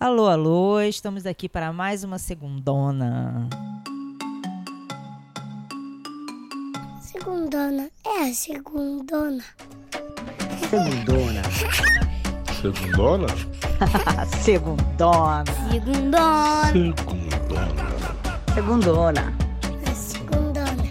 Alô, 0.00 0.28
alô, 0.28 0.80
estamos 0.80 1.26
aqui 1.26 1.48
para 1.48 1.72
mais 1.72 2.04
uma 2.04 2.18
segundona. 2.20 3.48
Segundona, 7.00 7.90
é 8.06 8.30
a 8.30 8.32
segundona. 8.32 9.42
Segundona. 10.70 11.42
Segundona? 12.60 13.26
segundona. 14.40 15.44
Segundona, 15.72 16.72
Segundona. 18.54 19.34
a 19.84 19.94
segundona. 19.94 20.84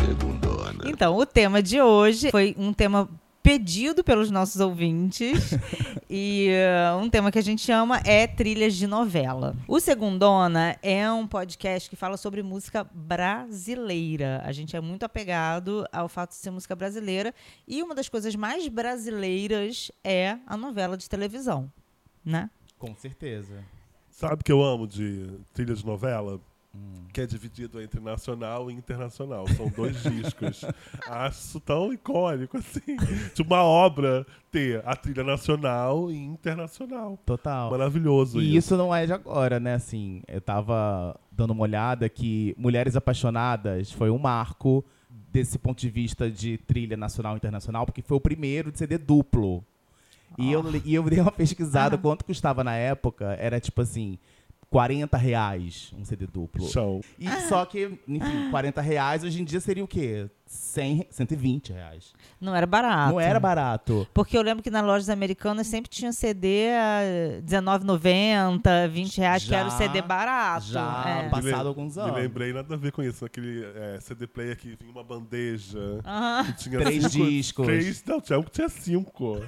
Segundona. 0.00 0.84
Então, 0.86 1.14
o 1.14 1.26
tema 1.26 1.62
de 1.62 1.78
hoje 1.82 2.30
foi 2.30 2.56
um 2.58 2.72
tema 2.72 3.06
pedido 3.44 4.02
pelos 4.02 4.30
nossos 4.30 4.58
ouvintes 4.58 5.50
e 6.08 6.48
uh, 6.50 6.96
um 6.96 7.10
tema 7.10 7.30
que 7.30 7.38
a 7.38 7.42
gente 7.42 7.70
ama 7.70 8.00
é 8.02 8.26
trilhas 8.26 8.74
de 8.74 8.86
novela. 8.86 9.54
O 9.68 9.78
Segundona 9.78 10.78
é 10.82 11.12
um 11.12 11.26
podcast 11.26 11.90
que 11.90 11.94
fala 11.94 12.16
sobre 12.16 12.42
música 12.42 12.88
brasileira. 12.90 14.40
A 14.46 14.50
gente 14.50 14.74
é 14.74 14.80
muito 14.80 15.04
apegado 15.04 15.86
ao 15.92 16.08
fato 16.08 16.30
de 16.30 16.36
ser 16.36 16.50
música 16.50 16.74
brasileira 16.74 17.34
e 17.68 17.82
uma 17.82 17.94
das 17.94 18.08
coisas 18.08 18.34
mais 18.34 18.66
brasileiras 18.66 19.92
é 20.02 20.38
a 20.46 20.56
novela 20.56 20.96
de 20.96 21.06
televisão, 21.06 21.70
né? 22.24 22.48
Com 22.78 22.94
certeza. 22.94 23.62
Sabe 24.08 24.40
o 24.40 24.44
que 24.44 24.52
eu 24.52 24.62
amo 24.62 24.86
de 24.86 25.38
trilha 25.52 25.74
de 25.74 25.84
novela? 25.84 26.40
Que 27.12 27.20
é 27.20 27.26
dividido 27.26 27.80
entre 27.80 28.00
nacional 28.00 28.68
e 28.68 28.74
internacional. 28.74 29.46
São 29.48 29.68
dois 29.68 30.02
discos. 30.02 30.64
Acho 31.08 31.60
tão 31.60 31.92
icônico, 31.92 32.56
assim. 32.56 32.96
De 33.34 33.42
uma 33.42 33.62
obra 33.62 34.26
ter 34.50 34.82
a 34.84 34.96
trilha 34.96 35.22
nacional 35.22 36.10
e 36.10 36.16
internacional. 36.16 37.16
Total. 37.24 37.70
Maravilhoso 37.70 38.40
E 38.40 38.48
isso. 38.48 38.58
isso 38.58 38.76
não 38.76 38.92
é 38.92 39.06
de 39.06 39.12
agora, 39.12 39.60
né? 39.60 39.74
Assim, 39.74 40.22
eu 40.26 40.40
tava 40.40 41.16
dando 41.30 41.52
uma 41.52 41.62
olhada 41.62 42.08
que 42.08 42.52
Mulheres 42.58 42.96
Apaixonadas 42.96 43.92
foi 43.92 44.10
um 44.10 44.18
marco 44.18 44.84
desse 45.32 45.56
ponto 45.58 45.78
de 45.80 45.90
vista 45.90 46.28
de 46.30 46.58
trilha 46.58 46.96
nacional 46.96 47.34
e 47.34 47.36
internacional, 47.36 47.86
porque 47.86 48.02
foi 48.02 48.16
o 48.16 48.20
primeiro 48.20 48.72
de 48.72 48.78
CD 48.78 48.98
duplo. 48.98 49.64
E, 50.36 50.50
eu, 50.50 50.62
li- 50.62 50.82
e 50.84 50.94
eu 50.96 51.02
dei 51.04 51.20
uma 51.20 51.30
pesquisada, 51.30 51.94
Ah. 51.94 51.98
quanto 51.98 52.24
custava 52.24 52.64
na 52.64 52.74
época, 52.74 53.36
era 53.38 53.60
tipo 53.60 53.80
assim, 53.82 54.18
40 54.74 55.16
reais 55.16 55.94
um 55.96 56.04
CD 56.04 56.26
duplo. 56.26 56.66
Chão. 56.66 57.00
E 57.16 57.30
só 57.48 57.64
que, 57.64 57.96
enfim, 58.08 58.50
40 58.50 58.80
reais 58.80 59.22
hoje 59.22 59.40
em 59.40 59.44
dia 59.44 59.60
seria 59.60 59.84
o 59.84 59.86
quê? 59.86 60.28
100, 60.46 61.06
120 61.10 61.72
reais. 61.72 62.12
Não 62.40 62.54
era 62.54 62.66
barato. 62.66 63.12
Não 63.12 63.20
era 63.20 63.40
barato. 63.40 64.06
Porque 64.12 64.36
eu 64.36 64.42
lembro 64.42 64.62
que 64.62 64.70
nas 64.70 64.84
lojas 64.84 65.08
americanas 65.08 65.66
sempre 65.66 65.88
tinha 65.90 66.12
CD 66.12 66.70
a 66.70 67.00
R$19,90, 67.00 68.88
20 68.88 69.18
reais, 69.18 69.42
que 69.44 69.48
Já- 69.50 69.58
era 69.58 69.68
o 69.68 69.70
CD 69.70 70.02
barato. 70.02 70.66
já 70.66 71.04
é. 71.06 71.28
Passado 71.28 71.68
alguns 71.68 71.96
anos. 71.98 72.14
Me 72.14 72.20
lembrei 72.22 72.52
nada 72.52 72.74
a 72.74 72.76
ver 72.76 72.92
com 72.92 73.02
isso. 73.02 73.24
Aquele 73.24 73.64
é, 73.64 73.98
CD 74.00 74.26
player 74.26 74.56
que 74.56 74.76
vinha 74.80 74.90
uma 74.92 75.02
bandeja. 75.04 76.00
Aham. 76.04 76.44
Que 76.44 76.52
tinha 76.58 76.78
Três 76.80 77.04
cinco, 77.12 77.26
discos. 77.26 77.66
Três, 77.66 78.04
não, 78.04 78.20
tinha 78.20 78.38
um 78.38 78.42
que 78.42 78.50
tinha 78.50 78.68
cinco. 78.68 79.40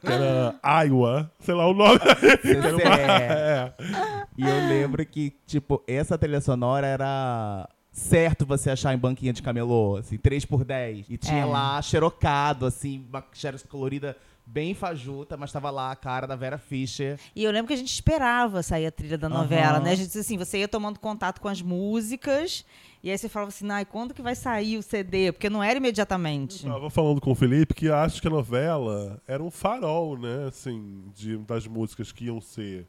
Que 0.00 0.06
era 0.12 0.54
Iowa. 0.86 1.30
Sei 1.40 1.54
lá 1.54 1.66
o 1.66 1.74
nome. 1.74 1.98
Que 2.42 2.50
era 2.50 2.76
uma- 2.76 2.82
É. 2.94 3.74
é. 3.80 4.24
E 4.36 4.42
eu 4.48 4.68
lembro 4.68 5.04
que, 5.06 5.32
tipo, 5.46 5.82
essa 5.86 6.16
trilha 6.18 6.40
sonora 6.40 6.86
era 6.86 7.68
certo 7.94 8.44
você 8.44 8.70
achar 8.70 8.92
em 8.92 8.98
banquinha 8.98 9.32
de 9.32 9.40
camelô, 9.40 9.96
assim, 9.96 10.18
3 10.18 10.44
por 10.44 10.64
10 10.64 11.06
E 11.08 11.16
tinha 11.16 11.42
É. 11.42 11.44
lá 11.44 11.80
xerocado, 11.80 12.66
assim, 12.66 13.06
uma 13.08 13.24
xerox 13.32 13.62
colorida 13.62 14.16
bem 14.46 14.74
fajuta, 14.74 15.36
mas 15.38 15.50
tava 15.52 15.70
lá 15.70 15.90
a 15.92 15.96
cara 15.96 16.26
da 16.26 16.36
Vera 16.36 16.58
Fischer. 16.58 17.18
E 17.34 17.42
eu 17.44 17.50
lembro 17.50 17.68
que 17.68 17.72
a 17.72 17.76
gente 17.78 17.92
esperava 17.92 18.62
sair 18.62 18.84
a 18.84 18.90
trilha 18.92 19.16
da 19.16 19.28
novela, 19.28 19.80
né? 19.80 19.92
A 19.92 19.94
gente 19.94 20.08
disse 20.08 20.18
assim, 20.18 20.36
você 20.36 20.58
ia 20.58 20.68
tomando 20.68 20.98
contato 21.00 21.40
com 21.40 21.48
as 21.48 21.62
músicas, 21.62 22.62
e 23.02 23.10
aí 23.10 23.16
você 23.16 23.26
falava 23.28 23.48
assim, 23.48 23.70
ai, 23.70 23.86
quando 23.86 24.12
que 24.12 24.20
vai 24.20 24.34
sair 24.34 24.76
o 24.76 24.82
CD? 24.82 25.32
Porque 25.32 25.48
não 25.48 25.62
era 25.62 25.78
imediatamente. 25.78 26.66
Tava 26.66 26.90
falando 26.90 27.20
com 27.22 27.30
o 27.30 27.34
Felipe 27.34 27.72
que 27.72 27.88
acho 27.90 28.20
que 28.20 28.26
a 28.28 28.30
novela 28.30 29.22
era 29.26 29.42
um 29.42 29.50
farol, 29.50 30.18
né? 30.18 30.46
Assim, 30.48 31.04
de, 31.14 31.38
das 31.38 31.66
músicas 31.66 32.12
que 32.12 32.26
iam 32.26 32.38
ser 32.40 32.86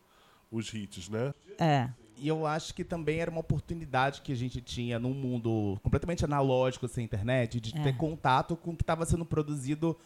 os 0.51 0.73
hits, 0.73 1.07
né? 1.07 1.33
É. 1.57 1.89
E 2.17 2.27
eu 2.27 2.45
acho 2.45 2.73
que 2.73 2.83
também 2.83 3.19
era 3.19 3.29
uma 3.29 3.41
oportunidade 3.41 4.21
que 4.21 4.31
a 4.31 4.35
gente 4.35 4.61
tinha 4.61 4.97
num 4.97 5.13
mundo 5.13 5.77
completamente 5.83 6.23
analógico, 6.23 6.87
sem 6.87 7.03
internet, 7.03 7.59
de 7.59 7.77
É. 7.77 7.83
ter 7.83 7.97
contato 7.97 8.55
com 8.55 8.71
o 8.71 8.75
que 8.75 8.83
estava 8.83 9.05
sendo 9.05 9.25
produzido 9.25 9.97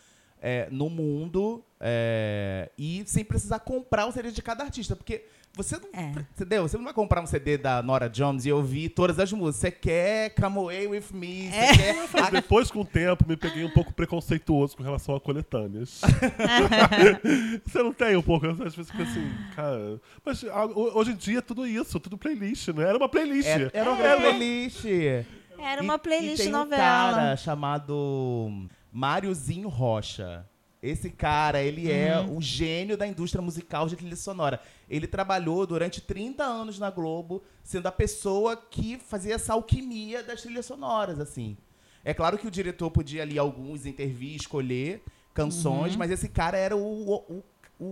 é, 0.42 0.68
no 0.72 0.90
mundo 0.90 1.64
é, 1.80 2.70
e 2.78 3.04
sem 3.06 3.24
precisar 3.24 3.60
comprar 3.60 4.06
o 4.06 4.12
CD 4.12 4.32
de 4.32 4.42
cada 4.42 4.64
artista. 4.64 4.96
Porque 4.96 5.26
você 5.56 5.78
não, 5.78 5.90
É. 6.00 6.12
entendeu? 6.36 6.68
Você 6.68 6.78
não 6.78 6.84
vai 6.86 6.94
comprar 6.94 7.22
um 7.22 7.26
CD 7.26 7.58
da 7.58 7.82
Nora 7.82 8.08
Jones 8.10 8.46
e 8.46 8.52
ouvir 8.52 8.90
todas 8.90 9.18
as 9.20 9.32
músicas. 9.34 9.56
Você 9.62 9.72
quer 9.72 10.30
Come 10.36 10.58
Away 10.58 10.88
With 10.88 11.04
Me, 11.14 11.48
É. 11.48 11.74
você 11.74 11.78
quer... 11.78 12.22
Mas 12.22 12.30
depois, 12.32 12.72
com 12.72 12.82
o 12.82 12.86
tempo, 12.86 13.26
me 13.28 13.36
peguei 13.36 13.66
um 13.66 13.70
pouco 13.72 13.94
preconceituoso 13.94 14.78
com 14.78 14.84
relação 14.84 15.16
a 15.16 15.20
coletâneas. 15.20 16.02
Você 17.66 17.84
não 17.84 17.94
tem 17.94 18.16
um 18.16 18.22
pouco? 18.22 18.48
Às 18.48 18.58
vezes 18.76 18.90
fica 18.92 19.04
assim, 19.04 19.32
cara. 19.56 20.00
Mas 20.24 20.44
ho- 20.44 20.92
hoje 20.98 21.12
em 21.12 21.16
dia 21.16 21.40
é 21.40 21.42
tudo 21.42 21.66
isso, 21.68 22.00
tudo 22.00 22.18
playlist, 22.18 22.70
né? 22.70 22.84
Era 22.88 22.98
uma 22.98 23.10
playlist. 23.10 23.48
É, 23.48 23.70
era 23.74 23.92
uma 23.92 23.98
playlist. 24.20 24.86
Era 24.86 25.82
E- 25.82 25.86
uma 25.86 25.96
e 25.96 26.00
playlist 26.00 26.44
tem 26.44 26.52
novela. 26.52 27.12
um 27.12 27.16
cara 27.16 27.38
chamado 27.38 28.52
Máriozinho 28.92 29.70
Rocha. 29.70 30.46
Esse 30.82 31.10
cara, 31.10 31.62
ele 31.62 31.92
é 31.92 32.18
Uhum. 32.20 32.38
o 32.38 32.42
gênio 32.42 32.98
da 32.98 33.06
indústria 33.06 33.42
musical 33.42 33.88
de 33.90 33.98
trilha 33.98 34.16
sonora. 34.16 34.62
Ele 34.90 35.08
trabalhou 35.08 35.68
durante 35.68 36.00
30 36.00 36.44
anos 36.44 36.80
na 36.80 36.90
Globo, 36.90 37.44
sendo 37.64 37.88
a 37.88 37.92
pessoa 37.92 38.56
que 38.56 38.98
fazia 38.98 39.36
essa 39.36 39.54
alquimia 39.54 40.24
das 40.24 40.42
trilhas 40.42 40.66
sonoras, 40.66 41.20
assim. 41.20 41.58
É 42.04 42.14
claro 42.14 42.38
que 42.38 42.48
o 42.48 42.52
diretor 42.52 42.90
podia 42.92 43.24
ali 43.24 43.38
alguns 43.38 43.86
intervir, 43.86 44.36
escolher 44.38 45.04
canções, 45.34 45.94
Uhum. 45.94 46.00
mas 46.00 46.12
esse 46.12 46.30
cara 46.30 46.58
era 46.58 46.78
o, 46.78 46.82
o, 46.82 47.16
o 47.40 47.44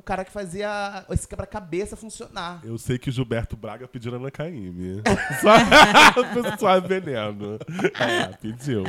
cara 0.03 0.25
que 0.25 0.31
fazia 0.31 1.05
esse 1.09 1.25
quebra-cabeça 1.25 1.95
funcionar. 1.95 2.59
Eu 2.63 2.77
sei 2.77 2.97
que 2.97 3.09
Gilberto 3.09 3.55
Braga 3.55 3.87
pediu 3.87 4.19
na 4.19 4.29
Caymmi. 4.29 5.01
Só, 5.41 6.57
só 6.59 6.79
veneno. 6.81 7.57
É, 7.99 8.27
pediu. 8.37 8.83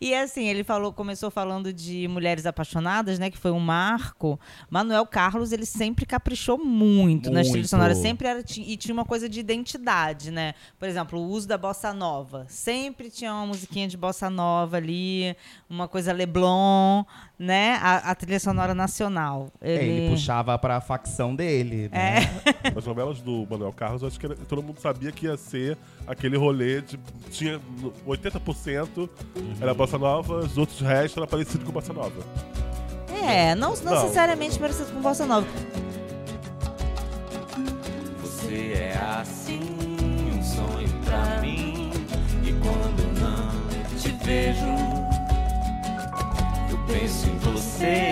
E 0.00 0.14
assim, 0.14 0.48
ele 0.48 0.64
falou, 0.64 0.92
começou 0.92 1.30
falando 1.30 1.72
de 1.72 2.08
Mulheres 2.08 2.46
Apaixonadas, 2.46 3.18
né? 3.18 3.30
Que 3.30 3.38
foi 3.38 3.50
um 3.50 3.60
marco. 3.60 4.40
Manuel 4.68 5.06
Carlos, 5.06 5.52
ele 5.52 5.66
sempre 5.66 6.04
caprichou 6.04 6.58
muito, 6.58 7.30
nas 7.30 7.42
Muito. 7.42 7.52
trilhas 7.52 7.70
sonoras. 7.70 7.98
Sempre 7.98 8.26
era. 8.26 8.40
E 8.40 8.76
tinha 8.76 8.92
uma 8.92 9.04
coisa 9.04 9.28
de 9.28 9.38
identidade, 9.38 10.30
né? 10.30 10.54
Por 10.78 10.88
exemplo, 10.88 11.20
o 11.20 11.28
uso 11.28 11.46
da 11.46 11.58
bossa 11.58 11.92
nova. 11.92 12.46
Sempre 12.48 13.10
tinha 13.10 13.32
uma 13.32 13.46
musiquinha 13.46 13.86
de 13.86 13.96
bossa 13.96 14.28
nova 14.28 14.78
ali, 14.78 15.36
uma 15.68 15.86
coisa 15.86 16.12
Leblon, 16.12 17.04
né? 17.38 17.78
A, 17.82 18.10
a 18.10 18.14
trilha 18.14 18.40
sonora 18.40 18.74
nacional. 18.74 19.52
É, 19.60 19.74
Ele 19.74 20.10
puxava 20.10 20.39
pra 20.44 20.80
facção 20.80 21.34
dele. 21.34 21.88
É. 21.92 22.20
Né? 22.20 22.30
As 22.76 22.84
novelas 22.84 23.20
do 23.20 23.46
Manuel 23.50 23.72
Carlos, 23.72 24.02
acho 24.04 24.18
que 24.18 24.26
era- 24.26 24.36
todo 24.36 24.62
mundo 24.62 24.78
sabia 24.80 25.10
que 25.12 25.26
ia 25.26 25.36
ser 25.36 25.76
aquele 26.06 26.36
rolê 26.36 26.80
de. 26.80 26.98
Tinha 27.30 27.60
no- 27.80 27.92
80% 28.06 29.08
era 29.60 29.72
bossa 29.74 29.98
nova, 29.98 30.36
os 30.38 30.56
outros 30.58 30.80
restos 30.80 31.16
era 31.16 31.26
parecido 31.26 31.64
com 31.64 31.72
bossa 31.72 31.92
nova. 31.92 32.12
É, 33.22 33.54
não, 33.54 33.74
não, 33.76 33.82
Não. 33.84 34.02
necessariamente 34.02 34.58
parecido 34.58 34.92
com 34.92 35.00
bossa 35.00 35.26
nova. 35.26 35.46
Você 38.22 38.72
é 38.74 38.96
assim, 39.20 39.60
um 39.60 40.42
sonho 40.42 40.88
pra 41.04 41.40
mim. 41.40 41.90
E 42.44 42.52
quando 42.54 43.20
não 43.20 43.96
te 43.98 44.08
vejo, 44.24 44.66
eu 46.70 46.78
penso 46.86 47.28
em 47.28 47.36
você. 47.38 48.09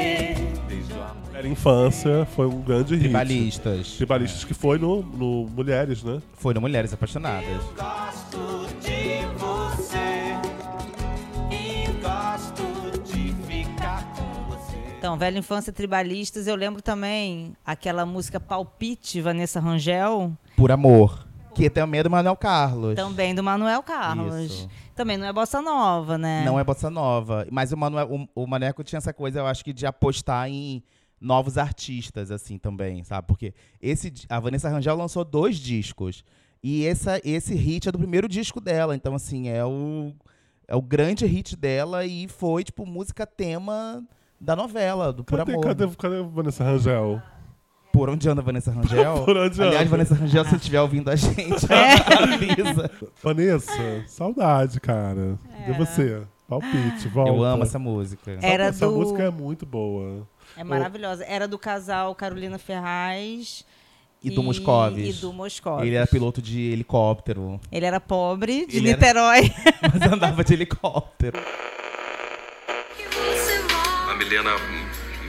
Era 1.39 1.47
infância, 1.47 2.27
foi 2.35 2.49
um 2.49 2.61
grande 2.61 2.95
hit. 2.95 3.05
Tribalistas. 3.05 3.93
Tribalistas 3.93 4.43
que 4.43 4.53
foi 4.53 4.77
no, 4.77 5.03
no 5.03 5.47
Mulheres, 5.49 6.03
né? 6.03 6.21
Foi 6.35 6.53
no 6.53 6.61
Mulheres 6.61 6.93
Apaixonadas. 6.93 7.63
Gosto 7.77 8.67
de 8.81 9.25
você 9.39 10.35
e 11.49 11.93
gosto 12.03 13.01
de 13.05 13.33
ficar 13.47 14.03
com 14.17 14.51
você. 14.51 14.77
Então, 14.99 15.17
Velha 15.17 15.39
Infância 15.39 15.73
Tribalistas, 15.73 16.49
eu 16.49 16.57
lembro 16.57 16.83
também 16.83 17.55
aquela 17.65 18.05
música 18.05 18.41
Palpite, 18.41 19.21
Vanessa 19.21 19.61
Rangel, 19.61 20.33
Por 20.57 20.73
Amor. 20.73 21.25
Que 21.55 21.71
também 21.71 22.01
é 22.01 22.03
do 22.03 22.11
Manuel 22.11 22.37
Carlos. 22.37 22.97
também 22.97 23.33
do 23.33 23.45
Manuel 23.45 23.83
Carlos. 23.85 24.45
Isso. 24.45 24.69
Também 24.97 25.17
não 25.17 25.27
é 25.27 25.33
bossa 25.33 25.63
nova, 25.63 26.19
né? 26.19 26.43
Não 26.45 26.59
é 26.59 26.65
bossa 26.65 26.91
nova. 26.91 27.47
Mas 27.49 27.71
o, 27.71 27.77
Manuel, 27.77 28.29
o, 28.35 28.43
o 28.43 28.47
Maneco 28.49 28.83
tinha 28.83 28.99
essa 28.99 29.13
coisa, 29.13 29.39
eu 29.39 29.47
acho 29.47 29.65
que 29.65 29.73
de 29.73 29.87
apostar 29.87 30.49
em 30.49 30.83
novos 31.21 31.59
artistas, 31.59 32.31
assim, 32.31 32.59
também, 32.59 33.03
sabe? 33.05 33.27
Porque 33.27 33.53
esse, 33.83 34.13
a 34.29 34.39
Vanessa 34.39 34.69
Rangel 34.69 34.97
lançou 34.97 35.25
dois 35.25 35.57
discos. 35.57 36.25
E 36.63 36.85
essa, 36.87 37.21
esse 37.25 37.55
hit 37.55 37.89
é 37.89 37.93
do 37.93 37.99
primeiro 37.99 38.29
disco 38.29 38.61
dela. 38.61 38.95
Então, 38.97 39.15
assim, 39.15 39.49
é 39.49 39.65
o, 39.65 40.13
é 40.67 40.75
o 40.75 40.83
grande 40.83 41.25
hit 41.27 41.55
dela 41.57 42.05
e 42.05 42.27
foi, 42.29 42.65
tipo, 42.65 42.85
música 42.87 43.27
tema 43.27 44.03
da 44.41 44.55
novela, 44.57 45.13
do 45.13 45.23
Por 45.25 45.39
Cadê, 45.39 45.53
Amor. 45.53 45.65
cadê, 45.65 45.87
cadê 45.97 46.17
a 46.19 46.23
Vanessa 46.23 46.65
Rangel? 46.65 47.23
Por 47.93 48.09
onde 48.11 48.29
anda 48.29 48.41
a 48.41 48.45
Vanessa 48.45 48.71
Rangel? 48.71 49.23
Por 49.27 49.37
onde 49.37 49.61
Aliás, 49.61 49.81
anda? 49.83 49.91
Vanessa 49.91 50.15
Rangel, 50.15 50.45
se 50.45 50.51
você 50.51 50.57
estiver 50.57 50.81
ouvindo 50.81 51.09
a 51.11 51.17
gente, 51.17 51.39
É. 51.73 52.23
avisa. 52.23 52.91
Vanessa, 53.23 54.05
saudade, 54.07 54.79
cara. 54.81 55.39
E 55.69 55.73
você? 55.73 56.23
Palpite, 56.49 57.09
volta. 57.09 57.31
Eu 57.33 57.43
amo 57.43 57.63
essa 57.63 57.79
música. 57.79 58.31
Essa- 58.33 58.47
Era 58.47 58.65
essa 58.65 58.87
do- 58.87 58.93
música 58.97 59.23
é 59.25 59.31
muito 59.31 59.65
boa. 59.67 60.27
É 60.59 60.65
maravilhosa. 60.65 61.25
Era 61.25 61.47
do 61.47 61.59
casal 61.59 62.15
Carolina 62.15 62.59
Ferraz 62.59 63.65
E 64.23 64.31
do 64.31 64.43
Moscovis. 64.43 65.17
E 65.17 65.21
do 65.21 65.33
Moscovis. 65.33 65.87
Ele 65.87 65.95
era 65.97 66.07
piloto 66.07 66.43
de 66.43 66.73
helicóptero, 66.73 67.61
Ele 67.71 67.87
era 67.87 68.01
pobre, 68.01 68.67
de 68.67 68.79
Ele 68.79 68.89
era- 68.91 68.99
Niterói. 68.99 69.53
mas 69.93 70.13
andava 70.13 70.43
de 70.43 70.53
helicóptero. 70.55 71.39
A 74.11 74.15
Milena 74.15 74.51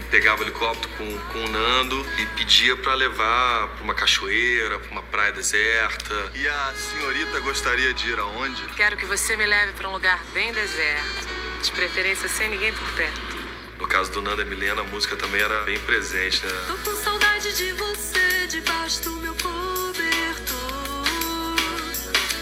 pegava 0.10 0.42
o 0.42 0.44
helicóptero 0.46 0.90
com, 0.98 1.06
com 1.32 1.40
o 1.46 1.50
Nando 1.50 2.04
e 2.20 2.26
pedia 2.38 2.76
pra 2.78 2.96
levar 2.96 3.68
pra 3.76 3.84
uma 3.84 3.94
cachoeira, 3.94 4.80
pra 4.80 4.92
uma 4.92 5.04
praia 5.04 5.32
deserta. 5.32 6.14
E 6.36 6.48
a 6.48 6.74
senhorita 6.74 7.40
gostaria 7.42 7.94
de 7.94 8.10
ir 8.10 8.18
aonde? 8.20 8.62
Quero 8.76 8.98
que 8.98 9.06
você 9.06 9.38
me 9.38 9.46
leve 9.46 9.74
para 9.74 9.88
um 9.88 9.92
lugar 9.92 10.20
bem 10.34 10.52
deserto. 10.52 11.28
De 11.64 11.72
preferência 11.72 12.28
sem 12.30 12.50
ninguém 12.50 12.74
por 12.74 12.92
perto. 12.96 13.39
No 13.80 13.88
caso 13.88 14.12
do 14.12 14.22
Nando 14.22 14.42
e 14.42 14.46
Milena, 14.46 14.82
a 14.82 14.84
música 14.84 15.16
também 15.16 15.42
era 15.42 15.64
bem 15.64 15.80
presente, 15.80 16.46
né? 16.46 16.52
Tô 16.68 16.78
com 16.80 16.98
saudade 16.98 17.56
de 17.56 17.72
você 17.72 18.46
debaixo 18.48 19.02
do 19.04 19.12
meu 19.14 19.34
cobertor 19.36 19.96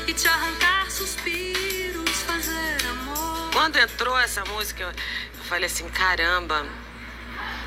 E 0.07 0.13
te 0.13 0.28
arrancar 0.28 0.89
suspiros, 0.89 2.10
fazer 2.24 2.84
amor 2.89 3.51
Quando 3.54 3.78
entrou 3.78 4.18
essa 4.18 4.44
música, 4.45 4.84
eu 5.38 5.44
falei 5.44 5.68
assim: 5.68 5.88
caramba, 5.89 6.66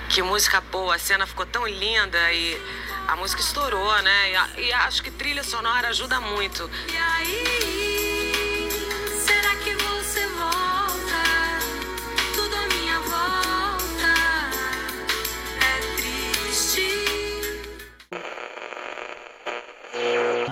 que 0.09 0.21
música 0.21 0.61
boa. 0.61 0.97
A 0.97 0.99
cena 0.99 1.25
ficou 1.25 1.47
tão 1.47 1.65
linda 1.65 2.33
e 2.33 2.61
a 3.07 3.15
música 3.15 3.41
estourou, 3.41 4.03
né? 4.03 4.33
E, 4.57 4.63
e 4.63 4.73
acho 4.73 5.01
que 5.01 5.13
trilha 5.13 5.45
sonora 5.45 5.89
ajuda 5.91 6.21
muito. 6.21 6.69
E 6.93 6.97
aí, 6.97 8.10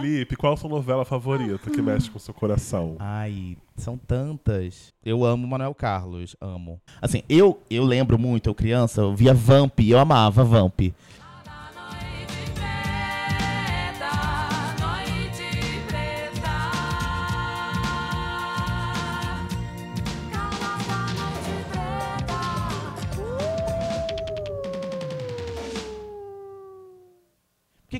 Felipe, 0.09 0.37
qual 0.37 0.55
a 0.55 0.57
sua 0.57 0.71
novela 0.71 1.05
favorita 1.05 1.71
que 1.71 1.83
mexe 1.83 2.11
com 2.11 2.17
o 2.17 2.21
seu 2.21 2.33
coração? 2.33 2.97
Ai, 2.99 3.59
são 3.77 3.99
tantas. 3.99 4.95
Eu 5.05 5.23
amo 5.23 5.47
Manuel 5.47 5.75
Carlos, 5.75 6.35
amo. 6.41 6.81
Assim, 7.01 7.23
eu, 7.29 7.61
eu 7.71 7.85
lembro 7.85 8.19
muito, 8.19 8.49
eu 8.49 8.55
criança, 8.55 9.03
eu 9.03 9.15
via 9.15 9.35
Vamp, 9.35 9.79
eu 9.81 9.99
amava 9.99 10.43
Vamp. 10.43 10.81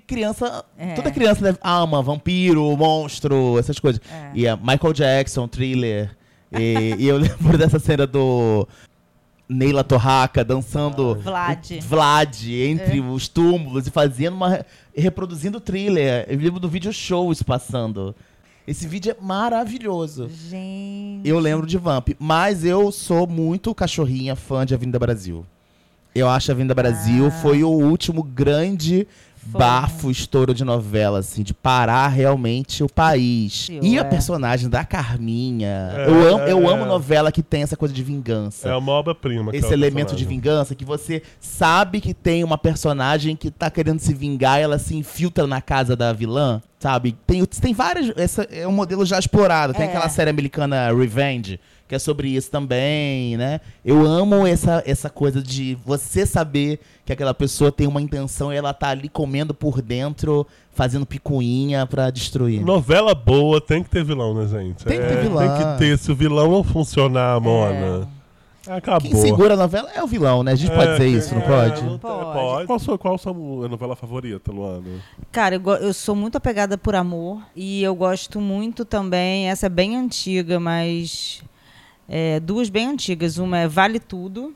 Criança, 0.09 0.65
É. 0.77 0.95
toda 0.95 1.11
criança 1.13 1.41
deve- 1.43 1.59
ama 1.63 2.03
vampiro, 2.03 2.77
monstro, 2.77 3.59
essas 3.59 3.79
coisas. 3.79 4.01
É. 4.11 4.31
E 4.35 4.49
a 4.49 4.57
Michael 4.57 4.93
Jackson, 4.93 5.47
thriller. 5.47 6.11
E, 6.51 6.97
e 6.99 7.07
eu 7.07 7.19
lembro 7.21 7.57
dessa 7.59 7.79
cena 7.79 8.07
do 8.07 8.67
Neila 9.49 9.85
Torraca 9.85 10.43
dançando 10.45 11.15
Vlad. 11.17 11.71
o 11.79 11.81
Vlad 11.83 12.43
entre 12.51 13.01
os 13.01 13.29
túmulos 13.29 13.87
e 13.87 13.91
fazendo 13.91 14.35
uma. 14.35 14.65
reproduzindo 14.97 15.59
o 15.59 15.61
thriller. 15.61 16.25
Eu 16.29 16.39
lembro 16.39 16.59
do 16.59 16.69
vídeo 16.69 16.93
show 16.93 17.31
isso 17.31 17.45
passando. 17.45 18.15
Esse 18.67 18.87
vídeo 18.87 19.13
é 19.19 19.23
maravilhoso. 19.25 20.29
Gente. 20.29 21.27
Eu 21.27 21.39
lembro 21.39 21.67
de 21.67 21.79
Vamp, 21.79 22.09
mas 22.19 22.65
eu 22.65 22.91
sou 22.93 23.27
muito 23.27 23.75
cachorrinha 23.75 24.35
fã 24.37 24.67
de 24.67 24.75
Avenida 24.75 24.99
Brasil. 24.99 25.45
Eu 26.15 26.29
acho 26.29 26.47
que 26.47 26.53
Avenida 26.53 26.75
Brasil 26.75 27.31
foi 27.31 27.63
o 27.63 27.69
último 27.71 28.23
grande 28.23 29.07
Foi. 29.51 29.59
bafo, 29.59 30.11
estouro 30.11 30.53
de 30.53 30.65
novela, 30.65 31.21
assim, 31.21 31.43
de 31.43 31.55
parar 31.55 32.09
realmente 32.09 32.83
o 32.83 32.89
país. 32.89 33.69
Eu, 33.71 33.83
E 33.83 33.99
a 33.99 34.03
é. 34.03 34.05
personagem 34.05 34.69
da 34.69 34.85
Carminha. 34.85 35.91
É, 35.97 36.07
eu, 36.09 36.35
amo, 36.35 36.45
eu 36.45 36.69
é. 36.69 36.73
amo 36.73 36.85
novela 36.85 37.31
que 37.33 37.43
tem 37.43 37.63
essa 37.63 37.77
coisa 37.77 37.95
de 37.95 38.03
vingança. 38.03 38.69
É 38.69 38.77
uma 38.77 38.93
obra-prima. 38.93 39.51
Esse 39.51 39.67
aquela 39.67 39.75
elemento 39.75 40.15
de 40.15 40.25
personagem. 40.25 40.29
vingança 40.29 40.75
que 40.75 40.85
você 40.85 41.23
sabe 41.41 42.01
que 42.01 42.13
tem 42.15 42.45
uma 42.45 42.59
personagem 42.59 43.37
que 43.37 43.51
tá 43.51 43.71
querendo 43.71 44.01
se 44.01 44.13
vingar 44.15 44.61
e 44.61 44.63
ela 44.63 44.79
se 44.79 44.97
infiltra 44.97 45.47
na 45.47 45.61
casa 45.61 45.95
da 45.97 46.13
vilã, 46.13 46.61
sabe? 46.79 47.17
Tem, 47.27 47.45
tem 47.45 47.73
várias. 47.75 48.13
Essa 48.17 48.43
é 48.51 48.67
um 48.67 48.73
modelo 48.73 49.05
já 49.07 49.19
explorado. 49.19 49.73
Tem 49.73 49.87
É. 49.87 49.89
aquela 49.89 50.09
série 50.09 50.31
americana 50.31 50.93
Revenge, 50.93 51.59
que 51.89 51.95
é 51.95 51.99
sobre 51.99 52.29
isso 52.29 52.51
também, 52.51 53.37
né? 53.39 53.61
Eu 53.85 54.05
amo 54.07 54.47
essa, 54.47 54.83
essa 54.87 55.09
coisa 55.09 55.43
de 55.43 55.77
você 55.87 56.27
saber 56.27 56.79
que 57.07 57.13
aquela 57.13 57.33
pessoa 57.33 57.73
tem 57.73 57.87
uma 57.87 58.03
intenção 58.03 58.53
e 58.53 58.57
ela 58.57 58.75
tá 58.75 58.89
ali 58.91 59.09
comendo 59.09 59.55
por 59.55 59.81
dentro, 59.81 60.47
fazendo 60.73 61.07
picuinha 61.07 61.87
pra 61.87 62.11
destruir. 62.11 62.61
Novela 62.63 63.15
boa 63.15 63.59
tem 63.61 63.83
que 63.83 63.89
ter 63.89 64.05
vilão, 64.05 64.35
né, 64.35 64.47
gente? 64.47 64.85
Tem 64.85 65.01
que 65.01 65.07
ter 65.07 65.19
É, 65.19 65.23
vilão. 65.23 65.39
Tem 65.39 65.57
que 65.73 65.79
ter. 65.79 65.99
Se 65.99 66.13
o 66.13 66.15
vilão 66.15 66.51
não 66.51 66.63
funcionar, 66.63 67.41
Mona, 67.41 68.07
acabou. 68.67 69.11
Quem 69.11 69.19
segura 69.19 69.55
a 69.55 69.57
novela 69.57 69.89
é 69.95 70.03
o 70.03 70.07
vilão, 70.07 70.43
né? 70.43 70.53
A 70.53 70.57
gente 70.57 70.71
pode 70.71 70.91
É, 70.91 70.93
dizer 70.99 71.09
isso, 71.09 71.35
não 71.35 71.41
é, 71.41 71.47
pode? 71.47 71.83
não 71.83 71.89
tem- 71.93 71.99
Pode. 72.01 72.33
pode. 72.33 72.67
Qual, 72.67 72.79
sua, 72.79 72.99
qual 72.99 73.15
a 73.15 73.19
sua 73.19 73.33
novela 73.33 73.97
favorita, 73.97 74.53
Luana? 74.53 74.85
Cara, 75.33 75.55
eu, 75.55 75.63
eu 75.77 75.95
sou 75.95 76.15
muito 76.15 76.37
apegada 76.37 76.77
por 76.77 76.95
amor. 76.95 77.41
E 77.57 77.83
eu 77.83 77.95
gosto 77.95 78.39
muito 78.43 78.85
também. 78.85 79.49
Essa 79.49 79.65
é 79.67 79.71
bem 79.71 79.97
antiga, 79.97 80.61
mas. 80.61 81.43
É, 82.09 82.41
duas 82.41 82.69
bem 82.69 82.87
antigas. 82.89 83.39
Uma 83.39 83.59
é 83.59 83.69
Vale 83.69 84.01
Tudo 84.01 84.55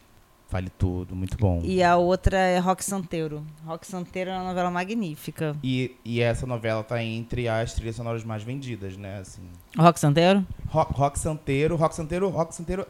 Vale 0.51 0.69
tudo, 0.69 1.17
muito 1.17 1.35
bom. 1.39 1.63
e 1.65 1.83
a 1.83 1.97
outra 1.97 2.37
é 2.37 2.59
Rock 2.59 2.85
Santeiro. 2.85 3.43
Rock 3.65 3.87
Santeiro 3.87 4.29
é 4.29 4.35
uma 4.35 4.45
novela 4.49 4.71
magnífica. 4.71 5.57
E, 5.65 5.97
e 6.05 6.21
essa 6.21 6.47
novela 6.47 6.85
tá 6.85 7.03
entre 7.03 7.49
as 7.49 7.73
trilhas 7.73 7.97
sonoras 7.97 8.23
mais 8.23 8.43
vendidas, 8.43 8.95
né? 8.99 9.21
Assim, 9.21 9.41
Rock 9.79 9.99
Santeiro? 9.99 10.47
rock, 10.69 10.93
rock 10.93 11.19
Santeiro, 11.19 11.75
Rock 11.75 11.95
Santeiro, 11.95 12.29
Rock 12.29 12.55
Santeiro 12.55 12.87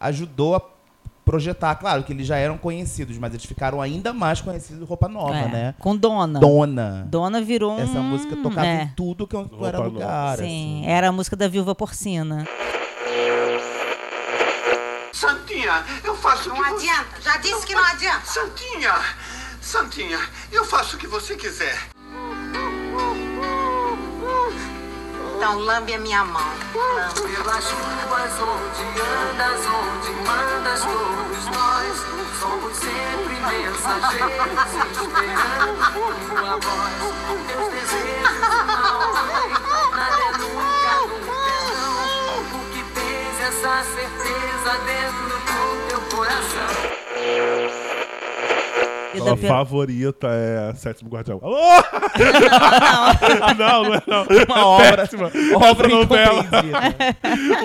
ajudou 0.00 0.56
a 0.56 0.62
projetar, 1.24 1.76
claro 1.76 2.02
que 2.02 2.12
eles 2.12 2.26
já 2.26 2.38
eram 2.38 2.58
conhecidos, 2.58 3.18
mas 3.18 3.32
eles 3.32 3.44
ficaram 3.44 3.80
ainda 3.80 4.12
mais 4.12 4.40
conhecidos 4.40 4.80
do 4.80 4.84
Roupa 4.84 5.08
Nova, 5.08 5.34
É, 5.36 5.48
né? 5.48 5.74
Com 5.78 5.96
Dona. 5.96 6.40
Dona. 6.40 7.06
Dona 7.08 7.40
virou 7.40 7.72
um... 7.76 7.78
Essa 7.78 8.00
música 8.00 8.34
tocava 8.36 8.66
é, 8.66 8.82
em 8.82 8.88
tudo 8.96 9.28
que 9.28 9.36
era 9.36 9.78
Nova. 9.78 9.84
lugar. 9.84 10.38
Sim, 10.38 10.44
assim. 10.82 10.86
era 10.86 11.08
a 11.08 11.12
música 11.12 11.36
da 11.36 11.46
Viúva 11.46 11.72
Porcina. 11.72 12.44
Santinha, 15.76 15.84
eu 16.04 16.16
faço 16.16 16.50
o 16.50 16.54
que 16.54 16.60
Não 16.60 16.64
você... 16.64 16.88
adianta, 16.88 17.20
já 17.20 17.36
disse 17.38 17.66
que 17.66 17.74
não 17.74 17.84
adianta. 17.84 18.26
Santinha, 18.26 18.94
Santinha, 19.60 20.30
eu 20.52 20.64
faço 20.64 20.96
o 20.96 20.98
que 20.98 21.06
você 21.06 21.36
quiser. 21.36 21.78
Então 25.36 25.58
lambe 25.58 25.94
a 25.94 25.98
minha 25.98 26.24
mão. 26.24 26.50
Pelas 26.72 27.64
ruas 27.70 28.32
onde 28.40 29.00
andas, 29.00 29.60
onde 29.66 30.10
mandas, 30.26 30.80
todos 30.80 31.44
nós 31.46 31.98
somos 32.40 32.76
sempre 32.76 33.34
mensageiros 33.46 34.72
esperando 34.92 35.76
tua 36.28 36.56
voz. 36.56 36.94
Teus 37.46 37.68
desejos 37.72 38.40
não 38.40 39.90
nada 39.90 40.22
é 40.22 40.32
nunca, 40.38 40.92
nunca 41.06 41.38
não. 41.74 42.60
O 42.60 42.70
que 42.72 42.82
tens 42.94 43.40
essa 43.40 43.84
certeza 43.84 44.78
dentro 44.84 45.35
Pe- 49.36 49.46
favorita 49.48 50.28
é 50.28 50.74
Sétimo 50.74 51.08
Guardião. 51.10 51.40
Alô? 51.42 51.56
não, 53.58 53.84
não 53.84 53.94
é 53.94 54.02
não. 54.06 54.26
Uma 54.46 54.66
obra, 54.66 54.96
Péssima. 54.98 55.30
obra 55.56 55.86
Essa 55.86 55.96
novela. 55.96 56.44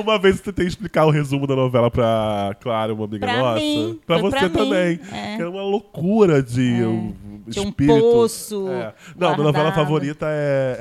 Uma 0.01 0.17
vez 0.17 0.37
eu 0.37 0.43
tentei 0.45 0.67
explicar 0.67 1.05
o 1.05 1.11
resumo 1.11 1.45
da 1.45 1.55
novela 1.55 1.91
pra 1.91 2.55
Clara, 2.61 2.93
uma 2.93 3.03
amiga 3.05 3.27
Pra 3.27 3.37
nossa. 3.37 3.59
mim, 3.59 3.99
Pra 4.07 4.19
foi 4.19 4.31
você 4.31 4.39
pra 4.39 4.49
também. 4.49 4.99
é. 5.11 5.35
Que 5.35 5.41
era 5.41 5.49
uma 5.49 5.61
loucura 5.63 6.41
de 6.41 6.83
um 6.85 7.13
Tinha 7.49 7.65
um 7.65 7.69
espírito. 7.69 7.99
poço 7.99 8.67
É. 8.69 8.93
Não, 9.17 9.31
minha 9.33 9.43
novela 9.43 9.71
favorita 9.73 10.25
é, 10.29 10.77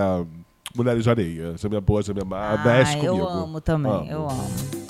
é 0.00 0.24
Mulheres 0.74 1.04
de 1.04 1.10
Areia. 1.10 1.54
Já 1.58 1.68
minha 1.68 1.80
boa, 1.82 2.02
já 2.02 2.14
minha 2.14 2.24
má. 2.24 2.54
Ah, 2.54 2.64
Mexe 2.64 2.96
eu 3.04 3.12
comigo. 3.14 3.28
amo 3.28 3.60
também, 3.60 3.92
Amo. 3.92 4.10
eu 4.10 4.22
amo. 4.28 4.83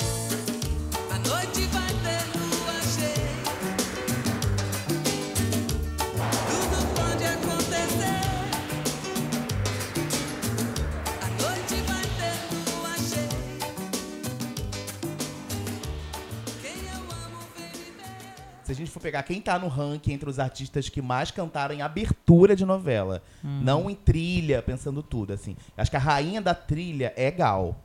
A 18.75 18.79
gente 18.79 18.91
for 18.91 19.01
pegar 19.01 19.23
quem 19.23 19.41
tá 19.41 19.59
no 19.59 19.69
ranking 19.69 20.13
entre 20.13 20.29
os 20.29 20.39
artistas 20.39 20.89
que 20.89 21.01
mais 21.03 21.31
cantaram 21.31 21.75
em 21.75 21.83
abertura 21.83 22.55
de 22.55 22.65
novela, 22.65 23.23
não 23.43 23.89
em 23.91 23.95
trilha, 23.95 24.63
pensando 24.63 25.03
tudo, 25.03 25.33
assim. 25.33 25.57
Acho 25.77 25.91
que 25.91 25.97
a 25.97 26.01
rainha 26.01 26.41
da 26.41 26.55
trilha 26.55 27.13
é 27.17 27.31
Gal. 27.31 27.77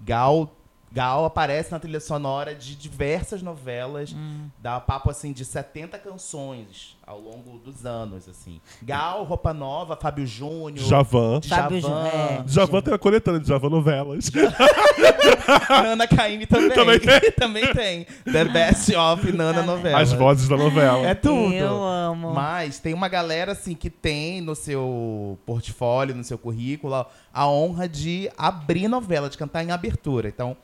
Gal, 0.00 0.54
Gal 0.92 1.24
aparece 1.24 1.72
na 1.72 1.78
trilha 1.78 2.00
sonora 2.00 2.54
de 2.54 2.76
diversas 2.76 3.42
novelas, 3.42 4.14
dá 4.58 4.78
papo 4.80 5.10
assim 5.10 5.32
de 5.32 5.44
70 5.44 5.98
canções 5.98 6.95
ao 7.06 7.20
longo 7.20 7.58
dos 7.58 7.86
anos, 7.86 8.28
assim. 8.28 8.60
Gal, 8.82 9.22
Roupa 9.22 9.54
Nova, 9.54 9.94
Fábio 9.94 10.26
Júnior, 10.26 10.84
Javan. 10.84 11.40
Fábio 11.40 11.80
Júnior, 11.80 12.06
é. 12.06 12.44
Javan 12.48 12.82
tem 12.82 12.92
a 12.92 12.98
coletânea 12.98 13.38
de 13.38 13.46
Javan 13.46 13.70
Novelas. 13.70 14.28
Nana 15.70 16.08
Caymmi 16.08 16.46
também. 16.46 16.70
Também 16.70 16.98
tem. 16.98 17.30
Também 17.32 17.72
tem. 17.72 18.06
The 18.24 18.44
Best 18.46 18.94
of 18.96 19.32
Nana 19.32 19.62
Novela. 19.62 20.00
As 20.00 20.12
vozes 20.12 20.48
da 20.48 20.56
novela. 20.56 21.06
É 21.06 21.14
tudo. 21.14 21.54
Eu 21.54 21.84
amo. 21.84 22.32
Mas 22.32 22.80
tem 22.80 22.92
uma 22.92 23.08
galera 23.08 23.52
assim 23.52 23.74
que 23.74 23.88
tem 23.88 24.40
no 24.40 24.56
seu 24.56 25.38
portfólio, 25.46 26.14
no 26.14 26.24
seu 26.24 26.36
currículo, 26.36 27.06
a 27.32 27.48
honra 27.48 27.88
de 27.88 28.28
abrir 28.36 28.88
novela, 28.88 29.30
de 29.30 29.38
cantar 29.38 29.62
em 29.62 29.70
abertura. 29.70 30.28
Então, 30.28 30.56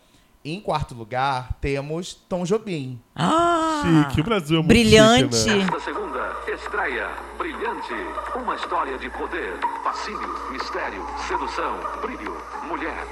em 0.45 0.61
quarto 0.61 0.95
lugar, 0.95 1.51
temos 1.61 2.15
Tom 2.15 2.45
Jobim. 2.45 3.01
Ah, 3.15 3.83
Chique, 4.09 4.21
o 4.21 4.25
Brasil 4.25 4.57
é 4.57 4.59
muito 4.59 4.69
brilhante. 4.69 5.37
chique, 5.37 5.51
né? 5.57 5.63
Esta 5.65 5.81
segunda 5.81 6.37
estreia 6.53 7.09
brilhante. 7.39 7.95
Uma 8.35 8.55
história 8.57 8.99
de 8.99 9.09
poder, 9.11 9.59
fascínio, 9.85 10.51
mistério, 10.51 11.07
sedução, 11.29 11.79
brilho, 12.01 12.37
mulher. 12.69 13.07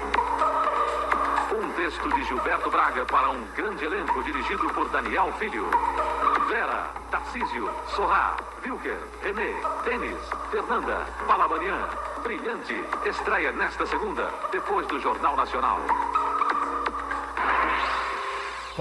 Um 1.53 1.69
texto 1.73 2.09
de 2.15 2.23
Gilberto 2.25 2.69
Braga 2.71 3.05
para 3.05 3.29
um 3.29 3.43
grande 3.55 3.83
elenco 3.85 4.23
dirigido 4.23 4.69
por 4.73 4.89
Daniel 4.89 5.31
Filho. 5.37 5.69
Vera, 6.49 6.89
Tarcísio, 7.09 7.69
Sorrá, 7.95 8.37
Wilker, 8.65 8.97
Renê, 9.23 9.53
Denis, 9.85 10.17
Fernanda, 10.49 11.05
Palabanian. 11.27 11.87
Brilhante. 12.23 12.75
Estreia 13.05 13.51
nesta 13.51 13.85
segunda, 13.85 14.29
depois 14.51 14.87
do 14.87 14.99
Jornal 14.99 15.35
Nacional. 15.35 15.79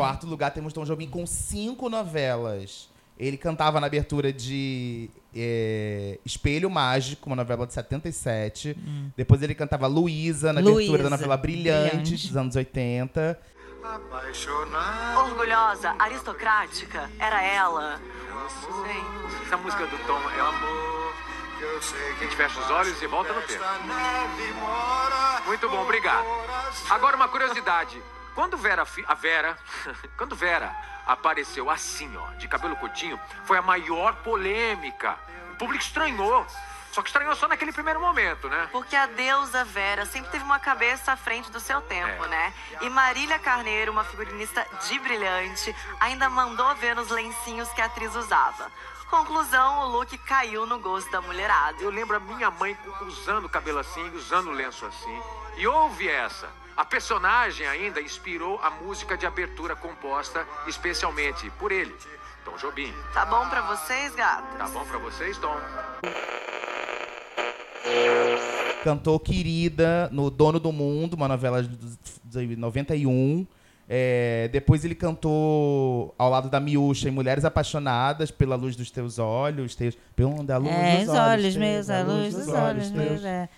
Quarto 0.00 0.26
lugar, 0.26 0.50
temos 0.50 0.72
Tom 0.72 0.84
Jobim 0.84 1.08
com 1.08 1.26
cinco 1.26 1.88
novelas. 1.88 2.88
Ele 3.18 3.36
cantava 3.36 3.78
na 3.80 3.86
abertura 3.86 4.32
de 4.32 5.10
é, 5.36 6.18
Espelho 6.24 6.70
Mágico, 6.70 7.28
uma 7.28 7.36
novela 7.36 7.66
de 7.66 7.74
77. 7.74 8.74
Depois 9.14 9.42
ele 9.42 9.54
cantava 9.54 9.86
Luísa 9.86 10.54
na 10.54 10.60
abertura 10.60 11.02
da 11.02 11.10
novela 11.10 11.36
Brilhante, 11.36 11.90
Brilhante. 11.90 12.28
dos 12.28 12.36
anos 12.36 12.56
80. 12.56 13.38
Orgulhosa, 15.18 15.94
aristocrática, 15.98 17.10
era 17.18 17.42
ela. 17.42 18.00
Sei. 18.86 19.46
Essa 19.46 19.56
música 19.58 19.86
do 19.86 19.98
Tom 20.06 20.20
é 20.30 20.40
amor. 20.40 21.14
A 21.60 22.22
gente 22.24 22.36
fecha 22.36 22.58
os 22.58 22.70
olhos 22.70 23.02
e 23.02 23.06
volta 23.06 23.32
no 23.34 23.42
tempo. 23.42 23.64
Muito 25.46 25.68
bom, 25.68 25.82
obrigado. 25.82 26.24
Agora 26.88 27.16
uma 27.16 27.28
curiosidade. 27.28 28.00
Quando 28.34 28.56
Vera, 28.56 28.86
a 29.06 29.14
Vera, 29.14 29.58
quando 30.16 30.36
Vera 30.36 30.74
apareceu 31.06 31.68
assim, 31.70 32.14
ó, 32.16 32.26
de 32.34 32.46
cabelo 32.48 32.76
curtinho, 32.76 33.18
foi 33.44 33.58
a 33.58 33.62
maior 33.62 34.14
polêmica. 34.16 35.16
O 35.52 35.56
público 35.56 35.82
estranhou. 35.84 36.46
Só 36.92 37.02
que 37.02 37.08
estranhou 37.08 37.36
só 37.36 37.46
naquele 37.46 37.70
primeiro 37.70 38.00
momento, 38.00 38.48
né? 38.48 38.68
Porque 38.72 38.96
a 38.96 39.06
deusa 39.06 39.64
Vera 39.64 40.04
sempre 40.06 40.28
teve 40.32 40.42
uma 40.42 40.58
cabeça 40.58 41.12
à 41.12 41.16
frente 41.16 41.48
do 41.48 41.60
seu 41.60 41.80
tempo, 41.82 42.24
É. 42.24 42.28
né? 42.28 42.54
E 42.80 42.90
Marília 42.90 43.38
Carneiro, 43.38 43.92
uma 43.92 44.02
figurinista 44.02 44.66
de 44.88 44.98
brilhante, 44.98 45.74
ainda 46.00 46.28
mandou 46.28 46.74
ver 46.74 46.96
nos 46.96 47.08
lencinhos 47.08 47.68
que 47.74 47.80
a 47.80 47.84
atriz 47.84 48.12
usava. 48.16 48.72
Conclusão, 49.08 49.80
o 49.80 49.88
look 49.88 50.18
caiu 50.18 50.66
no 50.66 50.80
gosto 50.80 51.08
da 51.12 51.20
mulherada. 51.20 51.80
Eu 51.80 51.90
lembro 51.90 52.16
a 52.16 52.20
minha 52.20 52.50
mãe 52.50 52.76
usando 53.02 53.44
o 53.44 53.48
cabelo 53.48 53.78
assim, 53.78 54.08
usando 54.14 54.48
o 54.48 54.52
lenço 54.52 54.84
assim. 54.86 55.22
E 55.56 55.66
houve 55.68 56.08
essa. 56.08 56.48
A 56.80 56.84
personagem 56.86 57.66
ainda 57.66 58.00
inspirou 58.00 58.58
a 58.62 58.70
música 58.70 59.14
de 59.14 59.26
abertura 59.26 59.76
composta 59.76 60.46
especialmente 60.66 61.50
por 61.58 61.70
ele, 61.70 61.94
Tom 62.42 62.56
Jobim. 62.56 62.90
Tá 63.12 63.26
bom 63.26 63.46
pra 63.50 63.60
vocês, 63.60 64.14
gatas? 64.14 64.56
Tá 64.56 64.66
bom 64.66 64.82
pra 64.86 64.96
vocês, 64.96 65.36
Tom? 65.36 65.54
Cantou 68.82 69.20
Querida 69.20 70.08
no 70.10 70.30
Dono 70.30 70.58
do 70.58 70.72
Mundo, 70.72 71.12
uma 71.12 71.28
novela 71.28 71.62
de 71.62 71.76
de 72.24 72.56
91. 72.56 73.46
É, 73.92 74.48
depois 74.50 74.82
ele 74.82 74.94
cantou 74.94 76.14
ao 76.16 76.30
lado 76.30 76.48
da 76.48 76.60
Miúcha 76.60 77.08
em 77.08 77.12
Mulheres 77.12 77.44
Apaixonadas 77.44 78.30
pela 78.30 78.54
luz 78.56 78.74
dos 78.74 78.90
teus 78.90 79.18
olhos, 79.18 79.74
teus, 79.74 79.98
pela 80.16 80.30
onde 80.30 80.50
a 80.50 80.56
luz 80.56 80.72
É, 80.72 80.98
dos 81.00 81.08
os 81.08 81.14
olhos 81.14 81.42
teus, 81.42 81.56
meus, 81.56 81.90
a 81.90 82.02
luz 82.02 82.32
dos 82.34 82.48
olhos 82.48 82.90
meus. 82.90 83.08
teus. 83.08 83.24
é. 83.24 83.48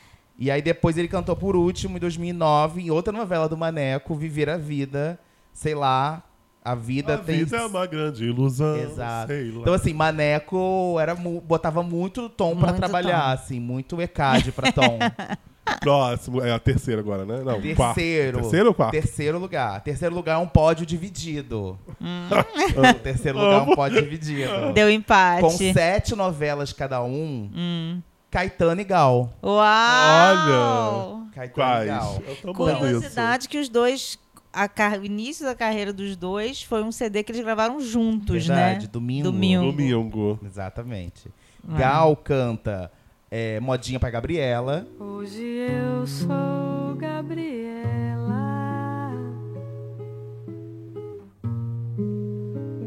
E 0.43 0.51
aí 0.51 0.61
depois 0.61 0.99
ele 0.99 1.07
cantou 1.07 1.37
por 1.37 1.55
último, 1.55 1.97
em 1.97 2.01
2009, 2.01 2.81
em 2.83 2.91
outra 2.91 3.13
novela 3.13 3.49
do 3.49 3.57
Maneco, 3.57 4.13
Viver 4.17 4.51
a 4.51 4.57
Vida, 4.57 5.17
sei 5.53 5.73
lá, 5.73 6.21
a 6.65 6.75
vida 6.75 7.15
A 7.15 7.19
tem... 7.19 7.39
vida 7.45 7.59
é 7.59 7.65
uma 7.65 7.87
grande 7.87 8.25
ilusão. 8.25 8.77
Exato. 8.77 9.29
sei 9.29 9.53
lá. 9.53 9.61
Então, 9.61 9.73
assim, 9.73 9.95
Maneco 9.95 10.97
era 11.01 11.15
mu- 11.15 11.41
botava 11.41 11.81
muito 11.85 12.29
tom 12.29 12.57
pra 12.57 12.71
Muito 12.71 12.79
trabalhar, 12.81 13.23
tom. 13.37 13.43
assim, 13.43 13.61
muito 13.61 14.03
ECAD 14.03 14.51
pra 14.51 14.73
tom. 14.73 14.99
Próximo, 15.81 16.43
é 16.43 16.51
a 16.51 16.59
terceira 16.59 17.01
agora, 17.01 17.25
né? 17.25 17.37
Não, 17.45 17.61
quarto. 17.77 17.95
Terceiro. 17.95 18.41
Terceiro 18.41 18.69
ou 18.69 18.75
quarto? 18.75 18.93
Terceiro 18.93 19.39
lugar. 19.39 19.81
Terceiro 19.81 20.13
lugar 20.15 20.35
é 20.35 20.39
um 20.39 20.47
pódio 20.49 20.85
dividido. 20.85 21.79
Hum. 22.01 22.29
terceiro 23.03 23.39
lugar 23.39 23.61
é 23.61 23.71
um 23.71 23.75
pódio 23.77 24.03
dividido. 24.03 24.73
Deu 24.75 24.91
empate. 24.91 25.41
Com 25.41 25.51
sete 25.51 26.17
novelas 26.17 26.73
cada 26.73 27.01
um, 27.05 27.49
Hum. 27.55 28.01
Caetano 28.33 28.81
e 28.81 28.85
Gal. 28.85 29.31
Uau! 29.43 29.61
Olha! 29.61 31.31
Caetano 31.35 31.83
e 31.83 31.87
Gal. 31.87 32.23
Eu 32.27 32.37
tô 32.37 32.51
amando 32.51 32.71
isso. 32.73 32.79
Curiosidade 32.95 33.47
que 33.49 33.59
os 33.59 33.69
dois. 33.69 34.19
A 34.51 34.69
car- 34.69 34.99
o 35.01 35.05
início 35.05 35.45
da 35.47 35.55
carreira 35.55 35.93
dos 35.95 36.15
dois 36.17 36.62
foi 36.62 36.83
um 36.83 36.91
CD 36.93 37.23
que 37.23 37.31
eles 37.33 37.43
gravaram 37.45 37.79
juntos, 37.81 38.47
Verdade, 38.47 38.87
né? 38.87 38.91
domingo. 38.93 39.31
Domingo. 39.31 39.71
Domingo. 39.73 40.41
Exatamente. 40.45 41.31
Ah. 41.69 41.77
Gal 41.79 42.17
canta 42.17 42.91
é, 43.31 43.61
Modinha 43.61 43.99
pra 44.01 44.09
Gabriela. 44.11 44.87
Hoje 44.99 45.43
eu 45.43 46.07
sou 46.07 46.95
Gabriela. 46.97 48.43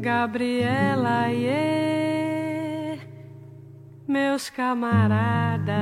Gabriela, 0.00 1.32
e 1.32 1.46
meus 4.06 4.48
camaradas. 4.50 5.74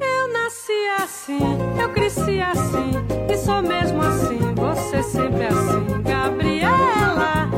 Eu 0.00 0.32
nasci 0.32 0.72
assim, 1.02 1.38
eu 1.80 1.92
cresci 1.92 2.40
assim, 2.40 2.90
e 3.30 3.36
sou 3.38 3.62
mesmo 3.62 4.00
assim, 4.02 4.38
você 4.54 5.02
sempre 5.02 5.46
assim, 5.46 6.02
Gabriela. 6.02 7.48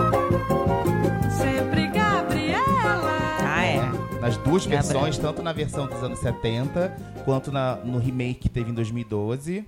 Sempre 1.31 1.89
Gabriela. 1.89 3.19
Ah, 3.43 3.65
é. 3.65 3.81
Nas 4.21 4.37
duas 4.39 4.65
Gabriela. 4.67 4.83
versões, 4.83 5.19
tanto 5.19 5.43
na 5.43 5.53
versão 5.53 5.87
dos 5.87 6.03
anos 6.03 6.19
70 6.21 6.97
quanto 7.25 7.51
na- 7.51 7.77
no 7.77 7.99
remake 7.99 8.41
que 8.43 8.49
teve 8.49 8.71
em 8.71 8.75
2012. 8.75 9.67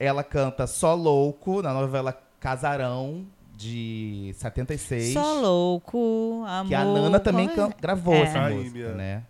Ela 0.00 0.22
canta 0.22 0.66
Só 0.66 0.94
Louco 0.94 1.60
na 1.62 1.72
novela 1.74 2.16
Casarão 2.40 3.26
de 3.58 4.32
76. 4.38 5.12
Só 5.12 5.40
louco, 5.40 6.44
amor. 6.46 6.68
Que 6.68 6.74
a 6.76 6.84
Nana 6.84 7.18
também 7.18 7.46
é? 7.46 7.54
can- 7.54 7.72
gravou 7.80 8.14
É. 8.14 8.20
essa 8.20 8.48
música, 8.50 8.92
né? 8.94 9.22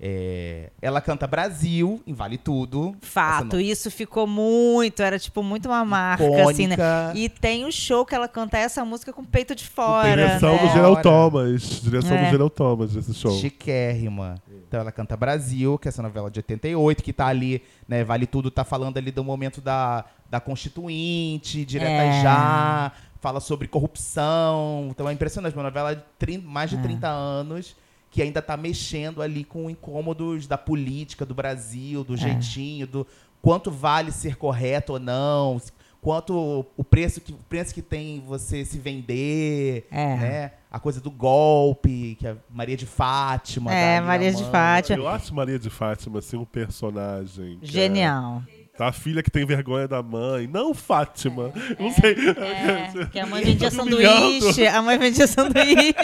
É, 0.00 0.70
ela 0.80 1.00
canta 1.00 1.26
Brasil, 1.26 2.00
em 2.06 2.12
Vale 2.14 2.38
Tudo. 2.38 2.94
Fato, 3.00 3.58
isso 3.60 3.90
ficou 3.90 4.28
muito, 4.28 5.02
era 5.02 5.18
tipo 5.18 5.42
muito 5.42 5.66
uma 5.68 5.84
marca, 5.84 6.22
Icônica. 6.24 6.50
assim, 6.50 6.66
né? 6.68 6.76
E 7.16 7.28
tem 7.28 7.64
o 7.64 7.72
show 7.72 8.06
que 8.06 8.14
ela 8.14 8.28
canta 8.28 8.56
essa 8.56 8.84
música 8.84 9.12
com 9.12 9.22
o 9.22 9.26
peito 9.26 9.56
de 9.56 9.64
fora. 9.66 10.08
Direção 10.08 10.52
né? 10.54 10.58
do 10.62 10.68
Gerald 10.72 10.92
Hora. 10.94 11.02
Thomas. 11.02 11.62
Direção 11.82 12.16
É. 12.16 12.24
do 12.26 12.30
Gerald 12.30 12.54
Thomas 12.54 12.92
desse 12.92 13.12
show. 13.12 13.32
Chiquérrima. 13.40 14.36
Então 14.68 14.78
ela 14.80 14.92
canta 14.92 15.16
Brasil, 15.16 15.76
que 15.78 15.88
é 15.88 15.90
essa 15.90 16.02
novela 16.02 16.30
de 16.30 16.38
88, 16.38 17.02
que 17.02 17.12
tá 17.12 17.26
ali, 17.26 17.60
né? 17.88 18.04
Vale 18.04 18.26
Tudo 18.26 18.52
tá 18.52 18.62
falando 18.64 18.98
ali 18.98 19.10
do 19.10 19.24
momento 19.24 19.60
da, 19.60 20.04
da 20.30 20.38
Constituinte, 20.38 21.64
Direta 21.64 21.90
É. 21.90 22.22
Já, 22.22 22.92
fala 23.20 23.40
sobre 23.40 23.68
corrupção. 23.68 24.88
Então 24.90 25.08
é 25.08 25.12
impressionante, 25.12 25.54
uma 25.54 25.62
novela 25.64 25.94
de 25.94 26.38
mais 26.38 26.70
de 26.70 26.76
É. 26.76 26.80
30 26.82 27.08
anos 27.08 27.76
que 28.10 28.22
ainda 28.22 28.40
tá 28.40 28.56
mexendo 28.56 29.20
ali 29.20 29.44
com 29.44 29.68
incômodos 29.68 30.46
da 30.46 30.56
política 30.56 31.26
do 31.26 31.34
Brasil, 31.34 32.00
É. 32.00 32.04
do 32.04 32.16
jeitinho, 32.16 32.86
do 32.86 33.06
quanto 33.42 33.70
vale 33.70 34.10
ser 34.12 34.36
correto 34.36 34.94
ou 34.94 34.98
não, 34.98 35.60
quanto 36.00 36.64
o 36.76 36.82
preço 36.84 37.20
que, 37.20 37.32
o 37.32 37.38
preço 37.48 37.74
que 37.74 37.82
tem 37.82 38.20
você 38.26 38.64
se 38.64 38.78
vender, 38.78 39.86
É. 39.90 40.16
né? 40.16 40.52
A 40.70 40.78
coisa 40.78 41.00
do 41.00 41.10
golpe, 41.10 42.16
que 42.18 42.26
é 42.26 42.36
Maria 42.50 42.76
de 42.76 42.86
Fátima. 42.86 43.72
É, 43.74 44.00
da 44.00 44.06
Maria 44.06 44.32
de. 44.32 44.44
Fátima. 44.44 44.98
Eu 44.98 45.08
acho 45.08 45.34
Maria 45.34 45.58
de 45.58 45.70
Fátima 45.70 46.18
assim 46.18 46.36
um 46.36 46.44
personagem. 46.44 47.58
é- 47.62 47.66
Genial. 47.66 48.42
Tá? 48.46 48.57
A 48.78 48.92
filha 48.92 49.22
que 49.22 49.30
tem 49.30 49.44
vergonha 49.44 49.88
da 49.88 50.02
mãe. 50.02 50.46
Não, 50.46 50.72
Fátima. 50.72 51.52
Não 51.78 51.92
sei. 51.92 52.14
É, 52.30 53.06
que 53.06 53.18
a 53.18 53.26
mãe 53.26 53.42
vendia 53.44 53.70
Tá 53.70 53.76
sanduíche. 53.76 54.66
A 54.66 54.82
mãe 54.82 54.98
vendia 54.98 55.26
sanduíche. 55.26 55.94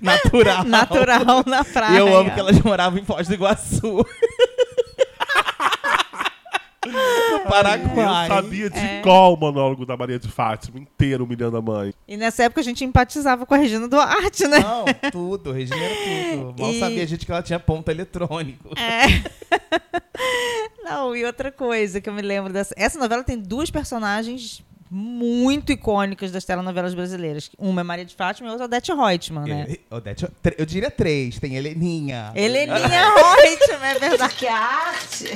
Natural. 0.00 0.64
Natural 0.64 1.44
na 1.46 1.64
praia. 1.64 1.94
E 1.94 1.98
eu 1.98 2.16
amo 2.16 2.30
que 2.30 2.38
elas 2.40 2.60
moravam 2.60 2.98
em 2.98 3.04
Foz 3.04 3.26
do 3.28 3.34
Iguaçu. 3.34 4.06
Paraguai. 7.48 8.24
Eu 8.28 8.34
sabia 8.34 8.70
de 8.70 8.78
É. 8.78 9.00
qual 9.02 9.34
o 9.34 9.36
monólogo 9.36 9.86
da 9.86 9.96
Maria 9.96 10.18
de 10.18 10.28
Fátima 10.28 10.78
inteiro 10.78 11.24
humilhando 11.24 11.56
a 11.56 11.62
mãe. 11.62 11.94
E 12.06 12.16
nessa 12.16 12.44
época 12.44 12.60
a 12.60 12.64
gente 12.64 12.84
empatizava 12.84 13.46
com 13.46 13.54
a 13.54 13.56
Regina 13.58 13.86
Duarte, 13.88 14.46
né? 14.46 14.58
Não, 14.60 14.84
tudo. 15.10 15.52
Regina 15.52 15.76
era 15.80 16.36
tudo. 16.36 16.62
Mal 16.62 16.72
E- 16.72 16.80
sabia 16.80 17.02
a 17.02 17.06
gente 17.06 17.24
que 17.26 17.32
ela 17.32 17.42
tinha 17.42 17.60
ponto 17.60 17.90
eletrônico. 17.90 18.70
É. 18.78 19.22
Não, 20.84 21.14
e 21.14 21.24
outra 21.24 21.50
coisa 21.52 22.00
que 22.00 22.08
eu 22.08 22.12
me 22.12 22.22
lembro 22.22 22.52
dessa. 22.52 22.74
Essa 22.76 22.98
novela 22.98 23.22
tem 23.22 23.38
duas 23.38 23.70
personagens 23.70 24.62
muito 24.94 25.72
icônicas 25.72 26.30
das 26.30 26.44
telenovelas 26.44 26.92
brasileiras. 26.94 27.48
Uma 27.58 27.80
é 27.80 27.84
Maria 27.84 28.04
de 28.04 28.14
Fátima 28.14 28.46
e 28.46 28.50
a 28.50 28.52
outra 28.52 28.64
é 28.64 28.66
Odete 28.66 28.92
Reutemann, 28.92 29.46
né? 29.48 29.64
Ele- 29.66 29.80
Odete, 29.90 30.26
eu 30.58 30.66
diria 30.66 30.90
três. 30.90 31.38
Tem 31.38 31.54
Heleninha. 31.56 32.30
Heleninha 32.34 32.76
Reutemann, 33.42 33.90
é 33.90 33.98
verdade. 33.98 34.34
Que 34.34 34.46
a 34.46 34.54
arte. 34.58 35.30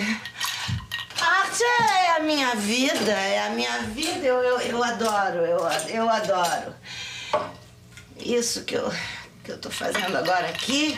Arte 1.27 1.63
é 1.65 2.17
a 2.17 2.21
minha 2.21 2.55
vida, 2.55 3.13
é 3.13 3.47
a 3.47 3.51
minha 3.51 3.79
vida, 3.83 4.25
eu, 4.25 4.41
eu, 4.43 4.61
eu 4.61 4.85
adoro, 4.85 5.39
eu, 5.39 5.59
eu 5.89 6.09
adoro. 6.09 6.75
Isso 8.19 8.65
que 8.65 8.75
eu, 8.75 8.93
que 9.43 9.53
eu 9.53 9.59
tô 9.59 9.71
fazendo 9.71 10.17
agora 10.17 10.49
aqui, 10.49 10.97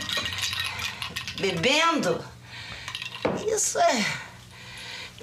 bebendo, 1.40 2.22
isso 3.46 3.78
é. 3.78 4.06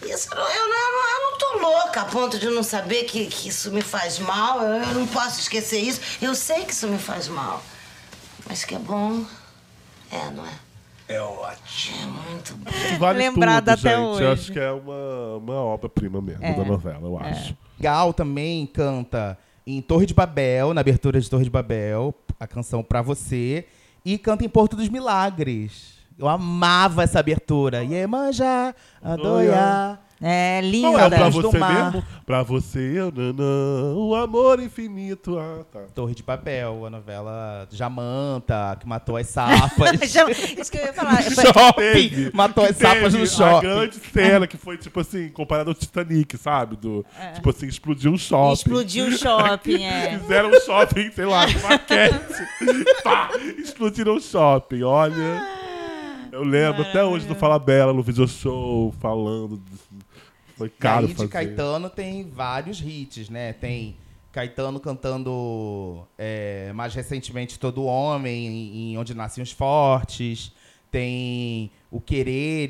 Isso, 0.03 0.27
eu, 0.31 0.37
não, 0.37 0.49
eu, 0.49 0.67
não, 0.67 1.09
eu 1.09 1.31
não 1.31 1.37
tô 1.37 1.57
louca 1.59 2.01
a 2.01 2.05
ponto 2.05 2.37
de 2.37 2.47
não 2.49 2.63
saber 2.63 3.05
que, 3.05 3.27
que 3.27 3.49
isso 3.49 3.71
me 3.71 3.81
faz 3.81 4.19
mal, 4.19 4.61
eu, 4.61 4.83
eu 4.83 4.93
não 4.93 5.07
posso 5.07 5.39
esquecer 5.39 5.79
isso. 5.79 6.01
Eu 6.21 6.35
sei 6.35 6.65
que 6.65 6.73
isso 6.73 6.87
me 6.87 6.99
faz 6.99 7.27
mal, 7.27 7.63
mas 8.47 8.65
que 8.65 8.75
é 8.75 8.79
bom, 8.79 9.25
é, 10.11 10.29
não 10.31 10.45
é? 10.45 10.64
É 11.07 11.21
ótimo. 11.21 11.97
É 11.97 12.31
muito 12.31 12.55
bom. 12.57 12.71
Vale 12.99 13.19
Lembrada 13.19 13.75
tudo, 13.77 13.87
até 13.87 13.95
gente. 13.97 14.05
hoje. 14.07 14.23
Eu 14.23 14.31
acho 14.31 14.51
que 14.51 14.59
é 14.59 14.71
uma, 14.71 15.37
uma 15.37 15.53
obra-prima 15.55 16.21
mesmo 16.21 16.43
É, 16.43 16.53
da 16.53 16.63
novela, 16.65 17.07
eu 17.07 17.17
acho. 17.19 17.55
Gal 17.79 18.13
também 18.13 18.65
canta 18.65 19.37
em 19.67 19.81
Torre 19.81 20.05
de 20.05 20.13
Babel, 20.13 20.73
na 20.73 20.81
abertura 20.81 21.19
de 21.19 21.29
Torre 21.29 21.43
de 21.43 21.49
Babel, 21.49 22.13
a 22.39 22.47
canção 22.47 22.81
Pra 22.83 23.01
Você. 23.01 23.65
E 24.03 24.17
canta 24.17 24.45
em 24.45 24.49
Porto 24.49 24.75
dos 24.75 24.89
Milagres. 24.89 25.95
Eu 26.17 26.27
amava 26.27 27.03
essa 27.03 27.19
abertura. 27.19 27.83
Iemanjá, 27.83 28.73
Adoiá. 29.01 29.99
É 30.21 30.61
linda. 30.61 30.91
Qual 30.91 30.99
é 30.99 31.09
pra 31.09 31.29
você 31.29 31.59
mesmo? 31.59 32.03
Pra 32.25 32.41
você, 32.41 32.99
nanã, 33.13 33.93
o 33.95 34.15
amor 34.15 34.61
infinito. 34.61 35.37
Ah, 35.37 35.63
tá. 35.71 35.81
Torre 35.93 36.15
de 36.15 36.23
Babel, 36.23 36.85
a 36.85 36.89
novela 36.89 37.67
Jamanta, 37.69 38.77
que 38.79 38.87
matou 38.87 39.17
as 39.17 39.27
sapas. 39.27 39.99
Já- 40.09 40.29
Isso 40.31 40.71
que 40.71 40.77
eu 40.77 40.85
ia 40.85 40.93
falar. 40.93 41.21
Shopping! 41.29 42.31
Matou 42.33 42.63
as 42.63 42.77
sapas 42.77 43.13
no 43.13 43.23
A 43.23 43.25
shopping. 43.27 43.67
grande 43.67 43.95
cena 44.13 44.47
que 44.47 44.55
foi, 44.57 44.77
tipo 44.77 44.99
assim, 45.01 45.27
comparada 45.29 45.69
ao 45.69 45.75
Titanic, 45.75 46.37
sabe? 46.37 46.77
Do, 46.77 47.05
Tipo 47.35 47.49
assim, 47.49 47.67
explodiu 47.67 48.11
um 48.11 48.17
shopping. 48.17 48.53
Explodiu 48.53 49.07
o 49.07 49.11
shopping, 49.11 49.83
é. 49.85 50.17
Fizeram 50.19 50.49
um 50.49 50.59
shopping, 50.61 51.11
sei 51.11 51.25
lá, 51.25 51.45
com 51.51 51.67
maquete. 51.67 52.15
Pá, 53.03 53.29
explodiram 53.57 54.15
o 54.15 54.21
shopping, 54.21 54.81
olha. 54.83 55.45
Eu 56.31 56.43
lembro 56.43 56.81
até 56.81 57.01
hoje 57.03 57.25
do 57.25 57.33
Fala 57.35 57.57
Bela 57.59 57.93
no 57.93 58.01
video 58.03 58.27
show, 58.27 58.93
falando. 58.99 59.61
Foi 60.57 60.67
E 60.67 60.71
caro 60.71 61.05
aí 61.05 61.07
de 61.07 61.15
fazer. 61.15 61.29
Caetano 61.29 61.89
tem 61.89 62.29
vários 62.29 62.81
hits, 62.81 63.29
né? 63.29 63.53
Tem 63.53 63.95
Caetano 64.31 64.79
cantando 64.79 66.05
é, 66.17 66.71
mais 66.73 66.93
recentemente 66.93 67.59
Todo 67.59 67.83
Homem, 67.85 68.47
em, 68.47 68.91
em 68.91 68.97
Onde 68.97 69.13
Nascem 69.13 69.43
os 69.43 69.51
Fortes. 69.51 70.51
Tem 70.89 71.69
O 71.91 71.99
Querer, 71.99 72.69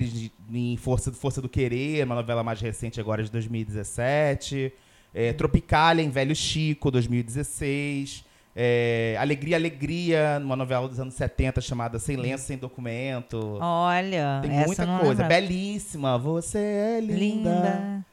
em 0.51 0.75
Força, 0.77 1.12
Força 1.12 1.42
do 1.42 1.48
Querer, 1.48 2.06
uma 2.06 2.15
novela 2.15 2.44
mais 2.44 2.59
recente 2.59 3.00
agora 3.00 3.24
de 3.24 3.31
2017. 3.31 4.74
É, 5.14 5.31
Tropicália, 5.31 6.01
em 6.01 6.09
Velho 6.09 6.36
Chico, 6.36 6.90
2016. 6.92 8.25
É, 8.55 9.18
Alegria, 9.20 9.57
Alegria, 9.57 10.39
numa 10.39 10.55
novela 10.55 10.87
dos 10.87 10.98
anos 10.98 11.13
70 11.15 11.59
chamada 11.59 12.00
Sem 12.00 12.15
Lenço, 12.15 12.46
Sem 12.46 12.57
Documento. 12.57 13.57
Olha, 13.59 14.39
Tem 14.41 14.51
muita 14.51 14.85
não 14.85 15.00
coisa. 15.00 15.25
Belíssima. 15.25 16.18
Você 16.18 16.57
é 16.57 17.00
linda. 17.01 17.18
Linda. 17.20 18.05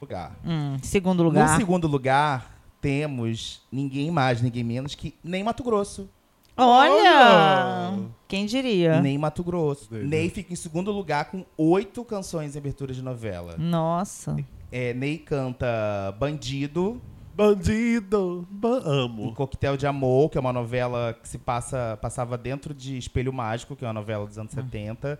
Lugar. 0.00 0.32
Hum, 0.44 0.78
segundo 0.82 1.22
lugar. 1.22 1.50
No 1.50 1.56
segundo 1.56 1.86
lugar, 1.86 2.58
temos 2.80 3.60
ninguém 3.70 4.10
mais, 4.10 4.40
ninguém 4.40 4.64
menos 4.64 4.94
que 4.94 5.14
nem 5.22 5.44
Mato 5.44 5.62
Grosso. 5.62 6.08
Olha! 6.56 7.98
Quem 8.26 8.46
diria? 8.46 9.00
Nem 9.00 9.16
Mato 9.18 9.44
Grosso. 9.44 9.88
Ney 9.94 10.28
fica 10.30 10.52
em 10.52 10.56
segundo 10.56 10.90
lugar 10.90 11.26
com 11.26 11.44
oito 11.56 12.04
canções 12.04 12.54
em 12.54 12.58
abertura 12.58 12.92
de 12.92 13.02
novela. 13.02 13.56
Nossa. 13.58 14.36
É, 14.70 14.94
Ney 14.94 15.18
canta 15.18 15.66
Bandido. 16.18 17.00
Bandido, 17.34 18.46
ba- 18.50 18.82
amo. 18.84 19.28
Um 19.28 19.34
Coquetel 19.34 19.76
de 19.76 19.86
Amor, 19.86 20.28
que 20.30 20.36
é 20.36 20.40
uma 20.40 20.52
novela 20.52 21.16
que 21.20 21.28
se 21.28 21.38
passa, 21.38 21.98
passava 22.00 22.36
dentro 22.36 22.74
de 22.74 22.98
Espelho 22.98 23.32
Mágico, 23.32 23.74
que 23.74 23.84
é 23.84 23.88
uma 23.88 23.94
novela 23.94 24.26
dos 24.26 24.38
anos 24.38 24.52
70. 24.52 25.18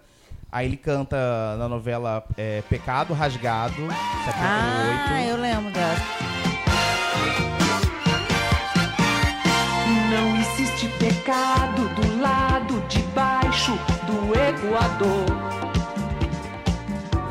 Aí 0.50 0.66
ele 0.66 0.76
canta 0.76 1.16
na 1.58 1.68
novela 1.68 2.22
é, 2.36 2.60
Pecado 2.68 3.14
Rasgado, 3.14 3.74
78. 3.74 3.94
Ah, 4.38 5.24
eu 5.26 5.36
lembro 5.38 5.72
dessa. 5.72 6.02
Não 10.10 10.36
existe 10.36 10.88
pecado 10.98 11.88
do 11.94 12.20
lado 12.20 12.80
de 12.88 13.00
baixo 13.14 13.72
do 14.06 14.38
Equador. 14.38 15.52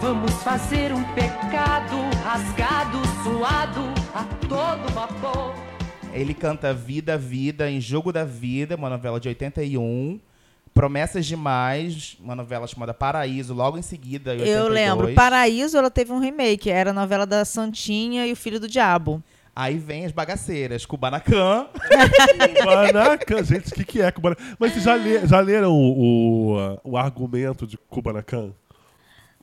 Vamos 0.02 0.34
fazer 0.42 0.92
um 0.92 1.04
pecado 1.14 1.96
rasgado, 2.24 2.98
suado 3.24 4.01
a 4.14 4.24
todo 4.48 4.94
vapor. 4.94 5.54
Ele 6.14 6.34
canta 6.34 6.74
Vida, 6.74 7.18
Vida 7.18 7.70
em 7.70 7.80
Jogo 7.80 8.12
da 8.12 8.24
Vida, 8.26 8.76
uma 8.76 8.90
novela 8.90 9.20
de 9.20 9.30
81. 9.30 10.20
Promessas 10.74 11.26
Demais, 11.26 12.18
uma 12.20 12.34
novela 12.36 12.66
chamada 12.66 12.94
Paraíso, 12.94 13.54
logo 13.54 13.78
em 13.78 13.82
seguida, 13.82 14.34
em 14.34 14.40
82. 14.40 14.58
Eu 14.58 14.68
lembro. 14.70 15.14
Paraíso, 15.14 15.78
ela 15.78 15.92
teve 15.92 16.12
um 16.14 16.20
remake. 16.20 16.70
Era 16.70 16.92
a 16.92 16.94
novela 16.94 17.26
da 17.26 17.44
Santinha 17.44 18.26
e 18.26 18.32
o 18.32 18.36
Filho 18.36 18.60
do 18.60 18.68
Diabo. 18.70 19.22
Aí 19.54 19.78
vem 19.78 20.06
as 20.06 20.14
bagaceiras, 20.14 20.86
Kubanacan. 20.86 21.68
Kubanacan, 22.60 23.44
gente, 23.44 23.72
o 23.72 23.76
que, 23.76 23.84
que 23.84 24.02
é 24.02 24.10
Kubanacan? 24.12 24.42
Mas 24.58 24.72
vocês 24.72 24.86
já, 24.86 24.96
le- 24.96 25.28
já 25.28 25.40
leram 25.42 25.74
o, 25.74 26.54
o, 26.54 26.80
o 26.92 26.98
argumento 26.98 27.68
de 27.68 27.78
Kubanacan? 27.78 28.52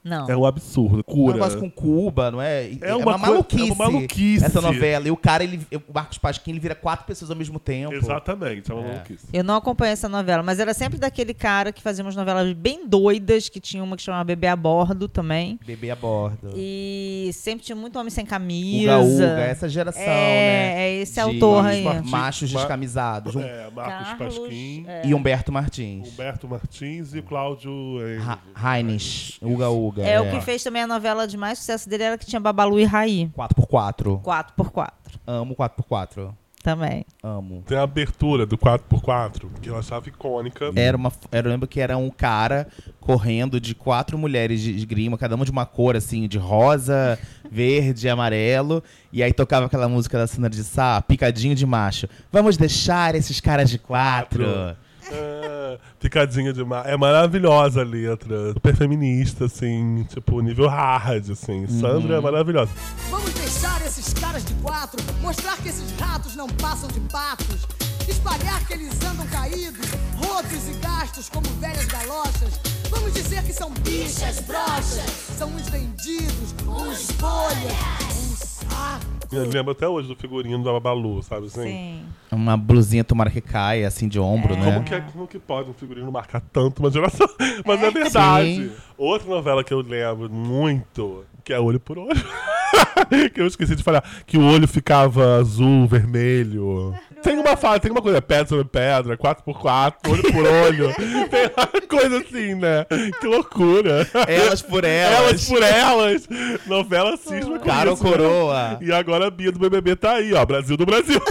Não. 0.09 0.29
É 0.29 0.37
um 0.37 0.45
absurdo. 0.45 0.99
Um 1.01 1.03
Cura. 1.03 1.35
negócio 1.35 1.59
com 1.61 1.71
Cuba, 1.71 2.31
não 2.31 2.41
é? 2.41 2.71
É 2.81 2.95
uma 2.95 3.19
coi- 3.19 3.29
maluquice. 3.31 3.71
é 3.71 3.73
uma 3.73 3.91
maluquice. 3.91 4.45
Essa 4.45 4.61
novela. 4.61 5.07
E 5.07 5.11
o 5.11 5.17
cara, 5.17 5.45
ele, 5.45 5.61
o 5.73 5.93
Marcos 5.93 6.19
Pasquim, 6.19 6.51
ele 6.53 6.61
vira 6.61 6.75
quatro 6.75 7.07
pessoas 7.07 7.31
ao 7.31 7.37
mesmo 7.37 7.59
tempo. 7.59 7.95
Exatamente, 7.95 8.71
é 8.71 8.75
uma 8.75 8.83
maluquice. 8.89 9.27
Eu 9.33 9.45
não 9.45 9.57
acompanho 9.57 9.93
essa 9.93 10.09
novela, 10.09 10.43
mas 10.43 10.59
era 10.59 10.73
sempre 10.75 10.99
daquele 10.99 11.35
cara 11.35 11.73
que 11.73 11.83
fazia 11.83 12.05
umas 12.05 12.17
novelas 12.17 12.53
bem 12.55 12.87
doidas, 12.89 13.49
que 13.49 13.61
tinha 13.61 13.83
uma 13.85 13.97
que 13.97 14.03
chamava 14.03 14.25
Bebê 14.25 14.47
a 14.47 14.57
Bordo 14.57 15.09
também. 15.09 15.59
Bebê 15.67 15.91
a 15.91 15.97
bordo. 15.97 16.53
E 16.57 17.31
sempre 17.33 17.65
tinha 17.65 17.77
muito 17.77 17.99
homem 17.99 18.11
sem 18.11 18.25
camisa. 18.25 18.99
Uga 18.99 19.09
Uga, 19.09 19.41
essa 19.43 19.69
geração, 19.69 20.03
é, 20.03 20.07
né? 20.07 20.81
É 20.83 20.95
esse 21.01 21.15
De 21.15 21.21
autor 21.21 21.67
aí. 21.67 21.85
Machos 22.05 22.53
Ma- 22.53 22.61
descamisados. 22.61 23.35
Um- 23.37 23.41
É, 23.41 23.71
Marcos 23.75 24.09
Carlos, 24.19 24.39
Pasquim, 24.39 24.87
E 25.05 25.15
Humberto 25.15 25.53
Martins. 25.53 26.09
Humberto 26.09 26.49
Martins 26.49 27.15
e 27.15 27.23
Cláudio 27.23 27.73
Ha- 28.27 28.77
Heinz. 28.77 29.39
Uga 29.43 29.69
Uga. 29.71 29.98
É, 30.03 30.21
o 30.21 30.31
que 30.31 30.41
fez 30.41 30.63
também 30.63 30.83
a 30.83 30.87
novela 30.87 31.27
de 31.27 31.37
mais 31.37 31.59
sucesso 31.59 31.89
dele 31.89 32.03
era 32.05 32.19
que 32.19 32.27
tinha 32.27 32.41
Babalu 32.41 32.81
e 32.81 32.85
Raí. 32.85 33.31
4x4. 33.37 34.23
4x4 34.23 34.93
Amo 35.27 35.55
4x4. 35.55 36.33
também. 36.63 37.05
Amo. 37.23 37.63
Tem 37.67 37.79
a 37.79 37.83
abertura 37.83 38.45
do 38.45 38.59
4x4, 38.59 39.49
que 39.63 39.71
eu 39.71 39.77
achava 39.79 40.09
icônica. 40.09 40.71
Era 40.77 40.97
uma, 40.97 41.13
era, 41.33 41.49
eu 41.49 41.53
lembro 41.53 41.69
que 41.69 41.81
era 41.81 41.97
um 41.97 42.11
cara 42.11 42.67
correndo 43.01 43.61
de 43.61 43.75
quatro 43.75 44.19
mulheres 44.19 44.61
de 44.61 44.75
esgrima, 44.75 45.17
cada 45.17 45.35
uma 45.35 45.45
de 45.45 45.51
uma 45.51 45.65
cor, 45.65 45.97
assim, 45.97 46.29
de 46.29 46.37
rosa, 46.37 47.19
verde 47.51 48.07
e 48.07 48.11
amarelo. 48.11 48.83
E 49.13 49.23
aí 49.23 49.33
tocava 49.33 49.67
aquela 49.67 49.89
música 49.89 50.19
da 50.19 50.27
Sandra 50.27 50.51
de 50.51 50.65
Sá, 50.65 51.01
Picadinho 51.01 51.55
de 51.55 51.65
Macho. 51.65 52.09
Vamos 52.31 52.57
deixar 52.57 53.15
esses 53.15 53.41
caras 53.41 53.71
de 53.71 53.79
quatro. 53.79 54.45
É, 55.11 55.79
picadinha 56.01 56.53
demais. 56.53 56.87
É 56.87 56.97
maravilhosa 56.97 57.81
a 57.81 57.85
letra. 57.85 58.53
Super 58.53 58.77
feminista, 58.77 59.47
assim, 59.47 60.07
tipo, 60.09 60.41
nível 60.41 60.69
hard, 60.69 61.31
assim. 61.31 61.67
Sandra 61.67 62.17
é 62.17 62.21
maravilhosa. 62.21 62.71
Vamos 63.11 63.33
deixar 63.33 63.81
esses 63.87 64.13
caras 64.15 64.45
de 64.45 64.55
quatro, 64.55 65.01
mostrar 65.21 65.57
que 65.59 65.69
esses 65.69 65.91
ratos 65.99 66.37
não 66.37 66.49
passam 66.49 66.89
de 66.89 67.01
patos, 67.01 67.67
espalhar 68.09 68.67
que 68.67 68.75
eles 68.75 68.95
andam 69.03 69.27
caídos, 69.27 69.87
rotos 70.17 70.69
e 70.69 70.73
gastos 70.81 71.29
como 71.29 71.47
velhas 71.61 71.87
galochas. 71.87 72.61
Vamos 72.91 73.13
dizer 73.13 73.43
que 73.45 73.53
são 73.53 73.71
bichas 73.71 74.41
brochas, 74.41 75.11
são 75.39 75.49
uns 75.51 75.69
vendidos, 75.69 76.55
uns 76.67 77.11
bolhas, 77.13 77.73
uns. 78.33 78.38
Eu 79.31 79.45
lembro 79.45 79.73
até 79.73 79.87
hoje 79.87 80.09
do 80.09 80.17
figurino 80.17 80.65
da 80.65 80.73
Babalu, 80.73 81.23
sabe 81.23 81.47
assim? 81.47 81.63
Sim. 81.63 82.03
Uma 82.33 82.57
blusinha 82.57 83.05
tomara 83.05 83.31
que 83.31 83.43
caia, 83.43 83.87
assim, 83.87 84.09
de 84.09 84.19
ombro, 84.19 84.57
né? 84.57 84.73
Como 84.73 84.85
que, 84.85 84.95
é, 84.95 85.01
como 85.01 85.27
que 85.27 85.39
pode 85.39 85.69
um 85.69 85.75
figurino 85.75 86.11
marcar 86.11 86.41
tanto 86.41 86.81
uma 86.81 86.91
geração? 86.91 87.29
Mas 87.67 87.83
é, 87.83 87.91
verdade. 87.91 88.69
Sim. 88.69 88.73
Outra 88.97 89.29
novela 89.29 89.63
que 89.63 89.73
eu 89.73 89.81
lembro 89.81 90.31
muito, 90.31 91.25
que 91.45 91.53
é 91.53 91.61
Olho 91.61 91.79
por 91.79 91.99
Olho. 91.99 92.25
que 93.35 93.41
eu 93.41 93.47
esqueci 93.47 93.77
de 93.77 93.83
falar. 93.83 94.03
Que 94.27 94.39
o 94.39 94.45
olho 94.45 94.67
ficava 94.67 95.39
azul, 95.39 95.87
vermelho. 95.87 96.95
Tem 97.23 97.39
uma 97.39 97.57
fala, 97.57 97.81
tem 97.81 97.91
uma 97.91 98.03
coisa, 98.03 98.21
pedra 98.23 98.47
sobre 98.47 98.65
pedra, 98.65 99.17
4x4, 99.17 99.95
olho 100.09 100.23
por 100.33 100.47
olho. 100.47 100.95
tem 101.29 101.51
uma 101.57 101.67
coisa 101.89 102.19
assim, 102.19 102.55
né? 102.55 102.85
Que 103.21 103.27
loucura. 103.27 104.07
Elas 104.27 104.63
por 104.63 104.85
elas. 104.85 105.19
Elas 105.19 105.45
por 105.49 105.63
elas. 105.63 106.29
Novela 106.67 107.17
cisma 107.17 107.59
com 107.59 107.65
Cara 107.65 107.91
ou 107.91 107.95
isso, 107.95 108.05
né? 108.05 108.11
coroa. 108.11 108.79
E 108.81 108.93
agora 108.93 109.27
a 109.27 109.31
Bia 109.31 109.51
do 109.53 109.59
BBB 109.59 109.97
tá 109.97 110.15
aí, 110.15 110.33
ó. 110.35 110.45
Brasil 110.45 110.77
do 110.77 110.87
Brasil. 110.87 111.21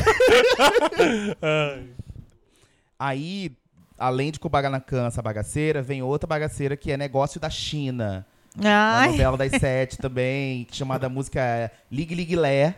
Aí, 3.00 3.52
além 3.98 4.32
de 4.32 4.40
Kubanacan, 4.40 5.06
essa 5.06 5.22
bagaceira, 5.22 5.84
vem 5.84 6.02
outra 6.02 6.26
bagaceira 6.28 6.76
que 6.76 6.92
é 6.92 6.98
Negócio 6.98 7.40
da 7.40 7.50
China. 7.50 8.26
Uma 8.60 9.02
Ai. 9.02 9.12
novela 9.12 9.38
das 9.38 9.52
sete 9.52 9.98
também, 10.00 10.68
chamada 10.72 11.08
música 11.08 11.72
Ligue 11.92 12.16
Ligue 12.16 12.36
Lé. 12.36 12.76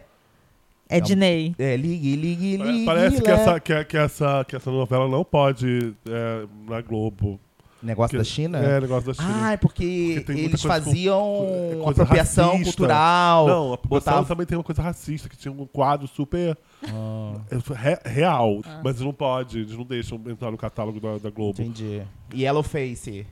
Ednei. 0.90 1.56
É, 1.60 1.76
Ligue 1.78 2.16
Ligue 2.16 2.58
Ligue 2.58 2.86
Parece 2.86 3.22
que 3.22 3.30
essa, 3.30 3.60
que, 3.60 3.84
que 3.86 3.98
essa, 3.98 4.46
que 4.48 4.56
essa 4.56 4.72
novela 4.72 5.08
não 5.08 5.24
pode 5.24 5.94
é, 6.08 6.46
na 6.68 6.82
Globo. 6.82 7.40
Negócio 7.82 8.10
Que- 8.12 8.18
da 8.18 8.24
China? 8.26 8.58
É, 8.58 8.82
negócio 8.82 9.08
da 9.08 9.14
China. 9.14 9.42
Ah, 9.42 9.52
é 9.54 9.58
porque, 9.58 10.16
muita 10.16 10.34
eles 10.34 10.62
coisa 10.62 10.62
com- 10.64 10.68
faziam 10.68 11.20
com- 11.22 11.82
coisa 11.86 12.02
apropriação 12.04 12.48
racista. 12.52 12.66
cultural. 12.66 13.48
Não, 13.48 13.72
a 13.72 13.76
apropriação 13.76 13.88
botavam- 14.14 14.26
também 14.26 14.46
tem 14.46 14.58
uma 14.58 14.64
coisa 14.66 14.82
racista, 14.82 15.30
que 15.30 15.38
tinha 15.38 15.50
um 15.52 15.66
quadro 15.66 16.06
super 16.06 16.58
Ah. 16.84 17.36
é, 17.50 17.74
re- 17.74 18.00
real. 18.06 18.62
Mas 18.84 19.00
não 19.00 19.14
pode, 19.14 19.60
eles 19.60 19.72
não 19.78 19.86
deixam 19.86 20.22
entrar 20.28 20.52
no 20.52 20.58
catálogo 20.58 21.00
da, 21.00 21.20
da 21.20 21.30
Globo. 21.30 21.62
Entendi. 21.62 22.02
Yellow 22.36 22.64
Face. 22.64 23.26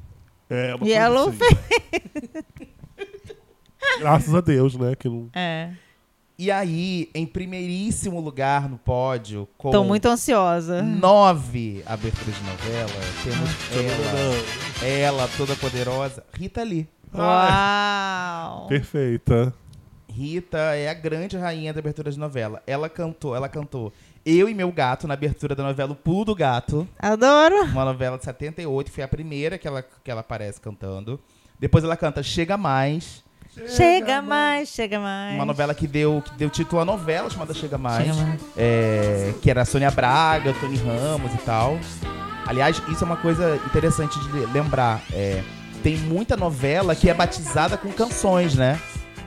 É, 0.50 0.70
uma 0.70 0.78
coisa 0.80 0.94
Yellow 0.94 1.28
assim. 1.30 1.40
Graças 4.00 4.34
a 4.34 4.42
Deus, 4.42 4.76
né? 4.78 4.96
Que 4.96 5.10
não... 5.10 5.30
É. 5.34 5.72
E 6.40 6.52
aí, 6.52 7.10
em 7.16 7.26
primeiríssimo 7.26 8.20
lugar 8.20 8.70
no 8.70 8.78
pódio, 8.78 9.48
com 9.58 9.72
Tô 9.72 9.84
muito 9.84 10.08
ansiosa. 10.08 10.84
nove 10.84 11.82
aberturas 11.86 12.36
de 12.36 12.44
novela, 12.44 12.92
Ah. 12.92 13.24
temos 13.24 14.84
ela, 14.84 14.88
ela 14.88 15.30
toda 15.36 15.56
poderosa, 15.56 16.24
Rita 16.34 16.62
Lee. 16.62 16.88
Uau! 17.14 18.68
Perfeita. 18.68 19.52
Rita 20.08 20.58
é 20.76 20.90
a 20.90 20.94
grande 20.94 21.38
rainha 21.38 21.74
da 21.74 21.80
abertura 21.80 22.12
de 22.12 22.20
novela. 22.20 22.62
Ela 22.68 22.88
cantou, 22.90 23.36
ela 23.36 23.50
cantou 23.50 23.92
Eu 24.26 24.48
e 24.50 24.54
Meu 24.54 24.72
Gato 24.72 25.08
na 25.08 25.14
abertura 25.16 25.56
da 25.56 25.64
novela 25.64 25.92
O 25.94 25.96
Pulo 25.96 26.26
do 26.26 26.36
Gato. 26.36 26.88
Adoro. 27.00 27.64
Uma 27.66 27.86
novela 27.86 28.18
de 28.18 28.26
78, 28.26 28.92
foi 28.92 29.04
a 29.04 29.08
primeira 29.08 29.58
que 29.58 29.68
ela, 29.68 29.82
que 30.04 30.12
ela 30.12 30.22
aparece 30.22 30.60
cantando. 30.62 31.20
Depois 31.60 31.84
ela 31.84 31.96
canta 31.98 32.22
Chega 32.22 32.58
Mais, 32.58 33.24
Chega 33.68 34.22
mais, 34.22 34.70
chega 34.70 35.00
mais. 35.00 35.36
uma 35.36 35.46
novela 35.46 35.74
que 35.74 35.88
deu, 35.88 36.22
que 36.24 36.32
deu 36.36 36.50
título 36.50 36.82
à 36.82 36.86
novela 36.86 37.30
chamada 37.30 37.54
Chega 37.54 37.78
Mais. 37.78 38.06
Chega 38.06 38.24
Mais. 38.28 38.42
É, 38.56 39.34
que 39.42 39.50
era 39.50 39.62
a 39.64 39.66
Sônia 39.66 39.90
Braga, 39.92 40.54
Tony 40.60 40.78
Ramos 40.78 41.34
e 41.34 41.38
tal. 41.40 41.80
Aliás, 42.46 42.82
isso 42.90 43.04
é 43.04 43.06
uma 43.06 43.18
coisa 43.18 43.56
interessante 43.66 44.18
de 44.20 44.30
lembrar. 44.54 45.02
É, 45.12 45.44
tem 45.84 45.98
muita 45.98 46.38
novela 46.38 46.96
que 46.96 47.10
é 47.10 47.14
batizada 47.14 47.78
com 47.78 47.92
canções, 47.92 48.56
né? 48.56 48.80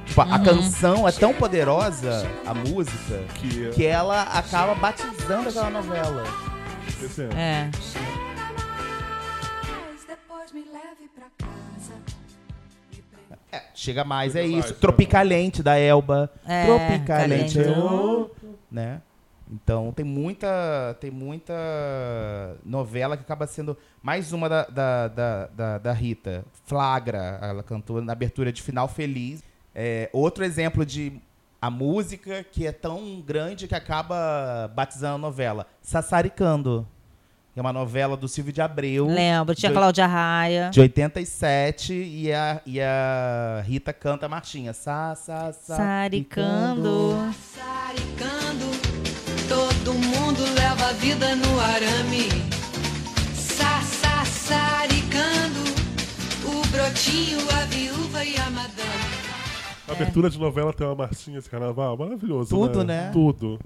Tipo, 0.07 0.23
a 0.23 0.25
Uhum. 0.25 0.43
canção 0.43 1.09
é 1.09 1.13
tão 1.13 1.33
poderosa, 1.35 2.27
a 2.47 2.53
música, 2.55 3.23
Que, 3.35 3.71
que 3.71 3.87
ela 3.87 4.23
acaba 4.23 4.75
batizando 4.75 5.49
aquela 5.51 5.71
novela. 5.71 6.25
É. 7.37 7.69
Depois 10.09 10.53
me 10.53 10.61
leve 10.73 11.09
pra 11.15 11.27
casa. 11.39 11.93
É, 13.53 13.63
chega 13.75 14.05
mais, 14.05 14.35
é 14.37 14.43
Chega 14.43 14.59
isso. 14.59 14.69
mais, 14.69 14.81
Tropicalente 14.81 15.63
da 15.63 15.79
Elba. 15.79 16.31
É, 16.47 16.67
Tropicalente. 16.67 17.59
Calente. 17.59 17.81
oh, 17.81 18.31
né? 18.71 19.01
Então 19.53 19.93
tem 19.93 20.05
muita, 20.05 20.97
tem 21.01 21.11
muita 21.11 21.55
novela 22.65 23.17
que 23.17 23.23
acaba 23.23 23.47
sendo 23.49 23.77
mais 24.01 24.33
uma 24.33 24.49
da, 24.49 24.63
da, 24.65 25.09
da, 25.09 25.47
da, 25.47 25.79
da 25.79 25.93
Rita. 25.93 26.45
Flagra, 26.65 27.39
ela 27.43 27.63
cantou 27.63 28.01
na 28.01 28.13
abertura 28.13 28.53
de 28.53 28.63
Final 28.63 28.87
Feliz. 28.87 29.43
É, 29.75 30.09
outro 30.13 30.45
exemplo 30.45 30.87
de 30.87 31.21
a 31.61 31.69
música 31.69 32.45
que 32.45 32.67
é 32.67 32.73
tão 32.73 33.21
grande 33.21 33.67
que 33.67 33.75
acaba 33.75 34.69
batizando 34.69 35.17
a 35.17 35.19
novela. 35.19 35.67
Sassaricando. 35.83 36.87
É 37.57 37.61
uma 37.61 37.73
novela 37.73 38.17
do 38.17 38.29
Silvio 38.29 38.53
de 38.53 38.61
Abreu. 38.63 39.07
Lembro, 39.07 39.55
tinha 39.55 39.71
de- 39.71 39.77
Cláudia 39.77 40.07
Raia. 40.07 40.71
de 40.73 40.81
87 40.81 41.93
e 41.93 42.33
a, 42.33 42.61
e 42.65 42.81
a 42.81 43.63
Rita 43.67 43.93
canta 43.93 44.27
a 44.27 44.29
marchinha. 44.29 44.73
Sa, 44.73 45.15
sa, 45.17 45.53
sa, 45.53 45.77
Saricando. 45.77 47.17
Saricando, 47.55 48.67
todo 49.49 49.93
mundo 49.95 50.43
leva 50.55 50.91
a 50.91 50.93
vida 50.93 51.35
no 51.35 51.61
arame. 51.61 52.29
Sa, 53.35 53.81
sa, 53.83 54.25
saricando, 54.25 55.61
o 56.47 56.67
brotinho, 56.69 57.39
a 57.61 57.65
viúva 57.67 58.25
e 58.25 58.37
a 58.37 58.49
madame. 58.51 59.21
A 59.89 59.93
abertura 59.93 60.31
de 60.31 60.39
novela 60.39 60.73
tem 60.73 60.87
uma 60.87 60.95
marchinha 60.95 61.39
esse 61.41 61.51
carnaval, 61.51 61.97
maravilhoso. 61.97 62.51
Tudo, 62.51 62.85
né? 62.85 63.11
Tudo. 63.13 63.59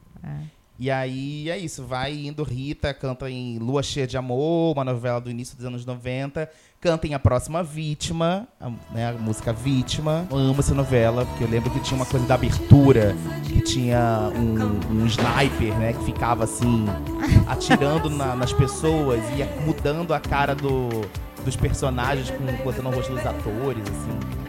E 0.79 0.91
aí 0.91 1.49
é 1.49 1.57
isso, 1.57 1.85
vai 1.85 2.13
indo 2.27 2.43
Rita, 2.43 2.93
canta 2.93 3.31
em 3.31 3.59
Lua 3.59 3.81
Cheia 3.83 4.09
de 4.09 4.17
Amor, 4.17 4.75
uma 4.77 4.85
novela 4.85 5.21
do 5.21 5.31
início 5.31 5.57
dos 5.57 5.65
anos 5.65 5.87
90, 5.87 6.51
canta 6.81 7.07
em 7.07 7.15
A 7.15 7.19
Próxima 7.21 7.63
Vítima, 7.63 8.49
a, 8.61 8.71
né, 8.93 9.09
a 9.11 9.13
música 9.13 9.53
Vítima. 9.53 10.27
Eu 10.29 10.37
amo 10.37 10.59
essa 10.59 10.75
novela, 10.75 11.25
porque 11.27 11.45
eu 11.45 11.49
lembro 11.49 11.71
que 11.71 11.79
tinha 11.79 11.97
uma 11.97 12.05
coisa 12.07 12.27
da 12.27 12.35
abertura, 12.35 13.15
que 13.47 13.61
tinha 13.61 14.31
um, 14.35 15.03
um 15.03 15.07
sniper, 15.07 15.79
né, 15.79 15.93
que 15.93 16.05
ficava 16.05 16.43
assim, 16.43 16.87
atirando 17.47 18.11
na- 18.11 18.35
nas 18.35 18.53
pessoas, 18.53 19.21
e 19.31 19.39
ia 19.39 19.47
mudando 19.65 20.13
a 20.13 20.19
cara 20.19 20.57
do, 20.57 20.89
dos 21.45 21.55
personagens, 21.55 22.31
com, 22.31 22.65
botando 22.65 22.87
o 22.87 22.91
rosto 22.91 23.13
dos 23.15 23.25
atores, 23.25 23.85
assim. 23.89 24.44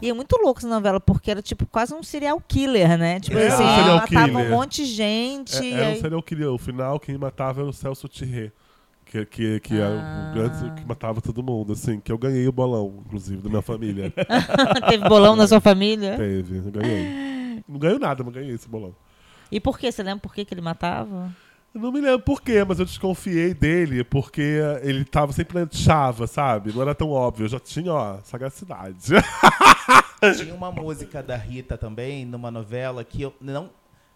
E 0.00 0.08
é 0.08 0.12
muito 0.12 0.36
louco 0.36 0.60
essa 0.60 0.68
novela, 0.68 1.00
porque 1.00 1.30
era 1.30 1.42
tipo 1.42 1.66
quase 1.66 1.92
um 1.94 2.02
serial 2.02 2.40
killer, 2.46 2.96
né? 2.96 3.18
Tipo 3.20 3.36
Era 3.38 3.52
assim, 3.54 3.64
um 3.64 3.74
serial 3.76 3.96
matava 3.96 4.28
killer. 4.28 4.46
um 4.46 4.50
monte 4.50 4.84
de 4.84 4.84
gente. 4.86 5.56
É, 5.56 5.70
era 5.72 5.84
um 5.84 5.88
aí- 5.92 6.00
serial 6.00 6.22
killer. 6.22 6.48
O 6.52 6.58
final, 6.58 7.00
quem 7.00 7.18
matava 7.18 7.60
era 7.60 7.68
o 7.68 7.72
Celso 7.72 8.08
Thierry. 8.08 8.52
Que, 9.04 9.24
que, 9.24 9.60
que 9.60 9.74
é 9.80 9.82
Ah. 9.84 10.30
o 10.30 10.34
grande 10.34 10.80
que 10.80 10.86
matava 10.86 11.20
todo 11.22 11.42
mundo, 11.42 11.72
assim. 11.72 11.98
Que 11.98 12.12
eu 12.12 12.18
ganhei 12.18 12.46
o 12.46 12.52
bolão, 12.52 13.02
inclusive, 13.06 13.40
da 13.40 13.48
minha 13.48 13.62
família. 13.62 14.12
Teve 14.88 15.08
bolão 15.08 15.34
na 15.34 15.46
sua 15.48 15.60
família? 15.60 16.14
Teve, 16.16 16.58
eu 16.58 16.70
ganhei. 16.70 17.62
Não 17.66 17.78
ganhei 17.78 17.98
nada, 17.98 18.22
mas 18.22 18.34
ganhei 18.34 18.54
esse 18.54 18.68
bolão. 18.68 18.94
E 19.50 19.58
por 19.58 19.78
quê? 19.78 19.90
Você 19.90 20.02
lembra 20.02 20.20
por 20.20 20.34
que 20.34 20.44
que 20.44 20.52
ele 20.52 20.60
matava? 20.60 21.34
Eu 21.78 21.82
não 21.82 21.92
me 21.92 22.00
lembro 22.00 22.18
por 22.18 22.42
quê, 22.42 22.64
mas 22.64 22.80
eu 22.80 22.84
desconfiei 22.84 23.54
dele 23.54 24.02
porque 24.02 24.60
ele 24.82 25.04
tava 25.04 25.32
sempre 25.32 25.60
na 25.60 25.68
chava, 25.70 26.26
sabe? 26.26 26.72
Não 26.72 26.82
era 26.82 26.92
tão 26.92 27.08
óbvio. 27.12 27.44
Eu 27.44 27.48
já 27.48 27.60
tinha, 27.60 27.92
ó, 27.92 28.18
sagacidade. 28.24 29.12
Tinha 30.36 30.52
uma 30.52 30.72
música 30.72 31.22
da 31.22 31.36
Rita 31.36 31.78
também, 31.78 32.26
numa 32.26 32.50
novela, 32.50 33.04
que 33.04 33.22
eu 33.22 33.32
não. 33.40 33.70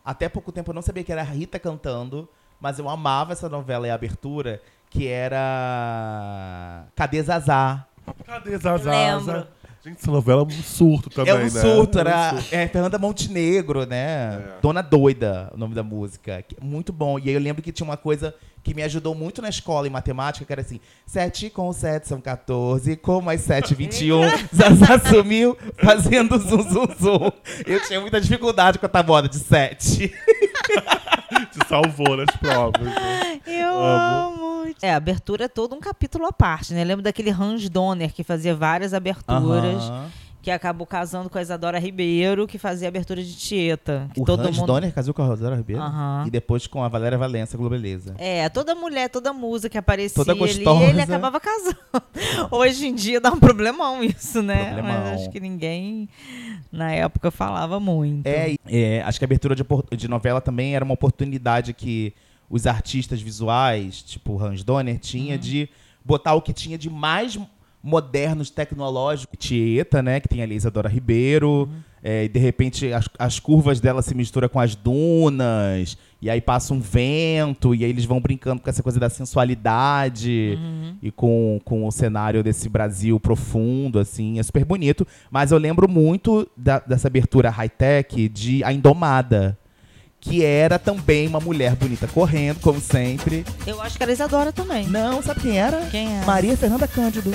Até 0.04 0.28
pouco 0.28 0.50
tempo 0.50 0.72
eu 0.72 0.74
não 0.74 0.82
sabia 0.82 1.04
que 1.04 1.12
era 1.12 1.20
a 1.20 1.24
Rita 1.24 1.56
cantando, 1.60 2.28
mas 2.60 2.80
eu 2.80 2.88
amava 2.88 3.30
essa 3.30 3.48
novela 3.48 3.86
e 3.86 3.90
a 3.90 3.94
abertura, 3.94 4.60
que 4.90 5.06
era. 5.06 6.86
Cadê 6.96 7.22
Zazá? 7.22 7.86
Cadê 8.26 8.58
Zazaza? 8.58 9.32
Lembro. 9.32 9.46
Gente, 9.84 9.96
essa 9.98 10.10
novela 10.12 10.42
é 10.42 10.44
um 10.44 10.50
surto 10.50 11.10
também, 11.10 11.32
é 11.32 11.36
um 11.36 11.42
né? 11.42 11.48
surto, 11.50 11.98
É 11.98 12.02
um 12.04 12.06
era 12.06 12.30
surto. 12.34 12.54
é, 12.54 12.68
Fernanda 12.68 12.98
Montenegro, 12.98 13.84
né? 13.84 13.96
É. 14.56 14.60
Dona 14.62 14.80
Doida, 14.80 15.50
o 15.52 15.58
nome 15.58 15.74
da 15.74 15.82
música. 15.82 16.34
é 16.34 16.44
Muito 16.64 16.92
bom. 16.92 17.18
E 17.18 17.28
aí 17.28 17.34
eu 17.34 17.40
lembro 17.40 17.60
que 17.62 17.72
tinha 17.72 17.84
uma 17.84 17.96
coisa 17.96 18.32
que 18.62 18.74
me 18.74 18.82
ajudou 18.82 19.14
muito 19.14 19.42
na 19.42 19.48
escola 19.48 19.86
em 19.86 19.90
matemática, 19.90 20.44
que 20.44 20.52
era 20.52 20.62
assim: 20.62 20.80
7 21.06 21.50
com 21.50 21.72
7 21.72 22.06
são 22.08 22.20
14, 22.20 22.96
com 22.96 23.20
mais 23.20 23.40
7, 23.42 23.74
21. 23.74 24.20
Zazá 24.54 24.98
sumiu 25.08 25.56
fazendo 25.82 26.38
zum, 26.38 26.62
zum, 26.62 26.86
zum. 26.98 27.32
Eu 27.66 27.80
tinha 27.86 28.00
muita 28.00 28.20
dificuldade 28.20 28.78
com 28.78 28.86
a 28.86 28.88
tabuada 28.88 29.28
de 29.28 29.38
7. 29.38 30.08
Te 30.08 31.68
salvou 31.68 32.16
nas 32.16 32.34
provas. 32.36 32.80
né? 32.82 33.40
Eu 33.46 33.68
Amo. 33.76 34.44
amo. 34.64 34.74
É, 34.80 34.92
a 34.92 34.96
abertura 34.96 35.44
é 35.44 35.48
todo 35.48 35.74
um 35.74 35.80
capítulo 35.80 36.26
à 36.26 36.32
parte, 36.32 36.72
né? 36.72 36.82
Eu 36.82 36.86
lembro 36.86 37.02
daquele 37.02 37.30
Hans 37.30 37.68
Donner 37.68 38.12
que 38.12 38.22
fazia 38.24 38.54
várias 38.54 38.94
aberturas. 38.94 39.82
Aham. 39.84 40.10
Que 40.42 40.50
acabou 40.50 40.84
casando 40.84 41.30
com 41.30 41.38
a 41.38 41.42
Isadora 41.42 41.78
Ribeiro, 41.78 42.48
que 42.48 42.58
fazia 42.58 42.88
abertura 42.88 43.22
de 43.22 43.32
Tieta. 43.32 44.10
Que 44.12 44.20
O 44.20 44.24
todo 44.24 44.40
Hans 44.40 44.56
mundo... 44.58 44.66
Donner 44.66 44.92
casou 44.92 45.14
com 45.14 45.22
a 45.22 45.26
Rosário 45.26 45.56
Ribeiro 45.56 45.80
Aham. 45.80 46.24
e 46.26 46.30
depois 46.30 46.66
com 46.66 46.82
a 46.82 46.88
Valéria 46.88 47.16
Valença, 47.16 47.56
Globeleza. 47.56 48.16
É, 48.18 48.48
toda 48.48 48.74
mulher, 48.74 49.08
toda 49.08 49.32
musa 49.32 49.70
que 49.70 49.78
aparecia 49.78 50.16
Toda 50.16 50.32
ali, 50.32 50.40
gostosa. 50.40 50.84
ele 50.84 51.00
acabava 51.00 51.38
casando. 51.38 51.78
Hoje 52.50 52.88
em 52.88 52.94
dia 52.94 53.20
dá 53.20 53.30
um 53.30 53.38
problemão 53.38 54.02
isso, 54.02 54.42
né? 54.42 54.72
Problemão. 54.72 55.00
Mas 55.04 55.20
acho 55.20 55.30
que 55.30 55.38
ninguém 55.38 56.08
na 56.72 56.90
época 56.90 57.30
falava 57.30 57.78
muito. 57.78 58.26
É, 58.26 58.56
é, 58.66 59.00
acho 59.02 59.20
que 59.20 59.24
a 59.24 59.26
abertura 59.26 59.54
de, 59.54 59.64
de 59.96 60.08
novela 60.08 60.40
também 60.40 60.74
era 60.74 60.84
uma 60.84 60.94
oportunidade 60.94 61.72
que 61.72 62.12
os 62.50 62.66
artistas 62.66 63.22
visuais, 63.22 64.02
tipo 64.02 64.42
Hans 64.42 64.64
Donner, 64.64 64.98
tinha 64.98 65.38
de 65.38 65.68
botar 66.04 66.34
o 66.34 66.42
que 66.42 66.52
tinha 66.52 66.76
de 66.76 66.90
mais 66.90 67.38
modernos 67.82 68.48
tecnológico. 68.50 69.36
Tieta, 69.36 70.02
né, 70.02 70.20
que 70.20 70.28
tem 70.28 70.42
ali 70.42 70.54
a 70.54 70.56
Isadora 70.56 70.88
Ribeiro, 70.88 71.68
é, 72.02 72.24
e 72.24 72.28
de 72.28 72.38
repente 72.38 72.92
as, 72.92 73.08
as 73.18 73.38
curvas 73.38 73.80
dela 73.80 74.02
se 74.02 74.14
misturam 74.14 74.48
com 74.48 74.58
as 74.60 74.74
dunas, 74.74 75.96
e 76.20 76.30
aí 76.30 76.40
passa 76.40 76.72
um 76.74 76.80
vento, 76.80 77.74
e 77.74 77.84
aí 77.84 77.90
eles 77.90 78.04
vão 78.04 78.20
brincando 78.20 78.60
com 78.62 78.70
essa 78.70 78.82
coisa 78.82 78.98
da 79.00 79.08
sensualidade 79.10 80.58
e 81.02 81.10
com, 81.10 81.60
com 81.64 81.86
o 81.86 81.90
cenário 81.92 82.42
desse 82.42 82.68
Brasil 82.68 83.18
profundo, 83.18 83.98
assim, 83.98 84.38
é 84.38 84.42
super 84.42 84.64
bonito. 84.64 85.06
Mas 85.30 85.50
eu 85.52 85.58
lembro 85.58 85.88
muito 85.88 86.48
da- 86.56 86.78
dessa 86.80 87.08
abertura 87.08 87.50
high-tech 87.50 88.28
de 88.28 88.62
A 88.64 88.72
Indomada, 88.72 89.58
que 90.20 90.44
era 90.44 90.78
também 90.78 91.26
uma 91.26 91.40
mulher 91.40 91.74
bonita 91.74 92.06
correndo, 92.06 92.60
como 92.60 92.80
sempre. 92.80 93.44
Eu 93.66 93.80
acho 93.82 93.96
que 93.96 94.02
era 94.04 94.12
Isadora 94.12 94.52
também. 94.52 94.86
Não, 94.86 95.20
sabe 95.20 95.40
quem 95.40 95.58
era? 95.58 95.80
Quem 95.86 96.14
era? 96.16 96.24
Maria 96.26 96.56
Fernanda 96.56 96.86
Cândido. 96.86 97.32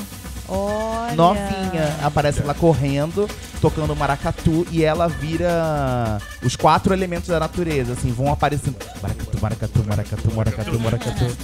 Olha. 0.48 1.16
Novinha. 1.16 1.96
Aparece 2.02 2.42
lá 2.44 2.54
correndo, 2.54 3.30
tocando 3.62 3.96
maracatu, 3.96 4.66
e 4.72 4.84
ela 4.84 5.08
vira 5.08 6.20
os 6.44 6.56
quatro 6.56 6.94
elementos 6.94 7.28
da 7.28 7.40
natureza, 7.40 7.94
assim, 7.94 8.12
vão 8.12 8.32
aparecendo. 8.32 8.76
Maracatu, 9.02 9.42
maracatu, 9.42 9.84
maracatu, 9.86 10.34
maracatu, 10.34 10.80
maracatu. 10.80 11.38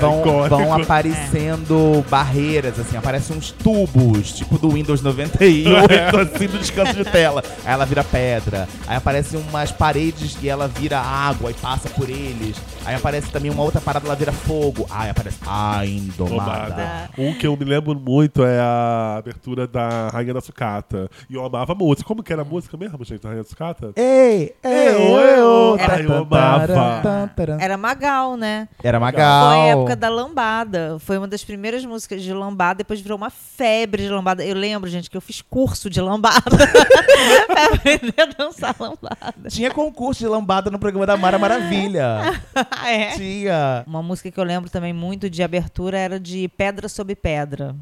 Vão, 0.00 0.20
icônico. 0.20 0.48
vão 0.48 0.72
aparecendo 0.74 2.04
barreiras, 2.08 2.78
assim, 2.78 2.96
aparecem 2.96 3.36
uns 3.36 3.50
tubos, 3.50 4.32
tipo 4.32 4.56
do 4.56 4.70
Windows 4.70 5.02
98, 5.02 6.16
assim, 6.34 6.46
do 6.46 6.58
descanso 6.58 6.94
de 6.94 7.04
tela. 7.04 7.42
Aí 7.64 7.72
ela 7.72 7.84
vira 7.84 8.04
pedra. 8.04 8.68
Aí 8.86 8.96
aparecem 8.96 9.40
umas 9.40 9.72
paredes 9.72 10.36
e 10.40 10.48
ela 10.48 10.68
vira 10.68 11.00
água 11.00 11.50
e 11.50 11.54
passa 11.54 11.88
por 11.88 12.08
eles. 12.08 12.56
Aí 12.88 12.94
aparece 12.94 13.30
também 13.30 13.50
uma 13.50 13.62
outra 13.62 13.82
parada, 13.82 14.06
ela 14.06 14.16
vira 14.16 14.32
fogo. 14.32 14.86
Aí 14.88 15.10
aparece 15.10 15.36
a 15.46 15.84
Indomada. 15.84 17.10
Um 17.18 17.34
que 17.34 17.46
eu 17.46 17.54
me 17.54 17.62
lembro 17.62 17.94
muito 17.94 18.42
é 18.42 18.58
a 18.58 19.16
abertura 19.18 19.66
da 19.66 20.08
Rainha 20.08 20.32
da 20.32 20.40
Sucata. 20.40 21.10
E 21.28 21.34
eu 21.34 21.44
amava 21.44 21.72
a 21.72 21.74
música. 21.74 22.08
Como 22.08 22.22
que 22.22 22.32
era 22.32 22.40
a 22.40 22.44
música 22.46 22.78
mesmo, 22.78 23.04
gente, 23.04 23.20
da 23.20 23.28
Rainha 23.28 23.42
da 23.42 23.48
Sucata? 23.50 23.92
Ei, 23.94 24.54
ei, 24.64 24.88
Eu, 24.88 25.20
ei, 25.20 25.38
eu, 25.38 25.76
tá, 25.76 25.96
ai, 25.96 26.06
eu 26.06 26.16
amava. 26.16 27.30
Era 27.60 27.76
Magal, 27.76 28.38
né? 28.38 28.66
Era 28.82 28.98
Magal. 28.98 29.50
Foi 29.50 29.60
a 29.60 29.66
época 29.66 29.94
da 29.94 30.08
lambada. 30.08 30.96
Foi 31.00 31.18
uma 31.18 31.28
das 31.28 31.44
primeiras 31.44 31.84
músicas 31.84 32.22
de 32.22 32.32
lambada, 32.32 32.78
depois 32.78 33.02
virou 33.02 33.18
uma 33.18 33.28
febre 33.28 34.04
de 34.04 34.08
lambada. 34.08 34.42
Eu 34.42 34.56
lembro, 34.56 34.88
gente, 34.88 35.10
que 35.10 35.16
eu 35.16 35.20
fiz 35.20 35.42
curso 35.42 35.90
de 35.90 36.00
lambada. 36.00 36.40
pra 37.46 37.66
aprender 37.66 38.14
a 38.18 38.24
dançar 38.24 38.74
lambada. 38.80 39.34
Tinha 39.50 39.70
concurso 39.70 40.20
de 40.20 40.26
lambada 40.26 40.70
no 40.70 40.78
programa 40.78 41.04
da 41.04 41.18
Mara 41.18 41.38
Maravilha. 41.38 42.40
é? 42.86 43.12
Tinha. 43.16 43.84
Uma 43.86 44.02
música 44.02 44.30
que 44.30 44.38
eu 44.38 44.44
lembro 44.44 44.68
também 44.70 44.92
muito 44.92 45.28
de 45.30 45.42
abertura 45.42 45.98
era 45.98 46.20
de 46.20 46.48
Pedra 46.48 46.88
sobre 46.88 47.14
Pedra. 47.14 47.74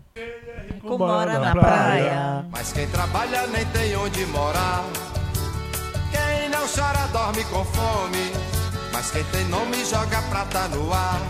Rico 0.74 0.98
mora 0.98 1.38
na 1.38 1.52
praia. 1.52 2.46
Mas 2.50 2.72
quem 2.72 2.86
trabalha 2.88 3.46
nem 3.48 3.64
tem 3.66 3.96
onde 3.96 4.24
morar. 4.26 4.84
Quem 6.10 6.48
não 6.48 6.66
chora 6.66 7.06
dorme 7.08 7.44
com 7.44 7.64
fome. 7.64 8.30
Mas 8.92 9.10
quem 9.10 9.24
tem 9.24 9.44
nome 9.46 9.84
joga 9.84 10.22
prata 10.22 10.68
no 10.68 10.92
ar. 10.92 11.20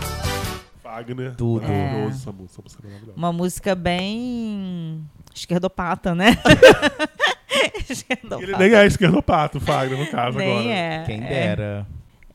Wagner. 0.83 1.35
Tudo. 1.35 1.67
Maravilhoso 1.67 2.17
essa 2.21 2.31
música. 2.31 2.63
Essa 2.65 2.79
música 2.79 3.11
é. 3.11 3.13
Uma 3.15 3.33
música 3.33 3.75
bem 3.75 5.05
esquerdopata, 5.35 6.15
né? 6.15 6.37
esquerdopata. 7.89 8.41
Ele 8.43 8.57
nem 8.57 8.73
é 8.73 8.85
esquerdopato, 8.85 9.57
o 9.57 9.61
Fagner, 9.61 9.99
no 9.99 10.07
caso 10.07 10.37
Nem 10.37 10.49
agora. 10.51 10.69
é. 10.73 11.03
Quem 11.05 11.23
é. 11.23 11.85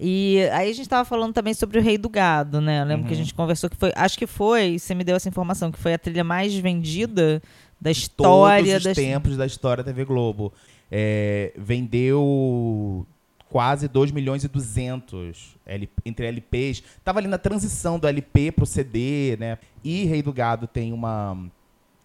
E 0.04 0.40
aí 0.52 0.68
a 0.68 0.74
gente 0.74 0.88
tava 0.88 1.04
falando 1.04 1.32
também 1.32 1.54
sobre 1.54 1.78
o 1.78 1.82
Rei 1.82 1.96
do 1.96 2.08
Gado, 2.08 2.60
né? 2.60 2.80
Eu 2.80 2.84
lembro 2.86 3.06
que 3.06 3.14
a 3.14 3.16
Uhum. 3.16 3.22
gente 3.22 3.34
conversou 3.34 3.70
que 3.70 3.76
foi, 3.76 3.92
acho 3.94 4.18
que 4.18 4.26
foi, 4.26 4.76
você 4.78 4.94
me 4.96 5.04
deu 5.04 5.14
essa 5.14 5.28
informação, 5.28 5.70
que 5.70 5.78
foi 5.78 5.94
a 5.94 5.98
trilha 5.98 6.24
mais 6.24 6.52
vendida 6.56 7.40
da 7.80 7.90
história 7.90 8.64
Todos 8.64 8.78
os 8.78 8.84
das 8.84 8.96
tempos 8.96 9.36
da 9.36 9.46
história 9.46 9.84
da 9.84 9.92
TV 9.92 10.04
Globo. 10.04 10.52
É, 10.90 11.52
vendeu 11.56 13.06
quase 13.48 13.86
2 13.88 14.10
milhões 14.10 14.44
e 14.44 14.48
200 14.48 15.56
L- 15.66 15.88
entre 16.04 16.26
LPs. 16.26 16.82
Tava 17.04 17.18
ali 17.20 17.28
na 17.28 17.38
transição 17.38 17.98
do 17.98 18.06
LP 18.08 18.50
pro 18.52 18.66
CD, 18.66 19.36
né? 19.38 19.58
E 19.84 20.04
Rei 20.04 20.22
do 20.22 20.32
Gado 20.32 20.66
tem 20.66 20.92
uma, 20.92 21.38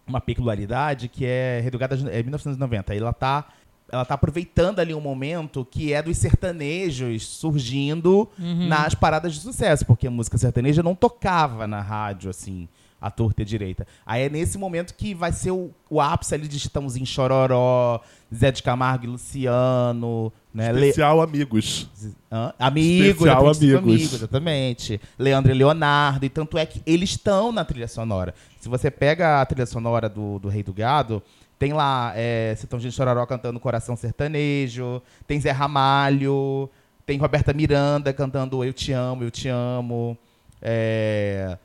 uma 0.06 0.20
peculiaridade 0.20 1.08
que 1.08 1.24
é 1.24 1.58
Rei 1.60 1.70
do 1.70 1.78
Gado 1.78 1.94
é 2.10 2.22
1990. 2.22 2.94
Ela 2.94 3.12
tá 3.12 3.46
ela 3.90 4.04
tá 4.04 4.14
aproveitando 4.14 4.80
ali 4.80 4.92
um 4.94 5.00
momento 5.00 5.66
que 5.70 5.92
é 5.92 6.02
dos 6.02 6.16
sertanejos 6.18 7.26
surgindo 7.26 8.28
Uhum. 8.38 8.68
nas 8.68 8.94
paradas 8.94 9.34
de 9.34 9.40
sucesso, 9.40 9.84
porque 9.86 10.06
a 10.06 10.10
música 10.10 10.36
sertaneja 10.38 10.82
não 10.82 10.94
tocava 10.94 11.66
na 11.66 11.80
rádio, 11.80 12.30
assim, 12.30 12.68
à 13.00 13.10
torta 13.10 13.40
e 13.40 13.44
à 13.44 13.46
direita. 13.46 13.86
Aí 14.04 14.22
é 14.24 14.28
nesse 14.28 14.58
momento 14.58 14.92
que 14.94 15.14
vai 15.14 15.32
ser 15.32 15.52
o, 15.52 15.70
o 15.88 16.00
ápice 16.00 16.34
ali 16.34 16.48
de 16.48 16.58
Chitãozinho 16.58 17.06
Chororó, 17.06 18.00
Zé 18.34 18.50
de 18.50 18.62
Camargo 18.62 19.04
e 19.04 19.08
Luciano, 19.08 20.32
né? 20.52 20.72
Le- 20.72 20.80
Especial 20.88 21.20
Amigos. 21.22 21.88
Hã? 22.30 22.52
Amigos, 22.58 23.08
Especial 23.08 23.38
a 23.46 23.50
princípio, 23.50 23.78
Amigos. 23.78 24.12
exatamente. 24.14 25.00
Leandro 25.18 25.50
e 25.52 25.54
Leonardo, 25.54 26.26
e 26.26 26.28
tanto 26.28 26.58
é 26.58 26.66
que 26.66 26.82
eles 26.84 27.10
estão 27.10 27.52
na 27.52 27.64
trilha 27.64 27.88
sonora. 27.88 28.34
Se 28.60 28.68
você 28.68 28.90
pega 28.90 29.40
a 29.40 29.46
trilha 29.46 29.66
sonora 29.66 30.08
do, 30.08 30.38
do 30.38 30.48
Rei 30.48 30.62
do 30.62 30.72
Gado, 30.72 31.22
tem 31.58 31.72
lá 31.72 32.12
é, 32.14 32.54
Chitãozinho 32.58 32.92
Chororó 32.92 33.26
cantando 33.26 33.58
Coração 33.58 33.96
Sertanejo, 33.96 35.02
tem 35.26 35.40
Zé 35.40 35.50
Ramalho, 35.50 36.70
tem 37.04 37.18
Roberta 37.18 37.52
Miranda 37.52 38.12
cantando 38.12 38.64
Eu 38.64 38.72
Te 38.72 38.92
Amo, 38.92 39.24
Eu 39.24 39.30
Te 39.30 39.48
Amo, 39.48 40.16
é, 40.62 41.58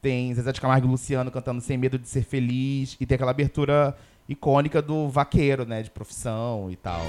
tem 0.00 0.32
Zezé 0.34 0.52
de 0.52 0.60
Camargo 0.60 0.86
e 0.86 0.90
Luciano 0.90 1.30
cantando 1.30 1.60
Sem 1.60 1.76
Medo 1.76 1.98
de 1.98 2.08
Ser 2.08 2.22
Feliz, 2.24 2.96
e 2.98 3.06
tem 3.06 3.16
aquela 3.16 3.32
abertura 3.32 3.96
icônica 4.28 4.80
do 4.80 5.08
vaqueiro, 5.08 5.66
né, 5.66 5.82
de 5.82 5.90
profissão 5.90 6.70
e 6.70 6.76
tal. 6.76 7.02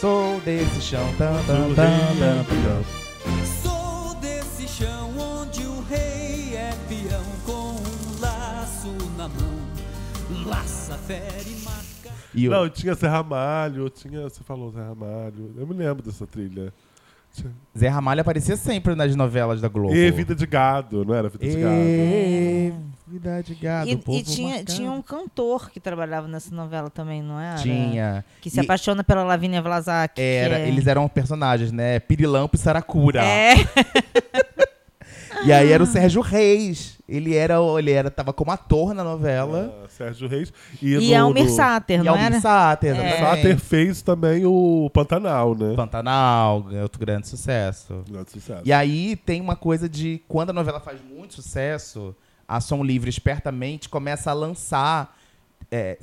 Sou 0.00 0.40
desse 0.40 0.80
chão, 0.80 1.12
tan, 1.18 1.32
tan, 1.44 1.74
tan, 1.74 2.18
tan, 2.18 2.44
tan. 2.44 2.84
Sou 3.62 4.14
desse 4.20 4.68
chão 4.68 5.10
onde 5.18 5.62
o 5.62 5.80
rei 5.82 6.54
é 6.54 6.72
peão 6.88 7.24
com 7.44 7.74
um 7.74 8.20
laço 8.20 8.92
na 9.16 9.28
mão. 9.28 9.60
Laça, 10.46 10.96
fere. 11.06 11.49
E 12.46 12.48
Não, 12.48 12.68
tinha 12.68 12.94
Zé 12.94 13.08
Ramalho, 13.08 13.88
tinha. 13.90 14.22
Você 14.22 14.42
falou 14.42 14.70
Zé 14.70 14.80
Ramalho. 14.80 15.52
Eu 15.56 15.66
me 15.66 15.74
lembro 15.74 16.02
dessa 16.02 16.26
trilha. 16.26 16.72
Tinha- 17.32 17.52
Zé 17.78 17.88
Ramalho 17.88 18.20
aparecia 18.20 18.56
sempre 18.56 18.94
nas 18.94 19.14
novelas 19.14 19.60
da 19.60 19.68
Globo. 19.68 19.94
E 19.94 20.10
Vida 20.10 20.34
de 20.34 20.46
Gado, 20.46 21.04
não 21.04 21.14
era 21.14 21.28
Vida 21.28 21.46
de 21.46 21.56
Gado? 21.60 21.74
E... 21.76 22.72
Vida 23.10 23.42
de 23.42 23.54
gado, 23.56 23.88
E, 23.90 23.92
e 24.18 24.22
tinha, 24.22 24.48
marcado. 24.50 24.72
tinha 24.72 24.88
um 24.92 25.02
cantor 25.02 25.68
que 25.72 25.80
trabalhava 25.80 26.28
nessa 26.28 26.54
novela 26.54 26.88
também, 26.88 27.20
não 27.20 27.40
era? 27.40 27.56
Tinha. 27.56 28.24
Que 28.40 28.48
se 28.48 28.60
E- 28.60 28.60
apaixona 28.60 29.02
pela 29.02 29.24
Lavínia 29.24 29.60
Vlasak. 29.60 30.20
Era, 30.22 30.60
é- 30.60 30.68
Eles 30.68 30.86
eram 30.86 31.08
personagens, 31.08 31.72
né? 31.72 31.98
Pirilampo 31.98 32.54
e 32.54 32.58
Saracura. 32.58 33.20
É. 33.24 33.54
E 35.44 35.52
aí 35.52 35.72
era 35.72 35.82
o 35.82 35.86
Sérgio 35.86 36.20
Reis. 36.20 36.98
Ele 37.08 37.34
era, 37.34 37.56
ele 37.78 37.90
era, 37.90 38.10
tava 38.10 38.32
como 38.32 38.50
ator 38.52 38.94
na 38.94 39.02
novela. 39.02 39.74
Ah, 39.84 39.88
Sérgio 39.88 40.28
Reis. 40.28 40.52
E, 40.80 40.96
E 40.96 41.14
Almir 41.14 41.44
no- 41.44 41.50
Sater, 41.50 42.04
não 42.04 42.12
Almir 42.12 42.26
era? 42.26 42.40
Sater, 42.40 42.94
É. 42.96 43.18
Sater 43.18 43.58
fez 43.58 44.00
também 44.02 44.44
o 44.46 44.88
Pantanal, 44.92 45.54
né? 45.56 45.74
Pantanal, 45.74 46.66
outro 46.82 47.00
grande 47.00 47.26
sucesso. 47.26 48.04
Grande 48.08 48.30
sucesso. 48.30 48.62
E 48.64 48.72
aí 48.72 49.16
tem 49.16 49.40
uma 49.40 49.56
coisa 49.56 49.88
de 49.88 50.22
quando 50.28 50.50
a 50.50 50.52
novela 50.52 50.78
faz 50.78 51.00
muito 51.02 51.34
sucesso, 51.34 52.14
a 52.46 52.60
Som 52.60 52.84
Livre 52.84 53.08
espertamente 53.10 53.88
começa 53.88 54.30
a 54.30 54.34
lançar, 54.34 55.16
é, 55.70 55.98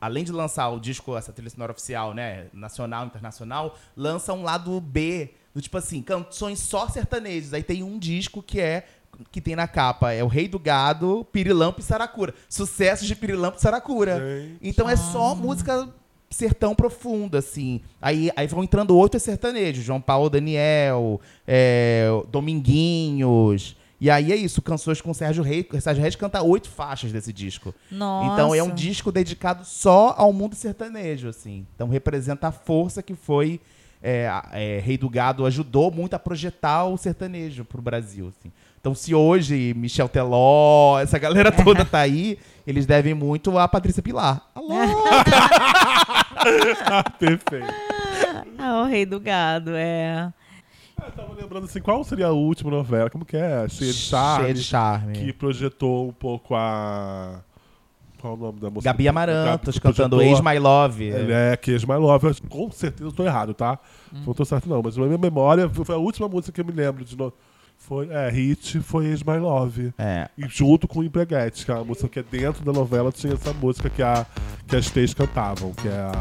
além 0.00 0.22
de 0.22 0.30
lançar 0.32 0.68
o 0.68 0.78
disco, 0.78 1.16
essa 1.16 1.32
trilha 1.32 1.50
sonora 1.50 1.72
oficial, 1.72 2.14
né, 2.14 2.46
nacional, 2.52 3.06
internacional, 3.06 3.74
lança 3.96 4.32
um 4.32 4.42
lado 4.42 4.80
B, 4.80 5.30
do 5.56 5.62
tipo 5.62 5.78
assim, 5.78 6.02
canções 6.02 6.58
só 6.60 6.86
sertanejos. 6.86 7.54
Aí 7.54 7.62
tem 7.62 7.82
um 7.82 7.98
disco 7.98 8.42
que 8.42 8.60
é 8.60 8.84
que 9.32 9.40
tem 9.40 9.56
na 9.56 9.66
capa 9.66 10.12
é 10.12 10.22
o 10.22 10.26
Rei 10.26 10.46
do 10.46 10.58
Gado, 10.58 11.26
Pirilampo 11.32 11.80
e 11.80 11.82
Saracura. 11.82 12.34
Sucessos 12.46 13.08
de 13.08 13.16
Pirilampo 13.16 13.56
e 13.56 13.62
Saracura. 13.62 14.22
Então 14.60 14.86
é 14.86 14.96
só 14.96 15.34
música 15.34 15.88
sertão 16.28 16.74
profundo, 16.74 17.38
assim. 17.38 17.80
Aí, 18.02 18.30
aí 18.36 18.46
vão 18.46 18.62
entrando 18.62 18.94
outros 18.94 19.22
sertanejos, 19.22 19.82
João 19.82 19.98
Paulo 19.98 20.28
Daniel, 20.28 21.22
é, 21.46 22.06
Dominguinhos. 22.30 23.76
E 23.98 24.10
aí 24.10 24.32
é 24.32 24.36
isso, 24.36 24.60
canções 24.60 25.00
com 25.00 25.14
Sérgio 25.14 25.42
Reis. 25.42 25.64
Sérgio 25.80 26.02
Reis 26.02 26.16
canta 26.16 26.42
oito 26.42 26.68
faixas 26.68 27.10
desse 27.12 27.32
disco. 27.32 27.74
Nossa. 27.90 28.30
Então 28.30 28.54
é 28.54 28.62
um 28.62 28.74
disco 28.74 29.10
dedicado 29.10 29.64
só 29.64 30.14
ao 30.18 30.34
mundo 30.34 30.54
sertanejo, 30.54 31.28
assim. 31.28 31.66
Então 31.74 31.88
representa 31.88 32.48
a 32.48 32.52
força 32.52 33.02
que 33.02 33.14
foi. 33.14 33.58
É, 34.08 34.30
é, 34.52 34.78
Rei 34.78 34.96
do 34.96 35.10
Gado 35.10 35.44
ajudou 35.44 35.90
muito 35.90 36.14
a 36.14 36.18
projetar 36.18 36.84
o 36.84 36.96
sertanejo 36.96 37.64
pro 37.64 37.82
Brasil, 37.82 38.28
assim. 38.28 38.52
Então 38.80 38.94
se 38.94 39.12
hoje 39.12 39.74
Michel 39.76 40.08
Teló, 40.08 41.00
essa 41.00 41.18
galera 41.18 41.50
toda 41.50 41.84
tá 41.84 41.98
aí, 41.98 42.38
eles 42.64 42.86
devem 42.86 43.14
muito 43.14 43.58
a 43.58 43.66
Patrícia 43.66 44.00
Pilar. 44.00 44.48
Alô! 44.54 44.76
Perfeito. 47.18 47.74
Ah, 48.56 48.82
o 48.82 48.84
rei 48.84 49.04
do 49.04 49.18
gado, 49.18 49.72
é. 49.74 50.32
Eu 51.04 51.10
tava 51.10 51.34
lembrando 51.34 51.64
assim, 51.64 51.80
qual 51.80 52.04
seria 52.04 52.28
a 52.28 52.32
última 52.32 52.70
novela? 52.70 53.10
Como 53.10 53.24
que 53.24 53.36
é? 53.36 53.68
Cheia 53.68 53.92
de 53.92 53.98
Charme. 53.98 54.44
Cheia 54.44 54.54
de 54.54 54.62
Charme. 54.62 55.12
Que 55.14 55.32
projetou 55.32 56.08
um 56.08 56.12
pouco 56.12 56.54
a... 56.54 57.40
Qual 58.26 58.34
o 58.34 58.36
nome 58.36 58.58
da 58.58 58.70
música? 58.70 58.90
Gabi 58.92 59.06
Amarantos 59.06 59.78
cantando 59.78 60.20
Ex 60.20 60.40
My 60.40 60.58
Love. 60.58 61.12
É, 61.12 61.56
que 61.56 61.70
Ex 61.70 61.84
My 61.84 61.94
Love. 61.94 62.26
Eu, 62.26 62.34
Com 62.48 62.70
certeza 62.72 63.08
eu 63.08 63.12
tô 63.12 63.24
errado, 63.24 63.54
tá? 63.54 63.78
Não 64.12 64.34
tô 64.34 64.44
certo 64.44 64.68
não, 64.68 64.82
mas 64.82 64.96
na 64.96 65.06
minha 65.06 65.18
memória 65.18 65.68
foi 65.68 65.94
a 65.94 65.98
última 65.98 66.28
música 66.28 66.50
que 66.50 66.60
eu 66.60 66.64
me 66.64 66.72
lembro 66.72 67.04
de 67.04 67.16
novo. 67.16 67.34
Foi, 67.78 68.08
é, 68.10 68.28
hit 68.30 68.80
foi 68.80 69.06
Ex 69.06 69.22
My 69.22 69.38
Love. 69.38 69.92
É. 69.96 70.28
E 70.36 70.48
junto 70.48 70.88
com 70.88 71.00
o 71.00 71.04
Empreguete, 71.04 71.64
que 71.64 71.70
é 71.70 71.74
uma 71.74 71.84
música 71.84 72.08
que 72.08 72.18
é 72.18 72.22
dentro 72.22 72.64
da 72.64 72.72
novela, 72.72 73.12
tinha 73.12 73.34
essa 73.34 73.52
música 73.52 73.88
que, 73.88 74.02
a, 74.02 74.26
que 74.66 74.74
as 74.74 74.90
três 74.90 75.14
cantavam, 75.14 75.72
que 75.74 75.86
é 75.86 75.92
a, 75.92 76.12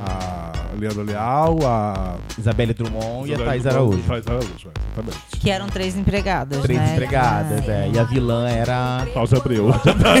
a 0.00 0.52
Leandro 0.78 1.02
Leal, 1.02 1.58
a 1.64 2.16
Isabelle 2.38 2.72
Drummond 2.72 3.28
e 3.28 3.32
a 3.32 3.34
Isabelle 3.34 3.44
Thais 3.44 3.66
Araújo. 3.66 4.02
Thais 4.06 4.26
Araújo, 4.26 4.48
é, 4.48 4.80
exatamente. 4.92 5.40
Que 5.40 5.50
eram 5.50 5.66
três 5.66 5.96
empregadas. 5.96 6.62
Três 6.62 6.78
né? 6.78 6.92
empregadas, 6.92 7.68
é. 7.68 7.90
E 7.92 7.98
a 7.98 8.04
vilã 8.04 8.48
era. 8.48 9.06
Cláudia 9.12 9.38
Abreu. 9.38 9.70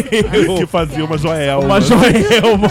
que 0.58 0.66
fazia 0.66 1.04
uma 1.04 1.16
Joelma. 1.16 1.64
Uma 1.64 1.80
Joelma. 1.80 2.68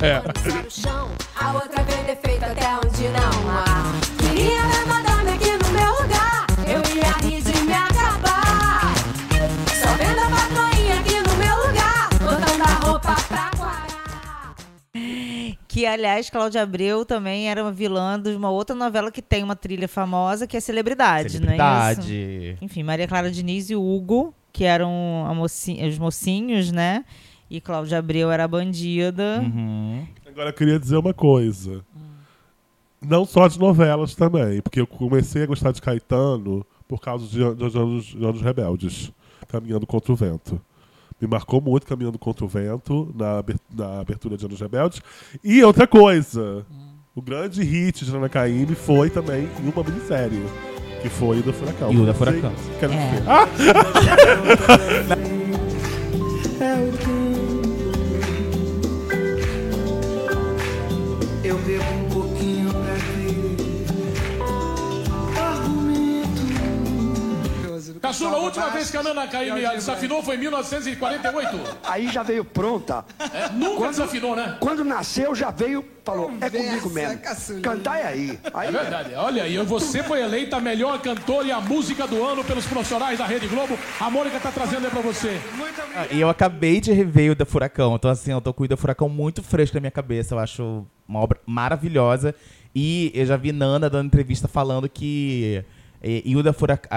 é. 0.00 0.22
no 0.62 0.70
chão, 0.70 1.08
a 1.40 1.52
outra 1.52 1.82
vem 1.84 2.04
defeito 2.04 2.44
até 2.44 2.76
onde 2.76 3.08
não 3.08 3.50
há. 3.50 3.87
Que, 15.68 15.84
aliás, 15.84 16.30
Cláudia 16.30 16.62
Abreu 16.62 17.04
também 17.04 17.46
era 17.50 17.62
uma 17.62 17.70
vilã 17.70 18.18
de 18.18 18.30
uma 18.30 18.50
outra 18.50 18.74
novela 18.74 19.12
que 19.12 19.20
tem 19.20 19.44
uma 19.44 19.54
trilha 19.54 19.86
famosa, 19.86 20.46
que 20.46 20.56
é 20.56 20.60
Celebridade, 20.60 21.38
não 21.38 21.52
é 21.52 21.56
Celebridade. 21.56 22.14
isso? 22.54 22.64
Enfim, 22.64 22.82
Maria 22.82 23.06
Clara 23.06 23.30
Diniz 23.30 23.68
e 23.68 23.76
Hugo, 23.76 24.32
que 24.50 24.64
eram 24.64 25.26
a 25.28 25.34
moci- 25.34 25.78
os 25.86 25.98
mocinhos, 25.98 26.72
né? 26.72 27.04
E 27.50 27.60
Cláudia 27.60 27.98
Abreu 27.98 28.30
era 28.30 28.44
a 28.44 28.48
bandida. 28.48 29.40
Uhum. 29.42 30.06
Agora 30.26 30.48
eu 30.48 30.54
queria 30.54 30.78
dizer 30.80 30.96
uma 30.96 31.12
coisa. 31.12 31.84
Não 33.00 33.24
só 33.24 33.46
de 33.46 33.58
novelas 33.58 34.14
também, 34.14 34.60
porque 34.62 34.80
eu 34.80 34.86
comecei 34.86 35.42
a 35.42 35.46
gostar 35.46 35.70
de 35.72 35.80
Caetano 35.82 36.66
por 36.88 37.00
causa 37.00 37.26
de, 37.28 37.54
dos 37.54 37.76
anos, 37.76 38.06
de 38.06 38.24
Anos 38.24 38.40
Rebeldes, 38.40 39.12
Caminhando 39.48 39.86
contra 39.86 40.12
o 40.12 40.16
Vento. 40.16 40.60
Me 41.20 41.26
marcou 41.26 41.60
muito 41.60 41.86
Caminhando 41.86 42.18
contra 42.18 42.44
o 42.44 42.48
Vento 42.48 43.12
na, 43.14 43.38
aber- 43.38 43.56
na 43.74 44.00
abertura 44.00 44.36
de 44.36 44.44
Anos 44.46 44.60
Rebeldes. 44.60 45.00
E 45.42 45.62
outra 45.64 45.86
coisa, 45.86 46.64
o 47.14 47.22
grande 47.22 47.62
hit 47.62 48.04
de 48.04 48.14
Ana 48.16 48.28
Caymmi 48.28 48.74
foi 48.74 49.10
também 49.10 49.48
em 49.62 49.68
uma 49.68 49.82
minissérie, 49.82 50.42
que 51.02 51.08
foi 51.08 51.40
o 51.40 51.42
da 51.42 51.52
Furacão. 51.52 51.92
E 51.92 51.96
o 51.98 52.06
da 52.06 52.14
Furacão. 52.14 52.52
Quero 52.78 52.92
É. 52.92 53.10
dizer. 53.10 53.22
Ah! 53.28 53.48
Caçula, 68.00 68.36
a 68.36 68.40
última 68.40 68.68
vez 68.70 68.90
que 68.90 68.96
a 68.96 69.02
Nana 69.02 69.26
Caymmi 69.26 69.60
desafinou 69.60 70.22
foi 70.22 70.36
em 70.36 70.38
1948. 70.38 71.78
Aí 71.84 72.08
já 72.08 72.22
veio 72.22 72.44
pronta. 72.44 73.04
É, 73.32 73.48
nunca 73.50 73.88
desafinou, 73.88 74.36
né? 74.36 74.56
Quando 74.60 74.84
nasceu, 74.84 75.34
já 75.34 75.50
veio, 75.50 75.84
falou, 76.04 76.32
é 76.40 76.50
comigo 76.50 76.90
mesmo. 76.90 77.20
Cantar 77.62 77.98
é 77.98 78.06
aí. 78.06 78.38
aí 78.52 78.68
É 78.68 78.70
verdade. 78.70 79.14
Olha 79.14 79.42
aí, 79.42 79.58
você 79.58 80.02
foi 80.02 80.20
eleita 80.22 80.56
a 80.56 80.60
melhor 80.60 81.00
cantora 81.00 81.46
e 81.46 81.52
a 81.52 81.60
música 81.60 82.06
do 82.06 82.24
ano 82.24 82.44
pelos 82.44 82.66
profissionais 82.66 83.18
da 83.18 83.26
Rede 83.26 83.46
Globo. 83.46 83.78
A 84.00 84.10
Mônica 84.10 84.38
tá 84.40 84.50
trazendo 84.50 84.84
aí 84.84 84.90
pra 84.90 85.00
você. 85.00 85.40
Ah, 85.94 86.06
E 86.10 86.20
eu 86.20 86.28
acabei 86.28 86.80
de 86.80 86.92
rever 86.92 87.32
o 87.32 87.34
da 87.34 87.44
Furacão. 87.44 87.96
Então, 87.96 88.10
assim, 88.10 88.30
eu 88.30 88.40
tô 88.40 88.52
com 88.52 88.64
o 88.64 88.68
da 88.68 88.76
Furacão 88.76 89.08
muito 89.08 89.42
fresco 89.42 89.76
na 89.76 89.80
minha 89.80 89.90
cabeça. 89.90 90.34
Eu 90.34 90.38
acho 90.38 90.86
uma 91.06 91.20
obra 91.20 91.40
maravilhosa. 91.46 92.34
E 92.74 93.10
eu 93.14 93.26
já 93.26 93.36
vi 93.36 93.50
Nana 93.52 93.88
dando 93.90 94.06
entrevista 94.06 94.46
falando 94.46 94.88
que. 94.88 95.64
E, 96.02 96.36
o 96.36 96.42
da 96.42 96.52
Furacão. 96.52 96.90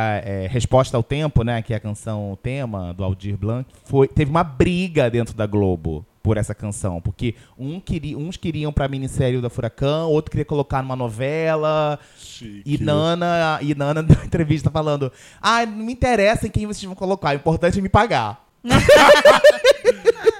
Resposta 0.50 0.96
ao 0.98 1.04
Tempo, 1.04 1.44
né? 1.44 1.62
Que 1.62 1.74
é 1.74 1.78
a 1.78 1.80
canção 1.80 2.38
tema 2.42 2.94
do 2.94 3.04
Aldir 3.04 3.38
Blanc. 3.38 3.70
Foi, 3.84 4.08
teve 4.08 4.30
uma 4.30 4.44
briga 4.44 5.10
dentro 5.10 5.36
da 5.36 5.46
Globo 5.46 6.06
por 6.22 6.38
essa 6.38 6.54
canção. 6.54 7.02
Porque 7.02 7.36
um 7.58 7.80
queria, 7.80 8.18
uns 8.18 8.38
queriam 8.38 8.72
pra 8.72 8.88
minissérie 8.88 9.38
o 9.38 9.42
da 9.42 9.50
Furacão, 9.50 10.10
outro 10.10 10.32
queria 10.32 10.46
colocar 10.46 10.82
numa 10.82 10.96
novela. 10.96 12.00
E 12.66 12.78
Nana, 12.80 13.60
e 13.62 13.76
Nana 13.76 14.02
deu 14.04 14.24
entrevista 14.24 14.70
falando: 14.70 15.12
Ah, 15.42 15.66
não 15.66 15.86
me 15.86 15.94
interessa 15.94 16.48
em 16.48 16.52
quem 16.52 16.66
vocês 16.66 16.84
vão 16.84 16.96
colocar, 16.96 17.32
o 17.32 17.36
importante 17.36 17.80
é 17.80 17.82
me 17.82 17.90
pagar. 17.90 18.46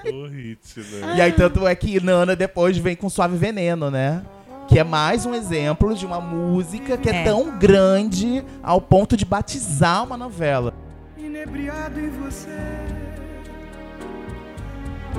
O 0.04 0.26
hit, 0.26 0.80
né? 0.80 1.16
E 1.16 1.20
aí, 1.20 1.32
tanto 1.32 1.64
é 1.64 1.72
que 1.76 2.02
Nana 2.02 2.34
depois 2.34 2.76
vem 2.76 2.96
com 2.96 3.08
Suave 3.08 3.36
Veneno, 3.36 3.88
né? 3.88 4.24
Que 4.72 4.78
é 4.78 4.84
mais 4.84 5.26
um 5.26 5.34
exemplo 5.34 5.94
de 5.94 6.06
uma 6.06 6.18
música 6.18 6.96
que 6.96 7.10
é, 7.10 7.16
É. 7.16 7.24
tão 7.24 7.58
grande 7.58 8.42
ao 8.62 8.80
ponto 8.80 9.16
de 9.18 9.24
batizar 9.26 10.02
uma 10.02 10.16
novela. 10.16 10.72
Inebriado 11.18 12.00
em 12.00 12.08
você, 12.08 12.48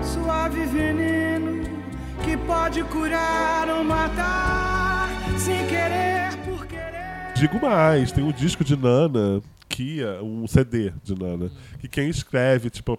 suave 0.01 0.65
veneno 0.65 1.63
que 2.23 2.35
pode 2.35 2.81
curar 2.85 3.69
ou 3.69 3.83
matar 3.83 5.09
sem 5.37 5.67
querer 5.67 6.35
por 6.45 6.65
querer. 6.65 7.33
Digo 7.35 7.61
mais, 7.61 8.11
tem 8.11 8.23
um 8.23 8.31
disco 8.31 8.63
de 8.63 8.75
Nana, 8.75 9.39
é 10.01 10.21
um 10.21 10.45
CD 10.47 10.91
de 11.03 11.15
Nana, 11.17 11.51
que 11.79 11.87
quem 11.87 12.09
escreve, 12.09 12.69
tipo, 12.69 12.97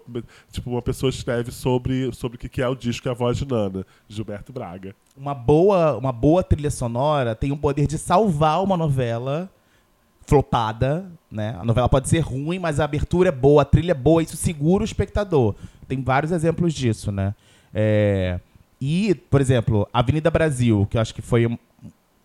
tipo 0.51 0.69
uma 0.69 0.81
pessoa 0.81 1.09
escreve 1.09 1.51
sobre, 1.51 2.11
sobre 2.13 2.35
o 2.35 2.39
que 2.39 2.61
é 2.61 2.67
o 2.67 2.75
disco, 2.75 3.07
é 3.07 3.11
a 3.11 3.13
voz 3.13 3.37
de 3.37 3.47
Nana, 3.47 3.85
Gilberto 4.09 4.51
Braga. 4.51 4.95
Uma 5.15 5.33
boa, 5.33 5.97
uma 5.97 6.11
boa 6.11 6.43
trilha 6.43 6.71
sonora 6.71 7.35
tem 7.35 7.51
o 7.51 7.57
poder 7.57 7.87
de 7.87 7.97
salvar 7.97 8.63
uma 8.63 8.75
novela 8.75 9.49
flopada, 10.25 11.09
né? 11.31 11.55
A 11.59 11.63
novela 11.63 11.87
pode 11.87 12.09
ser 12.09 12.19
ruim, 12.19 12.59
mas 12.59 12.79
a 12.79 12.83
abertura 12.83 13.29
é 13.29 13.31
boa, 13.31 13.61
a 13.61 13.65
trilha 13.65 13.91
é 13.91 13.95
boa, 13.95 14.23
isso 14.23 14.35
segura 14.35 14.81
o 14.81 14.85
espectador. 14.85 15.55
Tem 15.87 16.01
vários 16.01 16.31
exemplos 16.31 16.73
disso, 16.73 17.11
né? 17.11 17.35
É, 17.73 18.39
E, 18.79 19.15
por 19.15 19.39
exemplo, 19.39 19.87
Avenida 19.93 20.29
Brasil, 20.29 20.85
que 20.89 20.97
eu 20.97 21.01
acho 21.01 21.13
que 21.13 21.21
foi 21.21 21.57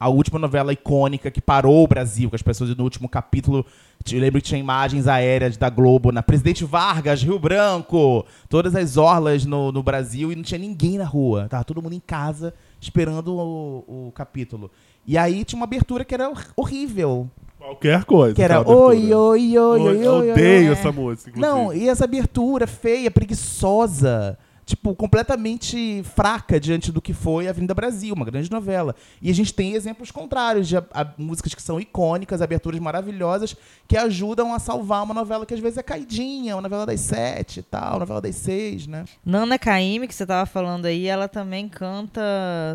a 0.00 0.08
última 0.08 0.38
novela 0.38 0.72
icônica 0.72 1.30
que 1.30 1.42
parou 1.42 1.84
o 1.84 1.86
Brasil, 1.86 2.30
que 2.30 2.36
as 2.36 2.40
pessoas 2.42 2.74
no 2.74 2.82
último 2.82 3.06
capítulo. 3.06 3.66
Eu 4.10 4.18
lembro 4.18 4.40
que 4.40 4.48
tinha 4.48 4.58
imagens 4.58 5.06
aéreas 5.06 5.58
da 5.58 5.68
Globo 5.68 6.10
na 6.10 6.22
Presidente 6.22 6.64
Vargas, 6.64 7.22
Rio 7.22 7.38
Branco, 7.38 8.24
todas 8.48 8.74
as 8.74 8.96
orlas 8.96 9.44
no, 9.44 9.70
no 9.70 9.82
Brasil 9.82 10.32
e 10.32 10.36
não 10.36 10.42
tinha 10.42 10.58
ninguém 10.58 10.96
na 10.96 11.04
rua. 11.04 11.46
Tava 11.50 11.64
todo 11.64 11.82
mundo 11.82 11.92
em 11.92 12.00
casa 12.00 12.54
esperando 12.80 13.34
o, 13.36 14.06
o 14.08 14.12
capítulo. 14.12 14.70
E 15.06 15.18
aí 15.18 15.44
tinha 15.44 15.58
uma 15.58 15.64
abertura 15.66 16.02
que 16.02 16.14
era 16.14 16.30
hor- 16.30 16.46
horrível. 16.56 17.28
Qualquer 17.58 18.04
coisa. 18.04 18.34
Que 18.34 18.42
era 18.42 18.66
oi, 18.66 19.12
oi, 19.12 19.14
oi, 19.14 19.58
oi, 19.58 19.80
oi, 19.98 20.06
Eu 20.06 20.32
odeio 20.32 20.72
essa 20.72 20.90
música. 20.90 21.38
Não, 21.38 21.74
e 21.74 21.90
essa 21.90 22.04
abertura 22.04 22.66
feia, 22.66 23.10
preguiçosa. 23.10 24.38
Tipo, 24.70 24.94
completamente 24.94 26.00
fraca 26.14 26.60
diante 26.60 26.92
do 26.92 27.02
que 27.02 27.12
foi 27.12 27.48
a 27.48 27.50
Avenida 27.50 27.74
Brasil, 27.74 28.14
uma 28.14 28.24
grande 28.24 28.48
novela. 28.50 28.94
E 29.20 29.28
a 29.28 29.34
gente 29.34 29.52
tem 29.52 29.74
exemplos 29.74 30.12
contrários 30.12 30.68
de 30.68 30.76
a- 30.76 30.84
a- 30.94 31.12
músicas 31.18 31.52
que 31.54 31.60
são 31.62 31.80
icônicas, 31.80 32.40
aberturas 32.40 32.78
maravilhosas, 32.78 33.56
que 33.88 33.96
ajudam 33.96 34.54
a 34.54 34.60
salvar 34.60 35.02
uma 35.02 35.12
novela 35.12 35.44
que 35.44 35.52
às 35.52 35.58
vezes 35.58 35.76
é 35.78 35.82
caidinha, 35.82 36.54
uma 36.54 36.62
novela 36.62 36.86
das 36.86 37.00
sete 37.00 37.58
e 37.58 37.62
tal, 37.64 37.94
uma 37.94 37.98
novela 38.00 38.20
das 38.20 38.36
seis, 38.36 38.86
né? 38.86 39.06
Nana 39.24 39.58
Caymmi, 39.58 40.06
que 40.06 40.14
você 40.14 40.24
tava 40.24 40.46
falando 40.46 40.86
aí, 40.86 41.06
ela 41.08 41.26
também 41.26 41.68
canta 41.68 42.20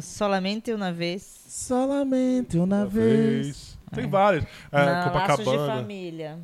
Solamente 0.01 0.73
Uma 0.73 0.91
Vez. 0.91 1.45
Solamente 1.47 2.57
uma 2.57 2.85
vez. 2.85 3.77
Tem 3.93 4.09
várias. 4.09 4.43
É, 4.71 4.85
Na 4.85 4.91
Laços 5.11 5.37
de 5.37 5.43
Copacabana. 5.45 5.75
Família. 5.81 6.39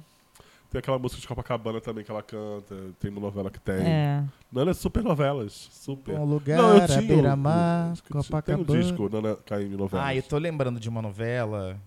Tem 0.72 0.80
aquela 0.80 0.98
música 0.98 1.20
de 1.20 1.28
Copacabana 1.28 1.82
também 1.82 2.02
que 2.02 2.10
ela 2.10 2.24
canta. 2.24 2.74
Tem 2.98 3.12
uma 3.12 3.20
novela 3.20 3.52
que 3.52 3.60
tem. 3.60 3.76
É. 3.86 4.24
Nana 4.50 4.72
é 4.72 4.74
super 4.74 5.04
novelas. 5.04 5.68
Super. 5.70 6.16
Bom 6.16 6.24
lugar, 6.26 6.58
Não, 6.58 6.78
eu 6.78 6.88
tinha. 6.88 7.02
beira-mar, 7.02 7.94
Tem 8.08 8.18
um 8.18 8.24
Copacabana. 8.24 8.80
disco, 8.82 9.10
Nana 9.12 9.36
Caymmi 9.46 9.76
novelas. 9.76 10.08
Ah, 10.08 10.16
eu 10.16 10.24
tô 10.24 10.38
lembrando 10.38 10.80
de 10.80 10.88
uma 10.88 11.02
novela 11.02 11.78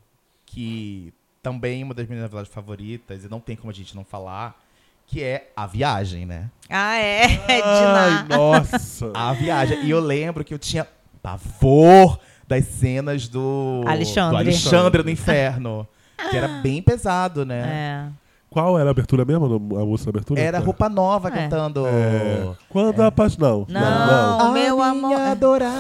que 0.45 1.15
também 1.43 1.83
uma 1.83 1.95
das 1.95 2.07
minhas 2.07 2.23
novelas 2.23 2.47
favoritas, 2.49 3.25
e 3.25 3.29
não 3.29 3.41
tem 3.41 3.57
como 3.57 3.71
a 3.71 3.75
gente 3.75 3.97
não 3.97 4.05
falar, 4.05 4.63
que 5.07 5.23
é 5.23 5.51
A 5.57 5.67
Viagem, 5.67 6.27
né? 6.27 6.51
Ah, 6.69 6.97
é. 6.99 7.27
de 7.49 7.63
na... 7.63 8.25
nossa. 8.37 9.11
A 9.15 9.33
Viagem. 9.33 9.83
E 9.85 9.91
eu 9.91 10.01
lembro 10.01 10.45
que 10.45 10.53
eu 10.53 10.59
tinha 10.59 10.87
pavor 11.23 12.21
das 12.47 12.67
cenas 12.67 13.29
do 13.29 13.83
Alexandre. 13.87 14.31
do 14.31 14.37
Alexandre 14.37 15.03
no 15.03 15.09
Inferno. 15.11 15.89
Que 16.31 16.37
era 16.37 16.49
bem 16.49 16.83
pesado, 16.83 17.45
né? 17.47 18.11
É. 18.11 18.24
Qual 18.55 18.79
era 18.79 18.89
a 18.89 18.93
abertura 18.93 19.25
mesmo? 19.25 19.47
A 19.47 19.85
música 19.85 20.13
da 20.13 20.19
abertura? 20.19 20.41
Era 20.41 20.59
Roupa 20.61 20.89
Nova 20.89 21.27
É. 21.29 21.33
cantando. 21.33 21.85
É. 21.89 22.51
Quando 22.71 23.01
a 23.03 23.11
paz. 23.11 23.37
Não. 23.37 23.67
Não, 23.69 24.41
A 24.41 24.53
meu 24.53 24.77
minha 24.77 24.87
amor. 24.91 25.21
adorada. 25.21 25.75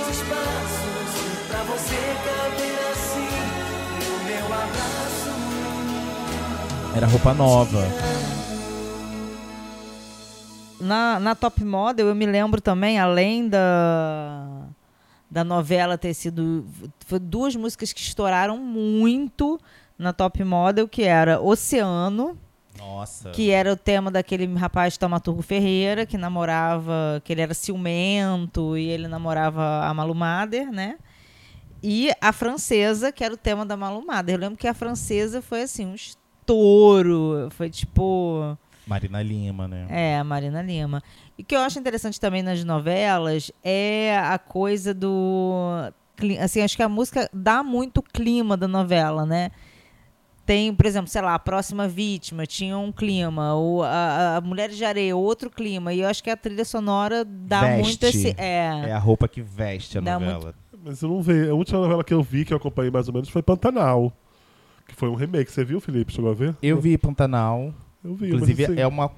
Os 0.00 0.08
espaços 0.16 1.10
pra 1.48 1.58
você 1.64 1.96
caber 2.24 2.78
assim 2.92 3.28
no 4.06 4.24
meu 4.26 4.46
abraço. 4.46 5.32
Era 6.96 7.06
Roupa 7.08 7.34
Nova. 7.34 7.84
Na, 10.80 11.18
na 11.20 11.34
Top 11.34 11.62
Model, 11.64 12.06
eu 12.08 12.14
me 12.14 12.24
lembro 12.26 12.60
também, 12.60 12.98
além 12.98 13.48
da, 13.48 14.46
da 15.30 15.44
novela 15.44 15.96
ter 15.96 16.12
sido. 16.14 16.66
Foi 17.06 17.18
duas 17.18 17.54
músicas 17.54 17.92
que 17.92 18.00
estouraram 18.00 18.58
muito 18.58 19.60
na 19.96 20.12
Top 20.12 20.42
Model, 20.42 20.88
que 20.88 21.02
era 21.02 21.40
Oceano, 21.40 22.36
Nossa. 22.78 23.30
que 23.30 23.50
era 23.50 23.72
o 23.72 23.76
tema 23.76 24.10
daquele 24.10 24.46
rapaz 24.54 24.96
Taumaturgo 24.96 25.42
Ferreira, 25.42 26.06
que 26.06 26.18
namorava, 26.18 27.20
que 27.22 27.32
ele 27.32 27.42
era 27.42 27.54
ciumento 27.54 28.76
e 28.76 28.88
ele 28.88 29.06
namorava 29.06 29.84
a 29.84 29.94
Malu 29.94 30.14
Mader, 30.14 30.72
né? 30.72 30.96
E 31.82 32.10
a 32.20 32.32
francesa, 32.32 33.12
que 33.12 33.24
era 33.24 33.32
o 33.32 33.38
tema 33.38 33.64
da 33.64 33.76
Malu 33.76 34.04
Mader. 34.04 34.34
Eu 34.34 34.40
lembro 34.40 34.58
que 34.58 34.68
a 34.68 34.74
francesa 34.74 35.40
foi 35.40 35.62
assim, 35.62 35.86
um 35.86 35.94
estouro. 35.94 37.48
Foi 37.52 37.70
tipo. 37.70 38.58
Marina 38.90 39.22
Lima, 39.22 39.68
né? 39.68 39.86
É, 39.88 40.18
a 40.18 40.24
Marina 40.24 40.60
Lima. 40.60 41.00
E 41.38 41.42
o 41.42 41.44
que 41.44 41.54
eu 41.54 41.60
acho 41.60 41.78
interessante 41.78 42.18
também 42.18 42.42
nas 42.42 42.64
novelas 42.64 43.52
é 43.62 44.18
a 44.18 44.36
coisa 44.36 44.92
do. 44.92 45.92
Assim, 46.40 46.60
acho 46.60 46.76
que 46.76 46.82
a 46.82 46.88
música 46.88 47.30
dá 47.32 47.62
muito 47.62 48.02
clima 48.02 48.56
da 48.56 48.66
novela, 48.66 49.24
né? 49.24 49.52
Tem, 50.44 50.74
por 50.74 50.84
exemplo, 50.84 51.08
sei 51.08 51.22
lá, 51.22 51.34
a 51.34 51.38
próxima 51.38 51.86
vítima 51.86 52.44
tinha 52.44 52.76
um 52.76 52.90
clima, 52.90 53.54
ou 53.54 53.84
a, 53.84 54.38
a 54.38 54.40
Mulheres 54.40 54.76
de 54.76 54.84
Areia, 54.84 55.16
outro 55.16 55.48
clima. 55.48 55.94
E 55.94 56.00
eu 56.00 56.08
acho 56.08 56.24
que 56.24 56.28
a 56.28 56.36
trilha 56.36 56.64
sonora 56.64 57.24
dá 57.24 57.60
Veste. 57.60 57.82
muito 57.82 58.06
esse. 58.06 58.34
É. 58.36 58.88
É 58.88 58.92
a 58.92 58.98
roupa 58.98 59.28
que 59.28 59.40
veste 59.40 59.98
a 59.98 60.00
Dá 60.00 60.18
novela. 60.18 60.52
Mas 60.84 61.00
eu 61.00 61.08
não 61.08 61.22
vi. 61.22 61.48
A 61.48 61.54
última 61.54 61.78
novela 61.78 62.02
que 62.02 62.12
eu 62.12 62.22
vi, 62.24 62.44
que 62.44 62.52
eu 62.52 62.56
acompanhei 62.56 62.90
mais 62.90 63.06
ou 63.06 63.14
menos, 63.14 63.28
foi 63.28 63.40
Pantanal. 63.40 64.12
Que 64.88 64.96
foi 64.96 65.08
um 65.08 65.14
remake. 65.14 65.52
Você 65.52 65.64
viu, 65.64 65.80
Felipe? 65.80 66.12
Chegou 66.12 66.32
a 66.32 66.34
ver? 66.34 66.56
Eu 66.60 66.80
vi 66.80 66.98
Pantanal. 66.98 67.72
Eu 68.04 68.14
vi, 68.14 68.28
Inclusive, 68.28 68.62
mas 68.62 68.70
assim- 68.72 68.80
é 68.80 68.86
uma 68.86 69.10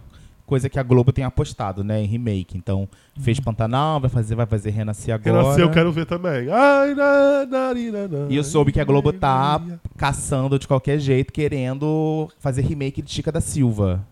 coisa 0.44 0.68
que 0.68 0.78
a 0.78 0.82
Globo 0.82 1.12
tem 1.12 1.24
apostado, 1.24 1.82
né? 1.84 2.02
Em 2.02 2.06
remake. 2.06 2.58
Então, 2.58 2.88
fez 3.20 3.38
Uhum. 3.38 3.44
Pantanal, 3.44 4.00
vai 4.00 4.10
fazer, 4.10 4.34
vai 4.34 4.44
fazer 4.46 4.70
Renascer 4.70 5.14
agora. 5.14 5.40
Renascer 5.42 5.62
eu 5.64 5.70
quero 5.70 5.92
ver 5.92 6.04
também. 6.04 6.50
Ai, 6.50 6.94
na, 6.94 7.46
na, 7.46 7.74
na, 7.74 8.08
na, 8.08 8.26
E 8.28 8.36
eu 8.36 8.44
soube 8.44 8.72
que 8.72 8.80
a 8.80 8.84
Globo 8.84 9.12
tá 9.12 9.60
caçando 9.96 10.58
de 10.58 10.66
qualquer 10.68 10.98
jeito, 10.98 11.32
querendo 11.32 12.28
fazer 12.38 12.62
remake 12.62 13.00
de 13.00 13.10
Chica 13.10 13.30
da 13.32 13.40
Silva. 13.40 14.04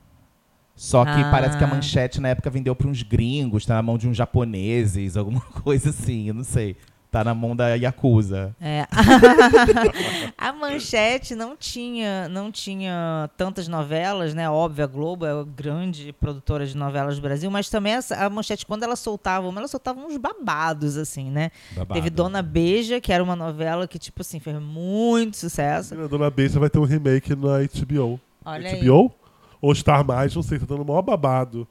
Só 0.74 1.04
que 1.04 1.10
Ah. 1.10 1.28
parece 1.30 1.58
que 1.58 1.64
a 1.64 1.66
manchete 1.66 2.20
na 2.22 2.28
época 2.28 2.48
vendeu 2.48 2.74
para 2.74 2.88
uns 2.88 3.02
gringos, 3.02 3.66
tá 3.66 3.74
na 3.74 3.82
mão 3.82 3.98
de 3.98 4.08
uns 4.08 4.16
japoneses, 4.16 5.14
alguma 5.16 5.40
coisa 5.62 5.90
assim, 5.90 6.28
eu 6.28 6.34
não 6.34 6.44
sei. 6.44 6.74
Tá 7.10 7.24
na 7.24 7.34
mão 7.34 7.56
da 7.56 7.74
Yakuza. 7.74 8.54
É. 8.60 8.86
a 10.38 10.52
Manchete 10.52 11.34
não 11.34 11.56
tinha, 11.56 12.28
não 12.28 12.52
tinha 12.52 13.28
tantas 13.36 13.66
novelas, 13.66 14.32
né? 14.32 14.48
Óbvio, 14.48 14.84
a 14.84 14.86
Globo 14.86 15.26
é 15.26 15.32
a 15.32 15.42
grande 15.42 16.12
produtora 16.12 16.64
de 16.64 16.76
novelas 16.76 17.16
do 17.16 17.22
Brasil, 17.22 17.50
mas 17.50 17.68
também 17.68 17.94
a 17.94 18.30
Manchete, 18.30 18.64
quando 18.64 18.84
ela 18.84 18.94
soltava 18.94 19.48
uma, 19.48 19.60
ela 19.60 19.66
soltava 19.66 19.98
uns 19.98 20.16
babados, 20.16 20.96
assim, 20.96 21.30
né? 21.30 21.50
Babado. 21.74 21.94
Teve 21.94 22.10
Dona 22.10 22.42
Beija, 22.42 23.00
que 23.00 23.12
era 23.12 23.24
uma 23.24 23.34
novela 23.34 23.88
que, 23.88 23.98
tipo 23.98 24.20
assim, 24.20 24.38
fez 24.38 24.60
muito 24.62 25.36
sucesso. 25.36 26.00
A 26.00 26.06
Dona 26.06 26.30
Beija 26.30 26.60
vai 26.60 26.70
ter 26.70 26.78
um 26.78 26.84
remake 26.84 27.34
na 27.34 27.58
HBO. 27.58 28.20
Olha 28.44 28.70
aí. 28.70 28.84
HBO? 28.84 29.12
Ou 29.60 29.74
Star 29.74 30.04
Mais, 30.04 30.34
não 30.34 30.44
sei, 30.44 30.60
tá 30.60 30.64
dando 30.64 30.82
o 30.82 30.86
maior 30.86 31.02
babado 31.02 31.66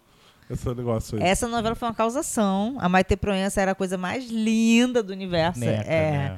esse 0.49 0.67
negócio 0.73 1.17
aí. 1.17 1.23
Essa 1.23 1.47
novela 1.47 1.75
foi 1.75 1.87
uma 1.87 1.93
causação. 1.93 2.75
A 2.79 2.89
Maite 2.89 3.15
Proença 3.15 3.61
era 3.61 3.71
a 3.71 3.75
coisa 3.75 3.97
mais 3.97 4.29
linda 4.29 5.03
do 5.03 5.13
universo. 5.13 5.59
Neca, 5.59 5.91
é. 5.91 6.11
né? 6.11 6.37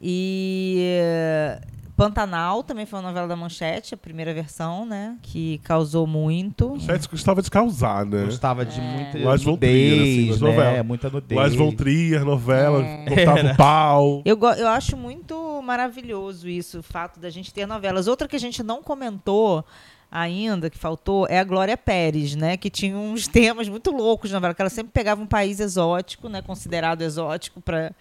E 0.00 0.82
eh, 1.00 1.60
Pantanal 1.96 2.64
também 2.64 2.86
foi 2.86 2.98
uma 2.98 3.08
novela 3.08 3.28
da 3.28 3.36
Manchete, 3.36 3.94
a 3.94 3.96
primeira 3.96 4.32
versão, 4.34 4.84
né? 4.86 5.16
Que 5.22 5.58
causou 5.58 6.06
muito. 6.06 6.76
Chat 6.80 7.08
gostava 7.08 7.42
de 7.42 7.50
causar, 7.50 8.04
né? 8.06 8.24
Gostava 8.24 8.62
É. 8.62 8.64
de 8.64 8.80
muita 8.80 9.36
von 9.44 9.56
Trier, 9.56 10.00
assim, 10.00 10.20
nudez, 10.26 10.28
nas 10.30 10.40
né? 10.40 10.48
novelas. 10.48 10.86
Muita 10.86 11.10
nudez. 11.10 11.40
Lars 11.40 11.54
von 11.54 11.72
Trier, 11.72 12.24
novela, 12.24 12.82
É. 12.82 13.04
cortava 13.06 13.52
o 13.52 13.56
pau. 13.56 14.22
Eu, 14.24 14.36
eu 14.58 14.68
acho 14.68 14.96
muito 14.96 15.62
maravilhoso 15.62 16.48
isso, 16.48 16.80
o 16.80 16.82
fato 16.82 17.20
da 17.20 17.30
gente 17.30 17.52
ter 17.52 17.66
novelas. 17.66 18.08
Outra 18.08 18.26
que 18.26 18.34
a 18.34 18.40
gente 18.40 18.62
não 18.62 18.82
comentou 18.82 19.64
ainda, 20.12 20.68
que 20.68 20.78
faltou, 20.78 21.26
é 21.28 21.38
a 21.38 21.44
Glória 21.44 21.76
Pérez, 21.76 22.36
né? 22.36 22.56
Que 22.56 22.68
tinha 22.68 22.96
uns 22.96 23.26
temas 23.26 23.68
muito 23.68 23.90
loucos 23.90 24.30
na 24.30 24.38
que 24.54 24.60
ela 24.60 24.68
sempre 24.68 24.92
pegava 24.92 25.22
um 25.22 25.26
país 25.26 25.58
exótico, 25.58 26.28
né? 26.28 26.42
Considerado 26.42 27.00
exótico 27.02 27.60
pra, 27.60 27.92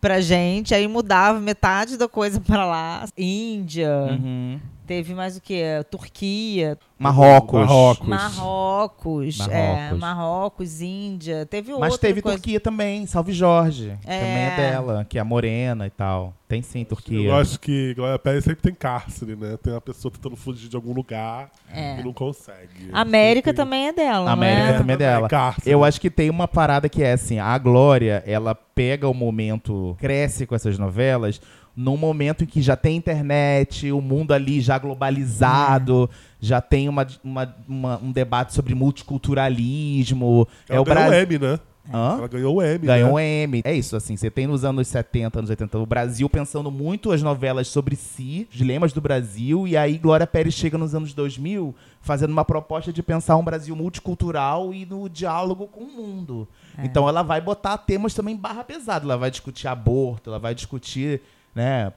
pra 0.00 0.20
gente, 0.20 0.74
aí 0.74 0.88
mudava 0.88 1.38
metade 1.38 1.98
da 1.98 2.08
coisa 2.08 2.40
pra 2.40 2.64
lá. 2.64 3.04
Índia, 3.16 3.90
Uhum. 4.10 4.58
Teve 4.88 5.14
mais 5.14 5.36
o 5.36 5.40
que? 5.40 5.62
Turquia. 5.90 6.78
Marrocos. 6.98 7.60
Marrocos. 7.60 8.08
Marrocos, 8.08 9.40
é, 9.48 9.92
Marrocos. 9.92 10.80
Índia, 10.80 11.46
teve 11.46 11.70
outra 11.72 11.86
Mas 11.88 11.98
teve 11.98 12.20
coisa. 12.20 12.38
Turquia 12.38 12.58
também, 12.58 13.06
Salve 13.06 13.32
Jorge. 13.32 13.90
É. 14.04 14.18
Também 14.18 14.42
é 14.42 14.56
dela, 14.56 15.06
que 15.08 15.16
é 15.18 15.20
a 15.20 15.24
morena 15.24 15.86
e 15.86 15.90
tal. 15.90 16.34
Tem 16.48 16.62
sim, 16.62 16.82
Turquia. 16.84 17.28
Eu 17.28 17.36
acho 17.36 17.60
que 17.60 17.92
Glória 17.94 18.18
Pérez 18.18 18.42
sempre 18.42 18.62
tem 18.62 18.74
cárcere, 18.74 19.36
né? 19.36 19.56
Tem 19.62 19.72
uma 19.72 19.80
pessoa 19.82 20.10
tentando 20.10 20.34
fugir 20.34 20.68
de 20.68 20.74
algum 20.74 20.94
lugar 20.94 21.50
É. 21.70 22.00
e 22.00 22.02
não 22.02 22.12
consegue. 22.12 22.88
América 22.92 23.52
também 23.54 23.88
é 23.88 23.92
dela, 23.92 24.30
A 24.30 24.32
América 24.32 24.66
não 24.68 24.74
é? 24.74 24.78
também 24.78 24.94
é 24.94 24.96
dela. 24.96 25.28
cárcere. 25.28 25.70
Eu 25.70 25.84
acho 25.84 26.00
que 26.00 26.10
tem 26.10 26.30
uma 26.30 26.48
parada 26.48 26.88
que 26.88 27.02
é 27.02 27.12
assim, 27.12 27.38
a 27.38 27.56
Glória, 27.58 28.24
ela 28.26 28.54
pega 28.54 29.06
o 29.08 29.14
momento, 29.14 29.94
cresce 30.00 30.46
com 30.46 30.54
essas 30.54 30.78
novelas, 30.78 31.40
num 31.80 31.96
momento 31.96 32.42
em 32.42 32.46
que 32.46 32.60
já 32.60 32.74
tem 32.76 32.96
internet, 32.96 33.92
o 33.92 34.00
mundo 34.00 34.32
ali 34.32 34.60
já 34.60 34.76
globalizado, 34.78 36.10
já 36.40 36.60
tem 36.60 36.88
uma, 36.88 37.06
uma- 37.22 37.56
uma- 37.68 37.98
um 38.02 38.10
debate 38.10 38.52
sobre 38.52 38.74
multiculturalismo. 38.74 40.48
Ela 40.68 40.78
é 40.78 40.80
o 40.80 40.84
ganhou 40.84 41.02
o 41.06 41.08
Brasil. 41.10 41.22
M, 41.22 41.38
né? 41.38 41.60
Hã? 41.94 42.16
Ela 42.18 42.28
ganhou 42.28 42.56
o 42.56 42.62
M, 42.62 42.86
Ganhou 42.86 43.08
né? 43.08 43.14
um 43.14 43.18
M. 43.18 43.62
É 43.64 43.72
isso, 43.72 43.96
assim, 43.96 44.14
você 44.16 44.30
tem 44.30 44.46
nos 44.46 44.62
anos 44.62 44.88
70, 44.88 45.38
anos 45.38 45.48
80, 45.50 45.78
o 45.78 45.86
Brasil 45.86 46.28
pensando 46.28 46.70
muito 46.70 47.10
as 47.12 47.22
novelas 47.22 47.68
sobre 47.68 47.96
si, 47.96 48.46
os 48.50 48.58
dilemas 48.58 48.92
do 48.92 49.00
Brasil, 49.00 49.66
e 49.66 49.74
aí 49.74 49.96
Glória 49.96 50.26
Pérez 50.26 50.52
chega 50.54 50.76
nos 50.76 50.94
anos 50.94 51.14
2000 51.14 51.74
fazendo 52.02 52.30
uma 52.30 52.44
proposta 52.44 52.92
de 52.92 53.02
pensar 53.02 53.36
um 53.36 53.44
Brasil 53.44 53.74
multicultural 53.74 54.74
e 54.74 54.84
no 54.84 55.08
diálogo 55.08 55.66
com 55.66 55.84
o 55.84 55.90
mundo. 55.90 56.46
É. 56.76 56.84
Então 56.84 57.08
ela 57.08 57.22
vai 57.22 57.40
botar 57.40 57.78
temas 57.78 58.12
também 58.12 58.36
barra 58.36 58.64
pesada, 58.64 59.04
ela 59.06 59.16
vai 59.16 59.30
discutir 59.30 59.66
aborto, 59.66 60.28
ela 60.28 60.38
vai 60.38 60.54
discutir, 60.54 61.22
né, 61.54 61.92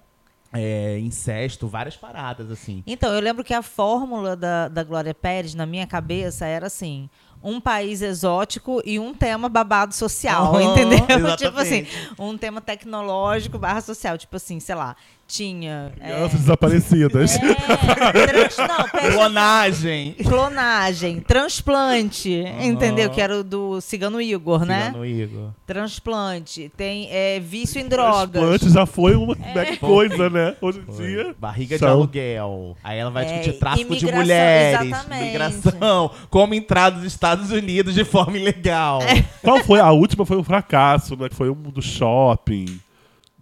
é, 0.53 0.99
incesto, 0.99 1.67
várias 1.67 1.95
paradas, 1.95 2.51
assim. 2.51 2.83
Então, 2.85 3.13
eu 3.13 3.21
lembro 3.21 3.43
que 3.43 3.53
a 3.53 3.61
fórmula 3.61 4.35
da, 4.35 4.67
da 4.67 4.83
Glória 4.83 5.13
Pérez, 5.13 5.55
na 5.55 5.65
minha 5.65 5.87
cabeça, 5.87 6.45
era 6.45 6.67
assim: 6.67 7.09
um 7.41 7.59
país 7.59 8.01
exótico 8.01 8.81
e 8.85 8.99
um 8.99 9.13
tema 9.13 9.47
babado 9.47 9.93
social, 9.93 10.55
Aham, 10.55 10.61
entendeu? 10.75 10.99
tipo 11.07 11.13
exatamente. 11.13 11.95
assim, 11.97 12.15
um 12.19 12.37
tema 12.37 12.59
tecnológico 12.59 13.57
barra 13.57 13.81
social. 13.81 14.17
Tipo 14.17 14.35
assim, 14.35 14.59
sei 14.59 14.75
lá, 14.75 14.95
tinha. 15.31 15.91
é, 15.99 16.11
Crianças 16.11 16.39
desaparecidas. 16.41 17.31
trans- 17.37 18.57
não, 18.57 19.11
Clonagem. 19.13 20.13
Clonagem, 20.23 21.19
transplante, 21.21 22.31
entendeu? 22.61 23.09
Que 23.09 23.21
era 23.21 23.39
o 23.39 23.43
do 23.43 23.79
Cigano 23.81 24.21
Igor, 24.21 24.65
né? 24.65 24.87
Cigano 24.87 25.05
Igor. 25.05 25.49
Transplante, 25.65 26.71
tem 26.75 27.07
é, 27.11 27.39
vício 27.39 27.79
em 27.79 27.87
drogas. 27.87 28.31
Transplante 28.41 28.69
já 28.73 28.85
foi 28.85 29.15
uma 29.15 29.35
É. 29.55 29.75
coisa, 29.77 30.29
né? 30.29 30.55
Hoje 30.61 30.81
em 30.87 30.91
dia. 30.95 31.35
Barriga 31.39 31.75
de 31.75 31.79
são- 31.79 31.89
aluguel. 31.91 32.75
Aí 32.83 32.97
ela 32.99 33.09
vai 33.09 33.23
É, 33.25 33.27
discutir 33.39 33.59
tráfico 33.59 33.95
de 33.95 34.05
mulheres, 34.11 34.81
exatamente. 34.87 35.23
migração, 35.25 36.11
como 36.29 36.53
entrar 36.53 36.91
nos 36.91 37.03
Estados 37.05 37.51
Unidos 37.51 37.93
de 37.95 38.03
forma 38.03 38.37
ilegal. 38.37 38.99
Qual 39.41 39.59
foi? 39.63 39.79
A 39.79 39.91
última 39.91 40.25
foi 40.25 40.37
um 40.37 40.43
fracasso, 40.43 41.15
né? 41.15 41.29
Que 41.29 41.35
foi 41.35 41.49
um 41.49 41.53
do 41.53 41.81
shopping. 41.81 42.79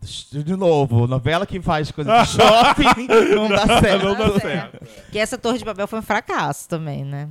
De 0.01 0.55
novo, 0.55 1.07
novela 1.07 1.45
que 1.45 1.61
faz 1.61 1.91
coisa 1.91 2.21
de 2.21 2.29
shopping 2.29 3.07
não 3.35 3.49
dá 3.49 3.79
certo. 3.81 4.05
Não 4.05 4.15
dá 4.15 4.39
certo. 4.39 4.79
Que 5.11 5.19
essa 5.19 5.37
Torre 5.37 5.57
de 5.57 5.65
Babel 5.65 5.87
foi 5.87 5.99
um 5.99 6.03
fracasso 6.03 6.67
também, 6.69 7.03
né? 7.03 7.29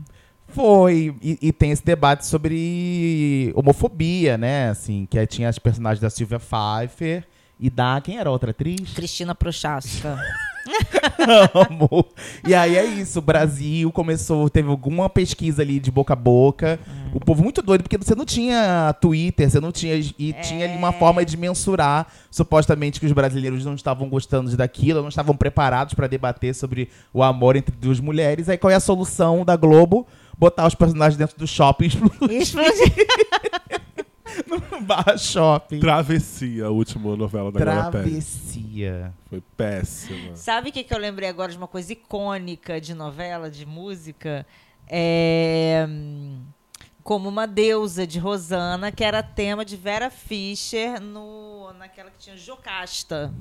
Foi, 0.48 1.14
e, 1.22 1.38
e 1.42 1.52
tem 1.52 1.70
esse 1.70 1.84
debate 1.84 2.26
sobre 2.26 3.52
homofobia, 3.54 4.38
né? 4.38 4.70
Assim, 4.70 5.06
que 5.10 5.18
aí 5.18 5.26
tinha 5.26 5.48
as 5.48 5.58
personagens 5.58 6.00
da 6.00 6.10
Sylvia 6.10 6.40
Pfeiffer 6.40 7.24
e 7.60 7.68
da. 7.68 8.00
Quem 8.00 8.18
era 8.18 8.28
a 8.28 8.32
outra 8.32 8.50
atriz? 8.50 8.92
Cristina 8.94 9.34
Prochaska. 9.34 10.18
Amo. 11.54 12.06
E 12.46 12.54
aí 12.54 12.76
é 12.76 12.84
isso, 12.84 13.18
o 13.18 13.22
Brasil 13.22 13.90
começou, 13.92 14.48
teve 14.48 14.68
alguma 14.68 15.08
pesquisa 15.08 15.62
ali 15.62 15.80
de 15.80 15.90
boca 15.90 16.12
a 16.12 16.16
boca. 16.16 16.78
O 17.12 17.20
povo 17.20 17.42
muito 17.42 17.62
doido, 17.62 17.82
porque 17.82 17.98
você 17.98 18.14
não 18.14 18.24
tinha 18.24 18.94
Twitter, 19.00 19.50
você 19.50 19.60
não 19.60 19.72
tinha. 19.72 19.94
E 19.96 20.32
tinha 20.42 20.66
ali 20.66 20.76
uma 20.76 20.92
forma 20.92 21.24
de 21.24 21.36
mensurar, 21.36 22.06
supostamente, 22.30 23.00
que 23.00 23.06
os 23.06 23.12
brasileiros 23.12 23.64
não 23.64 23.74
estavam 23.74 24.08
gostando 24.08 24.54
daquilo, 24.56 25.00
não 25.00 25.08
estavam 25.08 25.36
preparados 25.36 25.94
para 25.94 26.06
debater 26.06 26.54
sobre 26.54 26.88
o 27.12 27.22
amor 27.22 27.56
entre 27.56 27.74
duas 27.74 28.00
mulheres. 28.00 28.48
Aí 28.48 28.58
qual 28.58 28.70
é 28.70 28.74
a 28.74 28.80
solução 28.80 29.44
da 29.44 29.56
Globo? 29.56 30.06
Botar 30.36 30.66
os 30.66 30.74
personagens 30.74 31.16
dentro 31.16 31.36
do 31.36 31.46
shopping 31.46 31.90
e 32.30 32.36
explodir. 32.36 32.92
no 34.46 34.80
barra 34.82 35.16
shopping. 35.16 35.80
Travessia, 35.80 36.66
a 36.66 36.70
última 36.70 37.16
novela 37.16 37.50
da 37.52 37.60
Glória 37.64 37.90
Pérez. 37.90 38.08
Travessia. 38.10 39.12
Foi 39.28 39.42
péssima. 39.56 40.34
Sabe 40.36 40.70
o 40.70 40.72
que, 40.72 40.82
que 40.84 40.92
eu 40.94 40.98
lembrei 40.98 41.28
agora 41.28 41.50
de 41.50 41.58
uma 41.58 41.68
coisa 41.68 41.92
icônica 41.92 42.80
de 42.80 42.94
novela, 42.94 43.50
de 43.50 43.64
música? 43.66 44.46
É. 44.86 45.86
Como 47.02 47.28
uma 47.28 47.46
deusa 47.46 48.06
de 48.06 48.18
Rosana, 48.18 48.92
que 48.92 49.02
era 49.02 49.22
tema 49.22 49.64
de 49.64 49.76
Vera 49.76 50.10
Fischer 50.10 51.00
no, 51.00 51.72
naquela 51.78 52.10
que 52.10 52.18
tinha 52.18 52.36
Jocasta. 52.36 53.32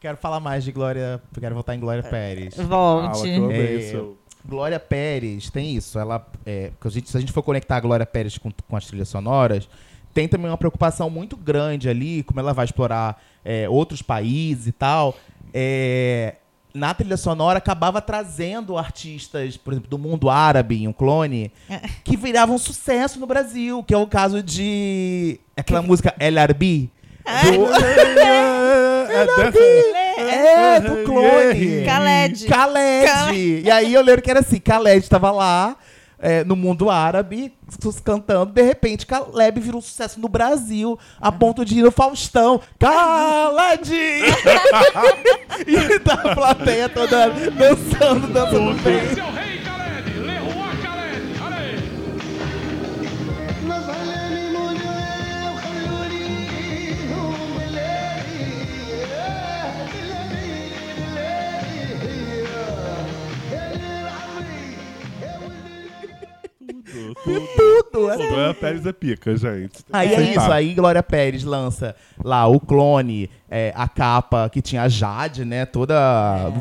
Quero 0.00 0.16
falar 0.16 0.40
mais 0.40 0.64
de 0.64 0.72
Glória. 0.72 1.22
Quero 1.38 1.54
voltar 1.54 1.76
em 1.76 1.80
Glória 1.80 2.02
Pérez. 2.02 2.56
Volte. 2.58 3.12
Fala, 3.18 3.22
que 3.22 3.28
eu 3.36 3.44
amei 3.44 3.74
É, 3.74 3.78
o 3.78 3.90
seu- 3.90 4.18
Glória 4.44 4.80
Pérez 4.80 5.48
tem 5.50 5.76
isso. 5.76 6.00
Ela, 6.00 6.26
é, 6.44 6.70
porque 6.70 6.88
a 6.88 6.90
gente- 6.90 7.08
se 7.08 7.16
a 7.16 7.20
gente 7.20 7.30
for 7.30 7.44
conectar 7.44 7.76
a 7.76 7.80
Glória 7.80 8.04
Pérez 8.04 8.36
com, 8.38 8.50
com 8.68 8.76
as 8.76 8.86
trilhas 8.86 9.08
sonoras, 9.08 9.68
tem 10.12 10.28
também 10.28 10.50
uma 10.50 10.58
preocupação 10.58 11.08
muito 11.08 11.36
grande 11.36 11.88
ali, 11.88 12.22
como 12.22 12.40
ela 12.40 12.52
vai 12.52 12.64
explorar 12.64 13.22
é, 13.44 13.68
outros 13.68 14.02
países 14.02 14.66
e 14.66 14.72
tal. 14.72 15.16
É, 15.52 16.36
na 16.74 16.94
trilha 16.94 17.16
sonora 17.16 17.58
acabava 17.58 18.00
trazendo 18.00 18.78
artistas, 18.78 19.56
por 19.56 19.72
exemplo, 19.74 19.90
do 19.90 19.98
mundo 19.98 20.30
árabe, 20.30 20.86
um 20.88 20.92
clone, 20.92 21.52
que 22.04 22.16
viravam 22.16 22.56
sucesso 22.58 23.18
no 23.20 23.26
Brasil, 23.26 23.82
que 23.82 23.92
é 23.92 23.98
o 23.98 24.06
caso 24.06 24.42
de 24.42 25.38
aquela 25.56 25.82
música 25.82 26.14
El 26.18 26.38
Arbi. 26.38 26.90
É, 30.18 30.80
do 30.80 31.04
clone. 31.04 31.84
Khaled. 31.84 32.46
Khaled. 32.46 33.62
E 33.64 33.70
aí 33.70 33.92
eu 33.92 34.02
lembro 34.02 34.22
que 34.22 34.30
era 34.30 34.40
assim, 34.40 34.56
Khaled 34.58 35.08
tava 35.08 35.30
lá 35.30 35.76
é, 36.22 36.44
no 36.44 36.54
mundo 36.54 36.88
árabe, 36.88 37.52
cantando, 38.04 38.52
de 38.52 38.62
repente 38.62 39.04
Caleb 39.04 39.60
virou 39.60 39.80
um 39.80 39.82
sucesso 39.82 40.20
no 40.20 40.28
Brasil, 40.28 40.96
a 41.20 41.32
ponto 41.32 41.64
de 41.64 41.80
ir 41.80 41.82
no 41.82 41.90
Faustão. 41.90 42.60
Khaled! 42.78 43.90
e 45.66 45.98
da 45.98 46.16
plateia 46.16 46.88
toda 46.88 47.28
dançando, 47.28 48.28
dançando 48.28 48.72
bem. 48.82 49.51
Tudo. 67.24 67.46
Tudo. 67.92 68.16
Pô, 68.16 68.16
Glória 68.16 68.54
Pérez 68.54 68.86
é 68.86 68.92
pica, 68.92 69.36
gente. 69.36 69.84
Aí 69.92 70.14
é 70.14 70.16
Sim, 70.16 70.30
isso, 70.30 70.50
aí 70.50 70.74
Glória 70.74 71.02
Pérez 71.02 71.44
lança 71.44 71.94
lá 72.24 72.46
o 72.46 72.58
clone, 72.58 73.28
é, 73.50 73.70
a 73.76 73.86
capa 73.86 74.48
que 74.48 74.62
tinha 74.62 74.82
a 74.82 74.88
Jade, 74.88 75.44
né? 75.44 75.66
Toda. 75.66 75.94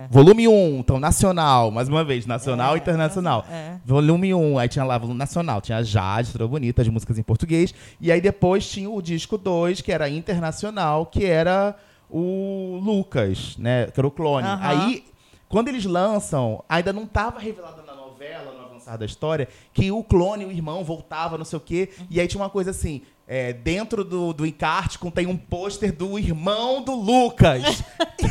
Volume 0.09 0.47
1, 0.47 0.80
então 0.80 0.99
nacional, 0.99 1.72
mais 1.72 1.88
uma 1.88 2.03
vez, 2.03 2.26
nacional 2.26 2.76
e 2.76 2.80
internacional. 2.80 3.45
é. 3.49 3.76
Volume 3.86 4.34
1, 4.34 4.59
aí 4.59 4.68
tinha 4.68 4.84
lá 4.84 4.97
volume 4.97 5.18
nacional, 5.18 5.62
tinha 5.62 5.78
a 5.78 5.84
Jade, 5.84 6.34
toda 6.34 6.47
bonita, 6.47 6.82
as 6.82 6.88
músicas 6.89 7.18
em 7.18 7.24
português. 7.24 7.74
E 7.99 8.12
aí 8.12 8.20
depois 8.20 8.70
tinha 8.70 8.89
o 8.89 9.01
disco 9.01 9.38
2, 9.38 9.80
que 9.82 9.91
era 9.91 10.09
internacional, 10.09 11.05
que 11.05 11.26
era 11.26 11.76
o 12.09 12.80
Lucas, 12.84 13.55
né? 13.57 13.86
Que 13.88 13.99
era 13.99 14.07
o 14.07 14.12
clone. 14.12 14.47
Aham. 14.47 14.59
Aí, 14.62 15.05
quando 15.47 15.70
eles 15.70 15.86
lançam, 15.86 16.64
ainda 16.68 16.91
não 16.91 17.03
estava 17.03 17.39
revelado 17.39 17.82
na 17.86 17.95
novela, 17.95 18.51
da 18.98 19.06
história, 19.06 19.48
que 19.74 19.92
o 19.92 20.04
clone, 20.04 20.46
o 20.46 20.52
irmão, 20.52 20.84
voltava, 20.84 21.38
não 21.38 21.46
sei 21.46 21.58
o 21.58 21.62
quê. 21.62 21.89
E 22.10 22.20
aí 22.20 22.28
tinha 22.28 22.42
uma 22.42 22.50
coisa 22.50 22.72
assim. 22.72 23.02
é, 23.28 23.54
dentro 23.54 24.04
do, 24.04 24.34
do 24.34 24.46
encarte 24.46 25.00
contém 25.00 25.26
um 25.28 25.38
pôster 25.38 25.94
do 25.96 26.20
irmão 26.20 26.82
do 26.84 26.94
Lucas. 26.96 27.62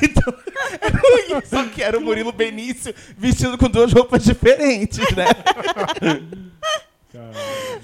Então, 0.03 0.33
Só 1.47 1.67
que 1.69 1.83
era 1.83 1.99
o 1.99 2.01
Murilo 2.01 2.31
Benício 2.33 2.95
vestido 3.19 3.59
com 3.59 3.69
duas 3.69 3.93
roupas 3.93 4.23
diferentes, 4.25 4.99
né? 5.17 5.25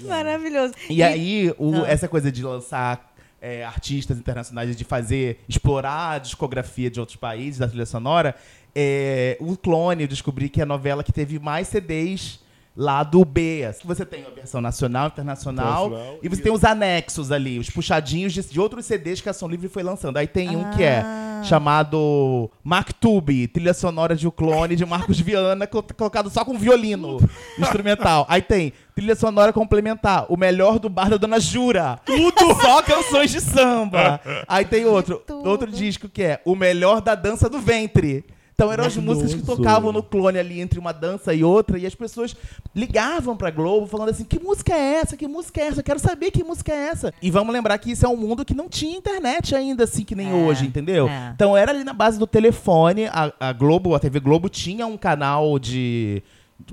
Maravilhoso. 0.01 0.73
E 0.89 1.03
aí, 1.03 1.53
o- 1.57 1.83
Ah. 1.83 1.89
essa 1.89 2.07
coisa 2.07 2.31
de 2.31 2.43
lançar 2.43 3.13
é, 3.39 3.63
artistas 3.63 4.17
internacionais, 4.17 4.75
de 4.75 4.83
fazer, 4.83 5.41
explorar 5.47 6.13
a 6.13 6.17
discografia 6.19 6.89
de 6.89 6.99
outros 6.99 7.17
países, 7.17 7.59
da 7.59 7.67
trilha 7.67 7.85
sonora, 7.85 8.35
é, 8.75 9.37
o 9.39 9.55
Clone, 9.55 10.03
eu 10.03 10.07
descobri 10.07 10.49
que 10.49 10.59
é 10.59 10.63
a 10.63 10.65
novela 10.65 11.03
que 11.03 11.11
teve 11.11 11.37
mais 11.37 11.67
CDs 11.67 12.39
lá 12.79 13.01
do 13.01 13.25
B. 13.25 13.65
assim. 13.67 13.81
Você 13.83 14.05
tem 14.05 14.23
a 14.23 14.29
versão 14.29 14.61
nacional, 14.61 15.07
internacional, 15.07 15.87
Internacional 15.87 16.19
e 16.21 16.29
você 16.29 16.41
tem 16.43 16.51
os 16.51 16.63
anexos 16.63 17.31
ali, 17.31 17.57
os 17.57 17.69
puxadinhos 17.71 18.31
de, 18.31 18.43
de 18.43 18.59
outros 18.59 18.85
CDs 18.85 19.19
que 19.19 19.27
a 19.27 19.31
Ação 19.31 19.47
Livre 19.49 19.67
foi 19.67 19.81
lançando. 19.81 20.17
Aí 20.17 20.27
tem 20.27 20.55
um 20.55 20.69
que 20.71 20.83
é 20.83 21.03
chamado 21.43 22.49
Mactube, 22.63 23.47
trilha 23.47 23.73
sonora 23.73 24.15
de 24.15 24.27
O 24.27 24.31
Clone, 24.31 24.75
de 24.75 24.85
Marcos 24.85 25.19
Viana, 25.19 25.65
co- 25.65 25.81
colocado 25.83 26.29
só 26.29 26.45
com 26.45 26.57
violino 26.57 27.17
instrumental. 27.57 28.25
Aí 28.29 28.41
tem 28.41 28.71
trilha 28.95 29.15
sonora 29.15 29.51
complementar, 29.51 30.25
o 30.29 30.37
melhor 30.37 30.77
do 30.79 30.87
bar 30.89 31.09
da 31.09 31.17
Dona 31.17 31.39
Jura. 31.39 31.99
Tudo! 32.05 32.37
Só 32.61 32.81
canções 32.81 33.31
de 33.31 33.39
samba. 33.41 34.19
Aí 34.47 34.65
tem 34.65 34.85
outro, 34.85 35.21
outro 35.45 35.71
disco 35.71 36.07
que 36.09 36.21
é 36.23 36.41
o 36.45 36.55
melhor 36.55 37.01
da 37.01 37.13
dança 37.15 37.49
do 37.49 37.59
ventre. 37.59 38.25
Então 38.59 38.71
eram 38.73 38.85
as 38.85 38.97
músicas 38.97 39.35
que 39.35 39.43
tocavam 39.43 39.91
no 39.91 40.01
clone 40.01 40.39
ali 40.39 40.59
entre 40.59 40.79
uma 40.79 40.91
dança 40.91 41.31
e 41.31 41.43
outra, 41.43 41.77
e 41.77 41.85
as 41.85 41.93
pessoas 41.93 42.35
ligavam 42.73 43.37
pra 43.37 43.51
Globo 43.51 43.85
falando 43.85 44.09
assim: 44.09 44.23
que 44.23 44.39
música 44.39 44.73
é 44.73 44.95
essa? 44.95 45.15
Que 45.15 45.27
música 45.27 45.61
é 45.61 45.67
essa? 45.67 45.79
Eu 45.81 45.83
quero 45.83 45.99
saber 45.99 46.31
que 46.31 46.43
música 46.43 46.71
é 46.73 46.87
essa. 46.87 47.13
E 47.21 47.29
vamos 47.29 47.53
lembrar 47.53 47.77
que 47.77 47.91
isso 47.91 48.03
é 48.03 48.09
um 48.09 48.17
mundo 48.17 48.43
que 48.43 48.55
não 48.55 48.67
tinha 48.67 48.97
internet 48.97 49.53
ainda, 49.53 49.83
assim, 49.83 50.03
que 50.03 50.15
nem 50.15 50.33
hoje, 50.33 50.65
entendeu? 50.65 51.07
é. 51.07 51.31
Então 51.35 51.55
era 51.55 51.69
ali 51.71 51.83
na 51.83 51.93
base 51.93 52.17
do 52.17 52.25
telefone, 52.25 53.05
a, 53.05 53.31
a 53.39 53.53
Globo, 53.53 53.93
a 53.93 53.99
TV 53.99 54.19
Globo 54.19 54.49
tinha 54.49 54.87
um 54.87 54.97
canal 54.97 55.59
de. 55.59 56.23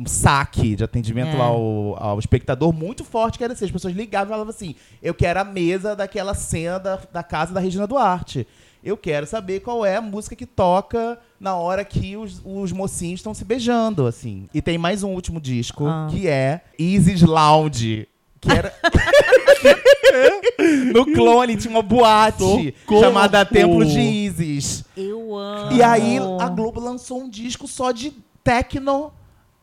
Um 0.01 0.07
saque 0.07 0.75
de 0.77 0.83
atendimento 0.83 1.37
É. 1.37 1.41
ao, 1.41 2.03
ao 2.03 2.19
espectador 2.19 2.73
muito 2.73 3.05
forte, 3.05 3.37
que 3.37 3.45
era 3.45 3.53
assim: 3.53 3.67
as 3.67 3.71
pessoas 3.71 3.95
ligavam 3.95 4.29
e 4.29 4.31
falavam 4.31 4.49
assim: 4.51 4.75
eu 5.03 5.13
quero 5.13 5.39
a 5.39 5.45
mesa 5.45 5.95
daquela 5.95 6.33
cena 6.33 6.79
da, 6.79 6.99
da 7.13 7.23
casa 7.23 7.53
da 7.53 7.61
Regina 7.61 7.87
Duarte. 7.87 8.47
Eu 8.85 8.99
quero 8.99 9.27
saber 9.27 9.61
qual 9.61 9.83
é 9.83 9.97
a 9.97 10.01
música 10.03 10.37
que 10.37 10.45
toca 10.45 11.19
na 11.41 11.57
hora 11.57 11.83
que 11.87 12.19
os, 12.19 12.43
os 12.45 12.71
mocinhos 12.71 13.21
estão 13.21 13.33
se 13.33 13.43
beijando, 13.43 14.07
assim. 14.07 14.47
E 14.53 14.61
tem 14.61 14.77
mais 14.77 15.03
um 15.03 15.15
último 15.15 15.41
disco, 15.41 15.87
Ah. 15.87 16.07
que 16.11 16.29
é 16.29 16.61
Isis 16.79 17.23
Lounge. 17.23 18.07
Que 18.39 18.53
era. 18.53 18.75
no 20.93 21.07
clone 21.07 21.57
tinha 21.57 21.71
uma 21.71 21.83
boate 21.83 22.75
Socorro! 22.83 23.01
chamada 23.01 23.43
Templo 23.47 23.87
de 23.87 23.99
Isis. 23.99 24.85
Eu 24.95 25.35
amo. 25.35 25.73
E 25.73 25.83
aí 25.83 26.19
a 26.39 26.49
Globo 26.51 26.79
lançou 26.79 27.23
um 27.23 27.29
disco 27.29 27.67
só 27.67 27.91
de 27.91 28.13
techno 28.43 29.11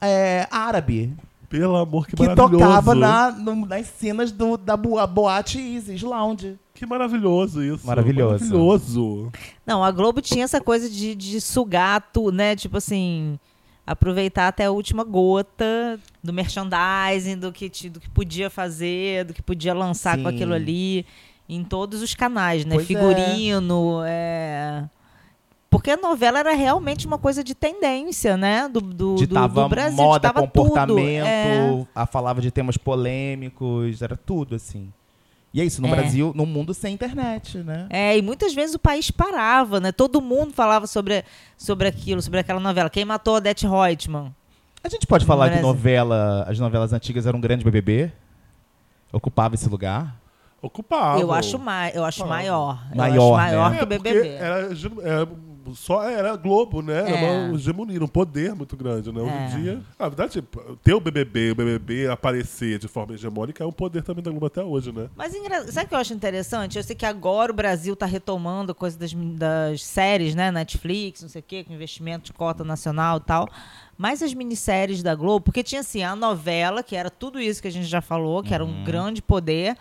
é, 0.02 0.48
árabe. 0.50 1.14
Pelo 1.52 1.76
amor, 1.76 2.08
que, 2.08 2.16
Que 2.16 2.24
maravilhoso. 2.26 2.58
tocava 2.58 2.96
na, 2.96 3.32
no- 3.32 3.66
nas 3.66 3.86
cenas 3.88 4.32
do, 4.32 4.56
da 4.58 4.76
boa- 4.78 5.06
boate 5.06 5.60
Isis 5.60 6.02
Lounge. 6.02 6.58
Que 6.74 6.86
maravilhoso 6.86 7.62
isso. 7.62 7.86
Maravilhoso. 7.86 8.44
Maravilhoso. 8.46 9.32
Não, 9.68 9.84
a 9.84 9.92
Globo 9.92 10.22
tinha 10.22 10.46
essa 10.46 10.60
coisa 10.62 10.90
de, 10.90 11.14
de 11.14 11.40
sugar 11.42 12.02
tudo, 12.14 12.32
né? 12.38 12.56
Tipo 12.56 12.78
assim, 12.78 13.38
aproveitar 13.86 14.48
até 14.48 14.66
a 14.66 14.72
última 14.72 15.04
gota 15.04 16.00
do 16.24 16.32
merchandising, 16.34 17.38
do 17.38 17.52
que, 17.52 17.70
do 17.90 18.00
que 18.00 18.10
podia 18.10 18.50
fazer, 18.50 19.26
do 19.26 19.34
que 19.34 19.42
podia 19.42 19.74
lançar 19.74 20.18
com 20.18 20.30
Sim. 20.30 20.36
aquilo 20.36 20.54
ali, 20.54 21.06
em 21.50 21.64
todos 21.66 22.02
os 22.02 22.16
canais, 22.16 22.64
né? 22.66 22.76
Pois 22.76 22.86
é. 22.86 22.88
Figurino, 22.88 24.02
é... 24.06 24.86
Porque 25.72 25.90
a 25.90 25.96
novela 25.98 26.38
era 26.40 26.54
realmente 26.54 27.08
uma 27.08 27.18
coisa 27.18 27.42
de 27.44 27.56
tendência, 27.56 28.36
né? 28.38 28.68
Do, 28.68 28.82
do, 28.82 29.16
do, 29.16 29.16
Ditava 29.16 29.64
do 29.64 29.70
Brasil. 29.70 29.96
moda, 29.98 30.28
ditava 30.28 30.42
comportamento, 30.46 31.24
Tudo. 31.24 31.88
É. 31.88 31.88
a 31.96 32.06
falava 32.06 32.42
de 32.42 32.52
temas 32.52 32.76
polêmicos, 32.78 34.02
era 34.02 34.16
tudo 34.18 34.54
assim. 34.56 34.92
E 35.54 35.60
é 35.62 35.66
isso, 35.66 35.82
no 35.82 35.88
É. 35.88 35.92
Brasil, 35.92 36.34
num 36.36 36.46
mundo 36.46 36.74
sem 36.74 36.94
internet, 36.94 37.58
né? 37.60 37.88
É, 37.90 38.18
e 38.18 38.22
muitas 38.22 38.54
vezes 38.54 38.76
o 38.76 38.80
país 38.80 39.10
parava, 39.12 39.80
né? 39.80 39.92
Todo 39.94 40.22
mundo 40.22 40.52
falava 40.54 40.86
sobre, 40.88 41.24
sobre 41.58 41.88
aquilo, 41.88 42.22
sobre 42.22 42.40
aquela 42.42 42.60
novela. 42.60 42.90
Quem 42.90 43.06
matou 43.06 43.36
a 43.36 43.38
Odete 43.38 43.66
Reutemann? 43.66 44.36
A 44.84 44.90
gente 44.90 45.08
pode 45.08 45.26
falar 45.26 45.46
que 45.46 45.52
Brasil. 45.56 45.68
novela, 45.68 46.46
as 46.50 46.60
novelas 46.60 46.92
antigas 46.92 47.26
eram 47.26 47.38
um 47.40 47.42
grande 47.42 47.64
BBB? 47.64 48.12
Ocupava 49.12 49.56
esse 49.56 49.70
lugar? 49.70 50.16
Ocupavam. 50.62 51.20
Eu 51.20 51.32
acho, 51.34 51.58
mai, 51.58 51.92
eu 51.96 52.04
acho 52.06 52.26
maior. 52.26 52.80
eu 52.92 52.98
Maior, 52.98 53.34
acho 53.40 53.52
maior 53.52 53.72
né? 53.72 53.78
que 53.78 53.84
o 53.84 53.88
BBB. 53.88 54.28
Era, 54.30 54.72
hege- 54.72 54.92
era 55.02 55.28
só 55.76 56.04
era 56.04 56.36
Globo, 56.36 56.82
né? 56.82 57.00
Era 57.00 57.18
É. 57.18 57.46
uma 57.48 57.56
hegemonia, 57.56 58.04
um 58.04 58.08
poder 58.08 58.54
muito 58.56 58.76
grande, 58.78 59.12
né? 59.12 59.22
Hoje 59.22 59.32
É. 59.34 59.46
em 59.46 59.62
dia, 59.62 59.82
na 59.98 60.08
verdade, 60.10 60.44
ter 60.84 60.94
o 60.94 61.00
BBB, 61.00 61.52
o 61.52 61.56
BBB 61.56 62.08
aparecer 62.08 62.80
de 62.80 62.88
forma 62.88 63.14
hegemônica 63.14 63.64
é 63.64 63.68
um 63.68 63.72
poder 63.72 64.04
também 64.04 64.24
da 64.24 64.32
Globo 64.32 64.46
até 64.46 64.64
hoje, 64.64 64.92
né? 64.92 65.10
Mas 65.16 65.34
engra... 65.36 65.72
sabe 65.72 65.86
o 65.86 65.90
que 65.90 65.96
eu 65.96 66.00
acho 66.00 66.14
interessante? 66.14 66.78
Eu 66.78 66.84
sei 66.84 66.96
que 66.96 67.06
agora 67.06 67.52
o 67.52 67.56
Brasil 67.56 67.96
tá 67.96 68.06
retomando 68.06 68.72
a 68.72 68.76
coisa 68.76 68.98
das, 68.98 69.14
das 69.14 69.84
séries, 69.84 70.36
né? 70.36 70.52
Netflix, 70.52 71.22
não 71.22 71.30
sei 71.30 71.42
o 71.42 71.44
quê, 71.48 71.64
com 71.64 71.74
investimento 71.74 72.26
de 72.26 72.34
cota 72.34 72.64
nacional 72.64 73.18
e 73.18 73.22
tal. 73.22 73.50
Mas 73.98 74.24
as 74.24 74.34
minisséries 74.34 75.04
da 75.04 75.14
Globo, 75.14 75.46
porque 75.46 75.62
tinha 75.62 75.82
assim, 75.82 76.02
a 76.02 76.16
novela, 76.16 76.82
que 76.82 76.96
era 76.96 77.10
tudo 77.10 77.40
isso 77.40 77.62
que 77.62 77.68
a 77.68 77.72
gente 77.72 77.86
já 77.86 78.02
falou, 78.02 78.42
que 78.42 78.54
era 78.54 78.66
um 78.66 78.84
grande 78.84 79.22
poder. 79.22 79.78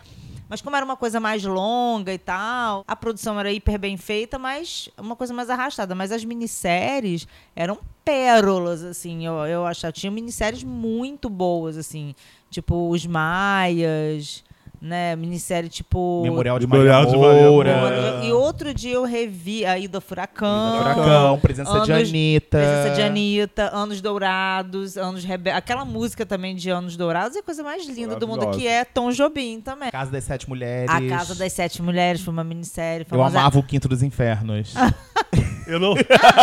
Mas 0.51 0.61
como 0.61 0.75
era 0.75 0.83
uma 0.83 0.97
coisa 0.97 1.17
mais 1.17 1.45
longa 1.45 2.13
e 2.13 2.17
tal, 2.17 2.83
a 2.85 2.93
produção 2.93 3.39
era 3.39 3.53
hiper 3.53 3.79
bem 3.79 3.95
feita, 3.95 4.37
mas 4.37 4.89
uma 4.97 5.15
coisa 5.15 5.33
mais 5.33 5.49
arrastada. 5.49 5.95
Mas 5.95 6.11
as 6.11 6.25
minisséries 6.25 7.25
eram 7.55 7.77
pérolas, 8.03 8.83
assim, 8.83 9.25
eu, 9.25 9.33
eu 9.45 9.65
achava. 9.65 9.93
Tinha 9.93 10.11
minisséries 10.11 10.61
muito 10.61 11.29
boas, 11.29 11.77
assim. 11.77 12.13
Tipo, 12.49 12.89
Os 12.89 13.05
Maias, 13.05 14.43
né? 14.81 15.15
Minissérie 15.15 15.69
tipo... 15.69 16.21
Memorial 16.23 16.57
de 16.57 16.65
Memorial 16.65 17.03
Maria 17.03 17.11
de 17.11 17.17
Maria 17.17 17.49
Moura. 17.49 18.21
E 18.23 18.31
outro 18.31 18.73
dia 18.73 18.93
eu 18.93 19.03
revi 19.03 19.65
a 19.65 19.77
Ida 19.77 20.01
Furacão. 20.01 20.81
Ida 20.81 20.93
Furacão, 20.95 21.39
Presença 21.39 21.79
de 21.81 21.93
Anitta. 21.93 22.57
Presença 22.57 22.95
de 22.95 23.01
Anitta, 23.01 23.69
Anos 23.73 24.01
Dourados, 24.01 24.97
Anos 24.97 25.23
Rebeldes. 25.23 25.57
Aquela 25.57 25.85
música 25.85 26.25
também 26.25 26.55
de 26.55 26.69
Anos 26.69 26.97
Dourados 26.97 27.35
é 27.35 27.39
a 27.39 27.43
coisa 27.43 27.61
mais 27.61 27.87
linda 27.87 28.15
do 28.15 28.27
mundo, 28.27 28.49
que 28.51 28.67
é 28.67 28.83
Tom 28.83 29.11
Jobim 29.11 29.61
também. 29.61 29.91
Casa 29.91 30.11
das 30.11 30.23
Sete 30.23 30.49
Mulheres. 30.49 30.89
A 30.89 31.01
Casa 31.07 31.35
das 31.35 31.53
Sete 31.53 31.81
Mulheres 31.81 32.21
foi 32.21 32.33
uma 32.33 32.43
minissérie 32.43 33.05
Eu 33.05 33.09
famosa. 33.09 33.39
amava 33.39 33.59
o 33.59 33.63
Quinto 33.63 33.87
dos 33.87 34.01
Infernos. 34.01 34.73
Eu 35.71 35.79
não, 35.79 35.93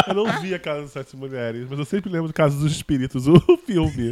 eu 0.07 0.15
não 0.15 0.41
vi 0.41 0.55
a 0.55 0.59
Casa 0.59 0.83
das 0.83 0.91
Sete 0.91 1.17
Mulheres, 1.17 1.67
mas 1.69 1.79
eu 1.79 1.85
sempre 1.85 2.11
lembro 2.11 2.29
do 2.29 2.35
Casa 2.35 2.57
dos 2.59 2.73
Espíritos, 2.73 3.27
o 3.29 3.39
filme. 3.67 4.11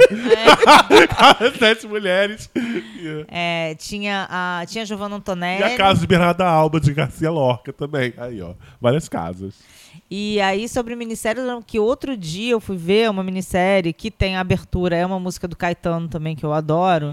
Casa 1.09 1.51
das 1.51 1.57
Sete 1.59 1.87
Mulheres. 1.87 2.51
E, 2.55 3.25
É, 3.29 3.75
tinha 3.77 4.27
a, 4.31 4.65
tinha 4.67 4.83
a 4.83 4.85
Giovanna 4.85 5.15
e 5.15 5.19
Antonelli. 5.19 5.63
a 5.65 5.77
Casa 5.77 6.01
de 6.01 6.07
Bernarda 6.07 6.47
Alba, 6.47 6.79
de 6.81 6.93
Garcia 6.93 7.31
Lorca 7.31 7.73
também. 7.73 8.13
Aí, 8.17 8.41
ó. 8.43 8.55
Várias 8.81 9.09
casas. 9.09 9.55
E 10.11 10.41
aí, 10.41 10.69
sobre 10.69 10.95
minissérie, 10.95 11.41
eu 11.41 11.47
lembro 11.47 11.65
que 11.67 11.79
outro 11.81 12.17
dia 12.17 12.53
eu 12.53 12.61
fui 12.61 12.77
ver 12.77 13.11
uma 13.11 13.25
minissérie 13.25 13.93
que 13.93 14.11
tem 14.11 14.37
a 14.37 14.41
abertura, 14.41 14.95
é 14.97 15.05
uma 15.07 15.19
música 15.19 15.49
do 15.49 15.57
Caetano 15.57 16.07
também, 16.09 16.37
que 16.37 16.45
eu 16.45 16.53
adoro. 16.53 17.13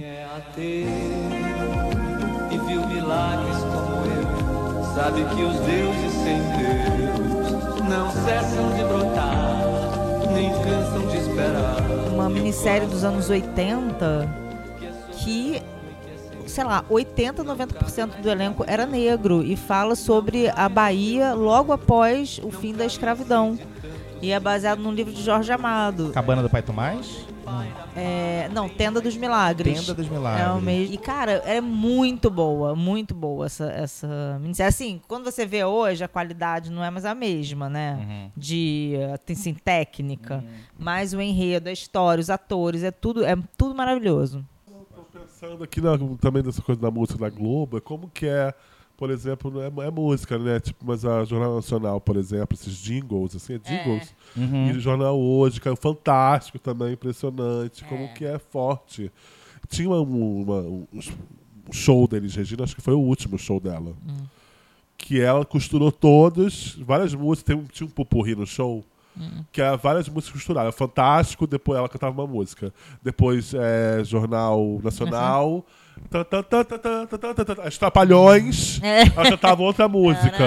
e 2.51 2.58
viu 2.68 2.86
milagres 2.88 3.58
como 3.60 4.06
eu. 4.06 4.84
Sabe 4.93 5.24
que 5.36 5.41
os 5.41 5.56
deuses 5.62 6.12
sem 6.24 6.38
Deus 6.58 6.93
não 7.88 8.09
cessam 8.11 8.71
de 8.75 8.84
brotar, 8.84 10.31
nem 10.34 10.49
cansam 10.61 11.07
de 11.07 11.17
esperar. 11.17 11.81
uma 12.11 12.29
minissérie 12.29 12.88
dos 12.88 13.03
anos 13.03 13.29
80 13.29 14.29
que, 15.23 15.61
sei 16.45 16.63
lá, 16.63 16.84
80, 16.89 17.43
90% 17.43 18.21
do 18.21 18.29
elenco 18.29 18.63
era 18.67 18.86
negro 18.86 19.43
e 19.43 19.55
fala 19.55 19.95
sobre 19.95 20.49
a 20.49 20.67
Bahia 20.69 21.34
logo 21.34 21.71
após 21.71 22.39
o 22.43 22.51
fim 22.51 22.73
da 22.73 22.86
escravidão. 22.86 23.57
E 24.21 24.31
é 24.31 24.39
baseado 24.39 24.79
num 24.79 24.91
livro 24.91 25.11
de 25.13 25.21
Jorge 25.21 25.51
Amado. 25.51 26.11
Cabana 26.13 26.41
do 26.41 26.49
Pai 26.49 26.61
Tomás? 26.61 27.25
É, 27.96 28.50
não, 28.54 28.68
Tenda 28.70 29.00
dos 29.02 29.16
Milagres. 29.16 29.80
Tenda 29.82 29.94
dos 29.94 30.08
Milagres. 30.08 30.46
É 30.48 30.52
o 30.52 30.62
mesmo. 30.62 30.94
E, 30.94 30.98
cara, 30.98 31.32
é 31.46 31.60
muito 31.62 32.30
boa, 32.30 32.76
muito 32.76 33.14
boa 33.14 33.46
essa, 33.46 33.66
essa 33.72 34.38
minissérie. 34.41 34.70
Assim, 34.70 35.02
quando 35.08 35.26
você 35.26 35.46
vê 35.46 35.64
hoje, 35.64 36.04
a 36.04 36.08
qualidade 36.08 36.72
não 36.72 36.84
é 36.84 36.89
mais 36.89 37.06
a 37.06 37.14
mesma, 37.14 37.70
né? 37.70 37.98
Uhum. 38.00 38.32
De, 38.36 38.94
assim, 39.30 39.54
técnica. 39.54 40.44
Mas 40.78 41.14
o 41.14 41.22
enredo, 41.22 41.70
a 41.70 41.72
história, 41.72 42.22
os 42.22 42.30
atores, 42.30 42.84
é 42.84 42.91
tudo, 42.91 43.24
é 43.24 43.36
tudo 43.58 43.76
maravilhoso. 43.76 44.44
Pensando 45.12 45.64
aqui 45.64 45.80
na- 45.82 45.98
também 46.20 46.41
dessa 46.41 46.62
coisa 46.62 46.80
da 46.82 46.89
música 46.89 47.20
da 47.20 47.30
Globo, 47.30 47.78
é 47.78 47.82
como 47.82 48.10
que 48.10 48.26
é, 48.26 48.54
por 48.98 49.10
exemplo, 49.10 49.52
não 49.52 49.62
é, 49.84 49.88
é 49.88 49.91
música, 49.91 50.38
né? 50.38 50.60
Tipo, 50.60 50.86
mas 50.86 51.04
a 51.04 51.24
Jornal 51.26 51.56
Nacional, 51.56 52.00
por 52.00 52.16
exemplo, 52.16 52.56
esses 52.56 52.76
jingles, 52.78 53.36
assim, 53.36 53.56
é 53.56 53.58
jingles. 53.58 54.14
Uhum. 54.36 54.70
E 54.70 54.72
o 54.74 54.80
Jornal 54.80 55.20
Hoje, 55.20 55.60
que 55.60 55.68
é 55.68 55.76
fantástico 55.76 56.60
também, 56.60 56.94
impressionante, 56.94 57.84
como 57.86 58.14
que 58.14 58.24
é 58.26 58.38
forte. 58.39 59.12
Tinha 59.68 59.89
uma- 59.89 60.02
uma- 60.02 60.62
um 60.62 60.88
show 61.72 62.08
da 62.08 62.18
Elis 62.18 62.36
Regina, 62.36 62.64
acho 62.64 62.76
que 62.76 62.82
foi 62.82 62.94
o 62.94 63.00
último 63.00 63.38
show 63.38 63.60
dela. 63.60 63.94
Que 64.98 65.20
ela 65.20 65.44
costurou 65.44 65.91
todos, 65.91 66.76
várias 66.86 67.14
músicas, 67.14 67.44
tem 67.44 67.56
um- 67.56 67.66
tinha 67.68 67.88
um 67.88 67.89
pupurri 67.89 68.36
no 68.36 68.46
show. 68.46 68.84
Que 69.52 69.62
era 69.62 69.76
várias 69.78 70.10
músicas 70.10 70.34
costuradas. 70.39 70.74
Fantástico, 70.74 71.46
depois 71.46 71.78
ela 71.78 71.88
cantava 71.88 72.20
uma 72.20 72.28
música. 72.28 72.74
Depois 73.04 73.54
é, 73.54 74.04
Jornal 74.04 74.80
Nacional. 74.84 75.62
Tan, 75.62 75.74
as 77.64 77.78
Trapalhões, 77.78 78.82
é. 78.84 79.02
ela 79.02 79.30
cantava 79.32 79.62
outra 79.64 79.88
música. 79.88 80.38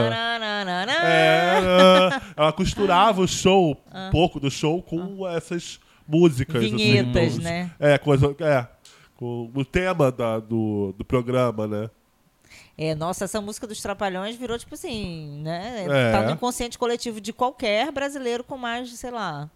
Ela 2.36 2.52
costurava 2.52 3.20
o 3.20 3.28
show, 3.28 3.76
um 3.92 4.10
pouco 4.10 4.38
do 4.38 4.50
show, 4.50 4.82
com 4.82 5.26
essas 5.28 5.80
músicas. 6.06 6.62
Vinhetas, 6.62 7.34
assim, 7.34 7.42
né? 7.42 7.70
É, 7.78 7.98
coisa, 7.98 8.34
é, 8.40 8.66
com 9.16 9.50
o 9.54 9.64
tema 9.64 10.12
da, 10.12 10.38
do, 10.38 10.94
do 10.96 11.04
programa, 11.04 11.66
né? 11.66 11.90
É, 12.78 12.94
nossa, 12.94 13.24
essa 13.24 13.40
música 13.40 13.66
dos 13.66 13.80
Trapalhões 13.80 14.36
virou, 14.36 14.58
tipo 14.58 14.74
assim, 14.74 15.40
né? 15.42 15.86
É. 15.88 16.12
Tá 16.12 16.22
no 16.22 16.32
inconsciente 16.32 16.78
coletivo 16.78 17.20
de 17.20 17.32
qualquer 17.32 17.90
brasileiro 17.90 18.44
com 18.44 18.58
mais, 18.58 18.90
sei 18.90 19.10
lá, 19.10 19.50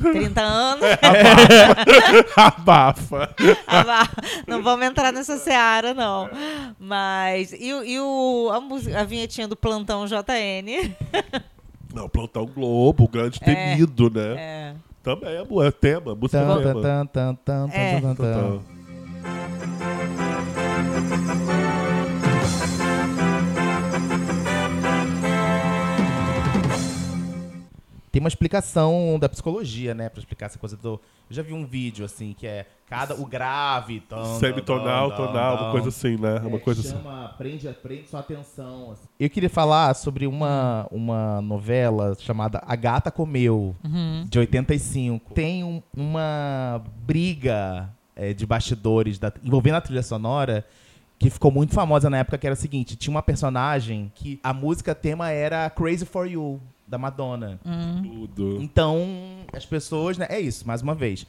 30 0.00 0.40
anos. 0.40 0.84
Abafa. 2.36 3.34
Abafa. 3.66 4.22
Não 4.46 4.62
vamos 4.62 4.86
entrar 4.86 5.12
nessa 5.12 5.36
seara, 5.38 5.92
não. 5.94 6.28
Mas. 6.78 7.52
E, 7.52 7.72
o- 7.72 7.84
e 7.84 7.98
o, 8.00 8.50
a, 8.52 8.60
música- 8.60 9.00
a 9.00 9.04
vinhetinha 9.04 9.48
do 9.48 9.56
Plantão 9.56 10.06
JN? 10.06 10.94
Não, 11.92 12.08
Plantão 12.08 12.46
Globo, 12.46 13.04
o 13.04 13.08
grande 13.08 13.38
É, 13.42 13.44
temido, 13.74 14.10
né? 14.10 14.34
é. 14.36 14.74
Também 15.02 15.30
é, 15.30 15.66
é 15.66 15.70
tema, 15.70 16.14
música 16.14 16.38
Tan, 16.44 16.62
tema. 16.62 16.82
tan, 16.82 17.34
tan, 17.44 17.68
É. 17.72 18.00
Tem 28.10 28.20
uma 28.20 28.28
explicação 28.28 29.18
da 29.20 29.28
psicologia, 29.28 29.94
né? 29.94 30.08
Pra 30.08 30.18
explicar 30.20 30.46
essa 30.46 30.58
coisa 30.58 30.76
do. 30.76 31.00
Eu 31.30 31.36
já 31.36 31.42
vi 31.42 31.52
um 31.52 31.66
vídeo, 31.66 32.04
assim, 32.04 32.34
que 32.36 32.46
é 32.46 32.64
cada. 32.88 33.14
O 33.14 33.26
grave. 33.26 34.00
tan, 34.00 34.24
Semitonal, 34.38 35.14
tonal, 35.14 35.56
uma 35.64 35.70
coisa 35.72 35.88
assim, 35.90 36.16
né? 36.16 36.38
Uma 36.40 36.56
É, 36.56 36.60
coisa 36.60 36.80
assim. 36.80 36.90
chama, 36.90 37.34
Prende, 37.36 37.68
prende 37.82 38.08
sua 38.08 38.20
atenção. 38.20 38.92
assim. 38.92 39.04
Eu 39.20 39.28
queria 39.28 39.50
falar 39.50 39.94
sobre 39.94 40.26
uma, 40.26 40.86
uma 40.90 41.40
novela 41.42 42.16
chamada 42.18 42.62
A 42.66 42.74
Gata 42.74 43.10
Comeu, 43.10 43.76
Uhum. 43.84 44.24
de 44.28 44.38
85. 44.38 45.34
Tem 45.34 45.62
um- 45.62 45.82
uma 45.96 46.82
briga 47.06 47.90
é, 48.20 48.32
de 48.34 48.44
bastidores 48.44 49.16
da- 49.18 49.32
envolvendo 49.44 49.76
a 49.76 49.80
trilha 49.80 50.02
sonora 50.02 50.64
que 51.20 51.30
ficou 51.30 51.50
muito 51.52 51.72
famosa 51.74 52.08
na 52.10 52.18
época, 52.18 52.36
que 52.38 52.46
era 52.46 52.54
o 52.54 52.56
seguinte, 52.56 52.96
tinha 52.96 53.12
uma 53.14 53.22
personagem 53.22 54.10
que 54.14 54.40
a 54.42 54.52
música 54.52 54.92
tema 54.94 55.30
era 55.30 55.68
Crazy 55.70 56.04
For 56.04 56.26
You, 56.28 56.60
da 56.88 56.98
Madonna. 56.98 57.60
Tudo. 58.02 58.58
Então, 58.60 59.06
as 59.52 59.66
pessoas, 59.66 60.16
né? 60.16 60.26
É 60.30 60.40
isso, 60.40 60.66
mais 60.66 60.82
uma 60.82 60.94
vez. 60.94 61.26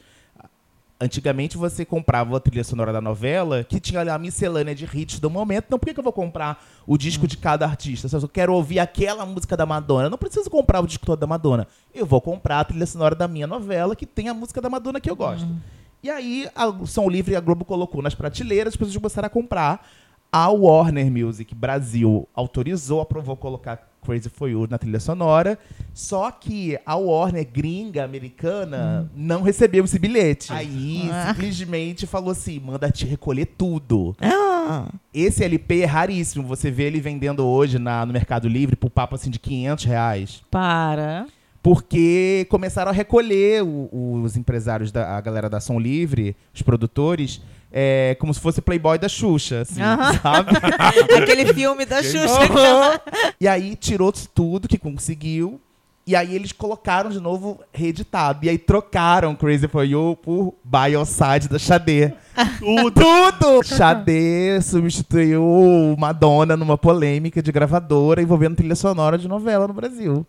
Antigamente 1.02 1.56
você 1.56 1.82
comprava 1.82 2.36
a 2.36 2.40
trilha 2.40 2.62
sonora 2.62 2.92
da 2.92 3.00
novela 3.00 3.64
que 3.64 3.80
tinha 3.80 4.00
ali 4.00 4.10
a 4.10 4.18
miscelânea 4.18 4.74
de 4.74 4.84
hits 4.84 5.18
do 5.18 5.30
momento. 5.30 5.64
Então 5.66 5.78
por 5.78 5.86
que, 5.86 5.94
que 5.94 6.00
eu 6.00 6.04
vou 6.04 6.12
comprar 6.12 6.62
o 6.86 6.98
disco 6.98 7.26
de 7.26 7.38
cada 7.38 7.64
artista? 7.64 8.06
Se 8.06 8.14
eu 8.14 8.28
quero 8.28 8.52
ouvir 8.52 8.80
aquela 8.80 9.24
música 9.24 9.56
da 9.56 9.64
Madonna, 9.64 10.04
eu 10.04 10.10
não 10.10 10.18
preciso 10.18 10.50
comprar 10.50 10.80
o 10.80 10.86
disco 10.86 11.06
todo 11.06 11.18
da 11.18 11.26
Madonna. 11.26 11.66
Eu 11.94 12.04
vou 12.04 12.20
comprar 12.20 12.60
a 12.60 12.64
trilha 12.64 12.84
sonora 12.84 13.14
da 13.14 13.26
minha 13.26 13.46
novela 13.46 13.96
que 13.96 14.04
tem 14.04 14.28
a 14.28 14.34
música 14.34 14.60
da 14.60 14.68
Madonna 14.68 15.00
que 15.00 15.10
eu 15.10 15.16
gosto. 15.16 15.48
E 16.02 16.10
aí 16.10 16.46
a 16.54 16.66
o 16.68 16.86
Som 16.86 17.08
Livre 17.08 17.32
e 17.32 17.36
a 17.36 17.40
Globo 17.40 17.64
colocou 17.64 18.02
nas 18.02 18.14
prateleiras, 18.14 18.74
as 18.74 18.76
pessoas 18.76 18.96
começaram 18.96 19.26
a 19.26 19.30
comprar. 19.30 19.86
A 20.30 20.48
Warner 20.50 21.10
Music 21.10 21.54
Brasil 21.54 22.28
autorizou, 22.34 23.00
aprovou 23.00 23.36
colocar 23.38 23.89
Crazy 24.04 24.28
For 24.28 24.48
You 24.48 24.66
na 24.68 24.78
trilha 24.78 24.98
sonora, 25.00 25.58
só 25.94 26.30
que 26.30 26.78
a 26.86 26.96
Warner 26.96 27.46
gringa 27.52 28.04
americana 28.04 29.10
não 29.14 29.42
recebeu 29.42 29.84
esse 29.84 29.98
bilhete. 29.98 30.52
Aí 30.52 31.08
Ah. 31.12 31.32
simplesmente 31.34 32.06
falou 32.06 32.30
assim: 32.30 32.58
manda 32.60 32.90
te 32.90 33.04
recolher 33.06 33.46
tudo. 33.46 34.16
Esse 35.12 35.42
LP 35.44 35.80
é 35.82 35.84
raríssimo. 35.84 36.46
Você 36.46 36.70
vê 36.70 36.84
ele 36.84 37.00
vendendo 37.00 37.44
hoje 37.44 37.78
na, 37.78 38.06
no 38.06 38.12
Mercado 38.12 38.48
Livre 38.48 38.76
por 38.76 38.88
papo 38.90 39.14
assim 39.16 39.30
de 39.30 39.38
500 39.38 39.84
reais. 39.84 40.42
Para. 40.50 41.26
Porque 41.62 42.46
começaram 42.48 42.90
a 42.90 42.94
recolher 42.94 43.62
o- 43.62 44.22
os 44.22 44.36
empresários, 44.36 44.90
da, 44.90 45.16
a 45.16 45.20
galera 45.20 45.48
da 45.50 45.60
Som 45.60 45.78
Livre, 45.78 46.34
os 46.54 46.62
produtores, 46.62 47.42
é, 47.72 48.16
como 48.18 48.32
se 48.34 48.40
fosse 48.40 48.60
Playboy 48.60 48.98
da 48.98 49.08
Xuxa, 49.08 49.60
assim, 49.60 49.80
Aham. 49.80 50.14
sabe? 50.20 50.50
Aquele 51.16 51.52
filme 51.52 51.84
da 51.86 52.02
Xuxa. 52.02 52.42
Aham. 52.42 53.00
E 53.40 53.46
aí 53.46 53.76
tirou 53.76 54.12
tudo 54.12 54.68
que 54.68 54.78
conseguiu. 54.78 55.60
E 56.06 56.16
aí 56.16 56.34
eles 56.34 56.50
colocaram 56.50 57.08
de 57.10 57.20
novo 57.20 57.60
reeditado. 57.72 58.44
E 58.44 58.48
aí 58.48 58.58
trocaram 58.58 59.36
Crazy 59.36 59.68
For 59.68 59.84
You 59.84 60.18
por 60.20 60.54
Bioside 60.64 61.48
da 61.48 61.58
Xadê. 61.58 62.12
Tudo! 62.58 62.90
Tudo! 62.90 63.62
Xadê 63.62 64.60
substituiu 64.60 65.94
Madonna 65.96 66.56
numa 66.56 66.76
polêmica 66.76 67.40
de 67.40 67.52
gravadora 67.52 68.20
envolvendo 68.20 68.56
trilha 68.56 68.74
sonora 68.74 69.16
de 69.16 69.28
novela 69.28 69.68
no 69.68 69.74
Brasil. 69.74 70.26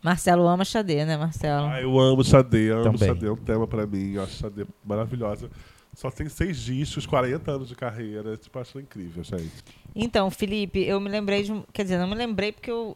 Marcelo 0.00 0.46
ama 0.46 0.64
Xadê, 0.64 1.04
né, 1.04 1.16
Marcelo? 1.16 1.66
Ah, 1.66 1.80
eu 1.80 1.98
amo 1.98 2.22
Xadê, 2.22 2.70
amo 2.70 2.84
Também. 2.84 3.08
Xadê, 3.08 3.26
é 3.26 3.32
um 3.32 3.36
tema 3.36 3.66
pra 3.66 3.84
mim. 3.86 4.12
Eu 4.12 4.22
acho 4.22 4.36
Xadê 4.36 4.64
maravilhosa. 4.84 5.50
Só 5.96 6.10
tem 6.10 6.28
seis 6.28 6.58
discos, 6.58 7.06
40 7.06 7.50
anos 7.50 7.68
de 7.68 7.74
carreira. 7.74 8.36
Tipo, 8.36 8.58
acho 8.58 8.78
incrível, 8.78 9.24
gente. 9.24 9.64
Então, 9.94 10.30
Felipe, 10.30 10.84
eu 10.84 11.00
me 11.00 11.08
lembrei 11.08 11.42
de. 11.42 11.64
Quer 11.72 11.84
dizer, 11.84 11.98
não 11.98 12.06
me 12.06 12.14
lembrei 12.14 12.52
porque 12.52 12.70
eu 12.70 12.94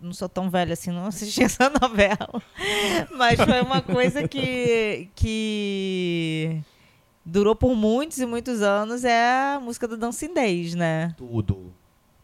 não 0.00 0.12
sou 0.12 0.28
tão 0.28 0.50
velha 0.50 0.72
assim, 0.72 0.90
não 0.90 1.06
assisti 1.06 1.42
essa 1.44 1.70
novela. 1.80 2.42
Mas 3.16 3.38
foi 3.38 3.60
uma 3.60 3.80
coisa 3.80 4.26
que. 4.26 5.08
que 5.14 6.60
durou 7.24 7.54
por 7.54 7.76
muitos 7.76 8.18
e 8.18 8.26
muitos 8.26 8.62
anos 8.62 9.04
é 9.04 9.54
a 9.54 9.60
música 9.60 9.86
do 9.86 9.96
Dancing 9.96 10.34
Days, 10.34 10.74
né? 10.74 11.14
Tudo. 11.16 11.72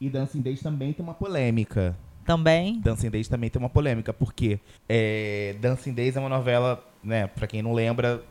E 0.01 0.11
Dancing 0.11 0.41
Days 0.41 0.61
também 0.61 0.93
tem 0.93 1.05
uma 1.05 1.15
polêmica. 1.15 1.97
Também? 2.27 2.81
Dancing 2.81 3.11
Days 3.11 3.29
também 3.29 3.49
tem 3.49 3.61
uma 3.61 3.71
polêmica, 3.71 4.13
porque 4.13 4.59
é, 4.89 5.55
Dancing 5.61 5.93
Days 5.93 6.17
é 6.17 6.21
uma 6.21 6.29
novela, 6.29 6.85
né, 7.03 7.29
pra 7.29 7.47
quem 7.47 7.63
não 7.63 7.73
lembra, 7.73 8.25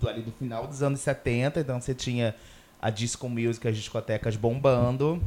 do, 0.00 0.08
ali 0.08 0.22
do 0.22 0.32
final 0.32 0.66
dos 0.66 0.82
anos 0.82 1.00
70, 1.00 1.60
então 1.60 1.80
você 1.80 1.94
tinha 1.94 2.34
a 2.80 2.90
disco 2.90 3.28
music, 3.28 3.66
as 3.66 3.76
discotecas 3.76 4.36
bombando. 4.36 5.20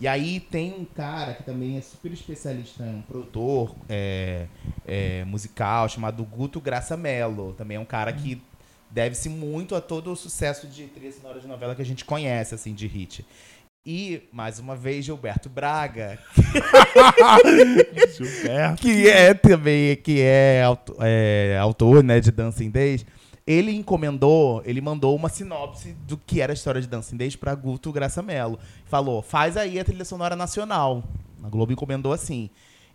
E 0.00 0.06
aí 0.06 0.40
tem 0.40 0.74
um 0.74 0.84
cara 0.84 1.34
que 1.34 1.42
também 1.42 1.76
é 1.76 1.80
super 1.80 2.12
especialista, 2.12 2.82
um 2.82 3.02
produtor 3.02 3.74
é, 3.88 4.46
é, 4.86 5.24
musical, 5.24 5.88
chamado 5.88 6.22
Guto 6.24 6.60
Graça 6.60 6.96
Mello. 6.96 7.54
Também 7.54 7.76
é 7.76 7.80
um 7.80 7.84
cara 7.84 8.12
que 8.12 8.40
deve-se 8.90 9.28
muito 9.28 9.74
a 9.74 9.80
todo 9.80 10.12
o 10.12 10.16
sucesso 10.16 10.66
de 10.66 10.84
trilha 10.86 11.12
sonora 11.12 11.40
de 11.40 11.46
novela 11.46 11.74
que 11.74 11.82
a 11.82 11.84
gente 11.84 12.04
conhece, 12.04 12.54
assim, 12.54 12.74
de 12.74 12.86
hit. 12.86 13.24
E, 13.84 14.22
mais 14.30 14.58
uma 14.58 14.76
vez, 14.76 15.04
Gilberto 15.04 15.48
Braga. 15.48 16.18
Gilberto. 18.14 18.82
Que 18.82 19.08
é 19.08 19.32
também, 19.32 19.96
que 19.96 20.20
é, 20.20 20.62
é, 21.00 21.58
autor, 21.58 22.04
né, 22.04 22.20
de 22.20 22.30
Dancing 22.30 22.70
Days. 22.70 23.06
Ele 23.48 23.74
encomendou, 23.74 24.60
ele 24.66 24.78
mandou 24.78 25.16
uma 25.16 25.30
sinopse 25.30 25.94
do 26.06 26.18
que 26.18 26.42
era 26.42 26.52
a 26.52 26.54
história 26.54 26.82
de 26.82 26.86
Dancing 26.86 27.16
Days 27.16 27.34
pra 27.34 27.54
Guto 27.54 27.90
Graça 27.90 28.20
Mello. 28.20 28.58
Falou, 28.84 29.22
faz 29.22 29.56
aí 29.56 29.80
a 29.80 29.84
trilha 29.86 30.04
sonora 30.04 30.36
nacional. 30.36 31.02
A 31.42 31.48
Globo 31.48 31.72
encomendou 31.72 32.12
assim. 32.12 32.50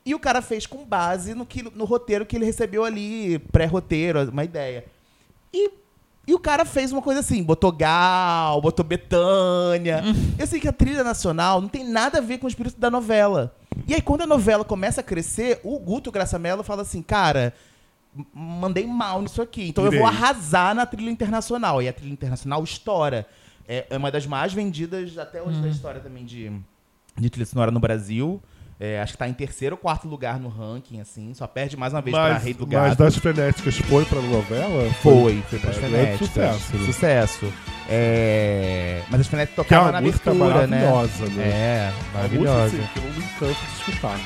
E 0.06 0.14
o 0.14 0.20
cara 0.20 0.43
fez 0.43 0.68
com 0.68 0.86
base 0.86 1.34
no, 1.34 1.43
que, 1.43 1.64
no 1.64 1.86
roteiro 1.86 2.24
que 2.24 2.36
ele 2.36 2.45
recebeu 2.45 2.86
ali, 2.86 3.39
pré-roteiro, 3.51 4.30
uma 4.30 4.43
ideia. 4.43 4.86
E, 5.51 5.72
e 6.28 6.36
o 6.36 6.39
cara 6.39 6.66
fez 6.66 6.91
uma 6.91 7.01
coisa 7.01 7.22
assim, 7.22 7.41
botou 7.41 7.72
Gal, 7.72 8.62
botou 8.62 8.86
Betânia. 8.86 10.04
Eu 10.38 10.45
sei 10.45 10.60
que 10.60 10.68
a 10.68 10.74
trilha 10.74 11.04
nacional 11.04 11.62
não 11.62 11.68
tem 11.68 11.84
nada 11.84 12.20
a 12.20 12.22
ver 12.22 12.38
com 12.38 12.45
o 12.45 12.49
espírito 12.49 12.80
da 12.80 12.91
novela. 12.91 13.56
E 13.88 13.95
aí, 13.95 14.04
quando 14.04 14.22
a 14.22 14.28
novela 14.28 14.64
começa 14.64 15.01
a 15.01 15.04
crescer, 15.04 15.60
o 15.64 15.80
Guto 15.80 16.12
Graça 16.12 16.38
Mello 16.38 16.62
fala 16.62 16.84
assim, 16.84 17.01
cara, 17.01 17.56
mandei 18.34 18.86
mal 18.86 19.22
nisso 19.22 19.41
aqui. 19.41 19.70
Então 19.70 19.86
eu 19.86 19.91
vou 19.91 20.05
arrasar 20.05 20.74
na 20.76 20.86
trilha 20.86 21.09
internacional. 21.09 21.82
E 21.82 21.88
a 21.88 21.93
trilha 21.93 22.11
internacional 22.14 22.64
estoura. 22.64 23.26
É, 23.68 23.86
é 23.89 23.97
uma 23.97 24.11
das 24.11 24.26
mais 24.26 24.53
vendidas 24.53 25.18
até 25.18 25.41
hoje 25.41 25.61
da 25.61 25.68
história 25.70 26.01
também 26.01 26.26
de, 26.26 26.51
de 27.18 27.30
trilha 27.30 27.45
sonora 27.45 27.72
no 27.72 27.80
Brasil. 27.80 28.41
É, 28.80 28.99
acho 29.01 29.14
que 29.14 29.18
tá 29.20 29.30
em 29.30 29.34
terceiro 29.34 29.76
ou 29.76 29.80
quarto 29.80 30.07
lugar 30.09 30.38
no 30.39 30.49
ranking, 30.49 30.99
assim. 30.99 31.34
Só 31.34 31.47
perde 31.47 31.78
mais 31.78 31.93
uma 31.93 32.01
vez 32.01 32.14
pra 32.14 32.34
Mas, 32.34 32.43
Rei 32.43 32.53
do 32.53 32.66
mas 32.68 32.72
Gado. 32.89 32.95
das 32.97 33.16
frenéticas 33.16 33.78
foi 33.78 34.03
pra 34.03 34.20
novela? 34.20 34.91
Foi, 35.01 35.41
foi 35.49 35.59
pras 35.59 35.78
É, 35.78 35.80
grande 35.80 35.93
frenéticas. 36.18 36.28
sucesso, 36.28 36.76
né? 36.78 36.86
Sucesso. 36.86 37.53
É, 37.89 39.01
Mas 39.09 39.22
as 39.22 39.28
frenéticas 39.28 39.59
é 39.59 39.64
tocavam 39.64 39.91
na 39.91 39.97
abertura, 39.99 40.68
né? 40.68 40.86
maravilhosa, 40.89 41.26
né? 41.30 41.43
É, 41.47 41.53
É 41.53 41.91
uma 41.91 41.93
música, 41.93 42.14
maravilhosa. 42.18 42.66
assim, 42.66 42.88
que 42.93 42.99
eu 42.99 43.03
não 43.03 43.11
me 43.14 43.24
canso 43.39 43.66
de 43.66 43.91
escutar. 43.91 44.20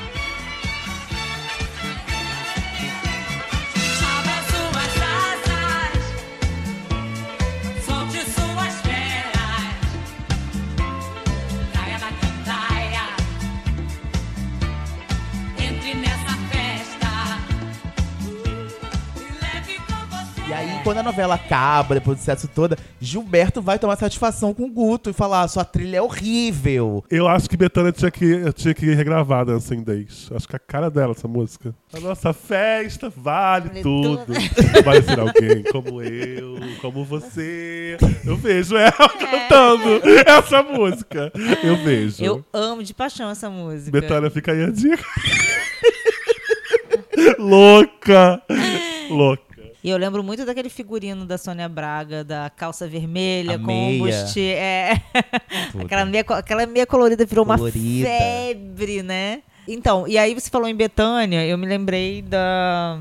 Novela 21.08 21.34
acaba, 21.34 21.94
depois 21.94 22.16
do 22.16 22.20
sucesso 22.20 22.48
toda, 22.48 22.76
Gilberto 23.00 23.62
vai 23.62 23.78
tomar 23.78 23.96
satisfação 23.96 24.52
com 24.52 24.64
o 24.64 24.70
Guto 24.70 25.10
e 25.10 25.12
falar: 25.12 25.48
sua 25.48 25.64
trilha 25.64 25.98
é 25.98 26.02
horrível. 26.02 27.04
Eu 27.10 27.26
acho 27.26 27.48
que 27.48 27.56
Betânia 27.56 27.92
tinha 27.92 28.10
que, 28.10 28.52
tinha 28.52 28.74
que 28.74 28.94
regravar 28.94 29.44
Dancing 29.44 29.82
Days. 29.82 30.30
Acho 30.34 30.48
que 30.48 30.56
a 30.56 30.58
cara 30.58 30.90
dela, 30.90 31.12
essa 31.12 31.26
música. 31.26 31.74
A 31.92 32.00
nossa 32.00 32.32
festa 32.32 33.08
vale, 33.08 33.68
Vale 33.68 33.82
tudo. 33.82 34.24
tudo. 34.26 34.38
Vai 34.84 35.02
ser 35.02 35.18
alguém 35.18 35.62
como 35.72 36.02
eu, 36.02 36.56
como 36.80 37.04
você. 37.04 37.96
Eu 38.24 38.36
vejo 38.36 38.76
ela 38.76 38.92
cantando 38.92 40.00
essa 40.26 40.62
música. 40.62 41.32
Eu 41.62 41.76
vejo. 41.76 42.22
Eu 42.22 42.44
amo 42.52 42.82
de 42.82 42.92
paixão 42.92 43.30
essa 43.30 43.48
música. 43.48 43.90
Betânia, 43.90 44.30
fica 44.30 44.52
aí 44.52 44.64
a 44.64 44.70
dica. 44.70 45.04
Louca! 47.38 48.40
Louca. 49.10 49.47
E 49.88 49.90
eu 49.90 49.96
lembro 49.96 50.22
muito 50.22 50.44
daquele 50.44 50.68
figurino 50.68 51.24
da 51.24 51.38
Sônia 51.38 51.66
Braga, 51.66 52.22
da 52.22 52.50
calça 52.54 52.86
vermelha 52.86 53.54
A 53.54 53.58
com 53.58 53.64
meia. 53.64 54.02
o 54.02 54.06
busti. 54.06 54.38
É. 54.50 55.00
Aquela, 55.82 56.04
meia, 56.04 56.22
aquela 56.28 56.66
meia 56.66 56.84
colorida 56.84 57.24
virou 57.24 57.46
Colorida. 57.46 58.06
uma 58.06 58.06
febre, 58.06 59.02
né? 59.02 59.40
Então, 59.66 60.06
e 60.06 60.18
aí 60.18 60.34
você 60.34 60.50
falou 60.50 60.68
em 60.68 60.74
Betânia, 60.74 61.42
eu 61.46 61.56
me 61.56 61.66
lembrei 61.66 62.20
da. 62.20 63.00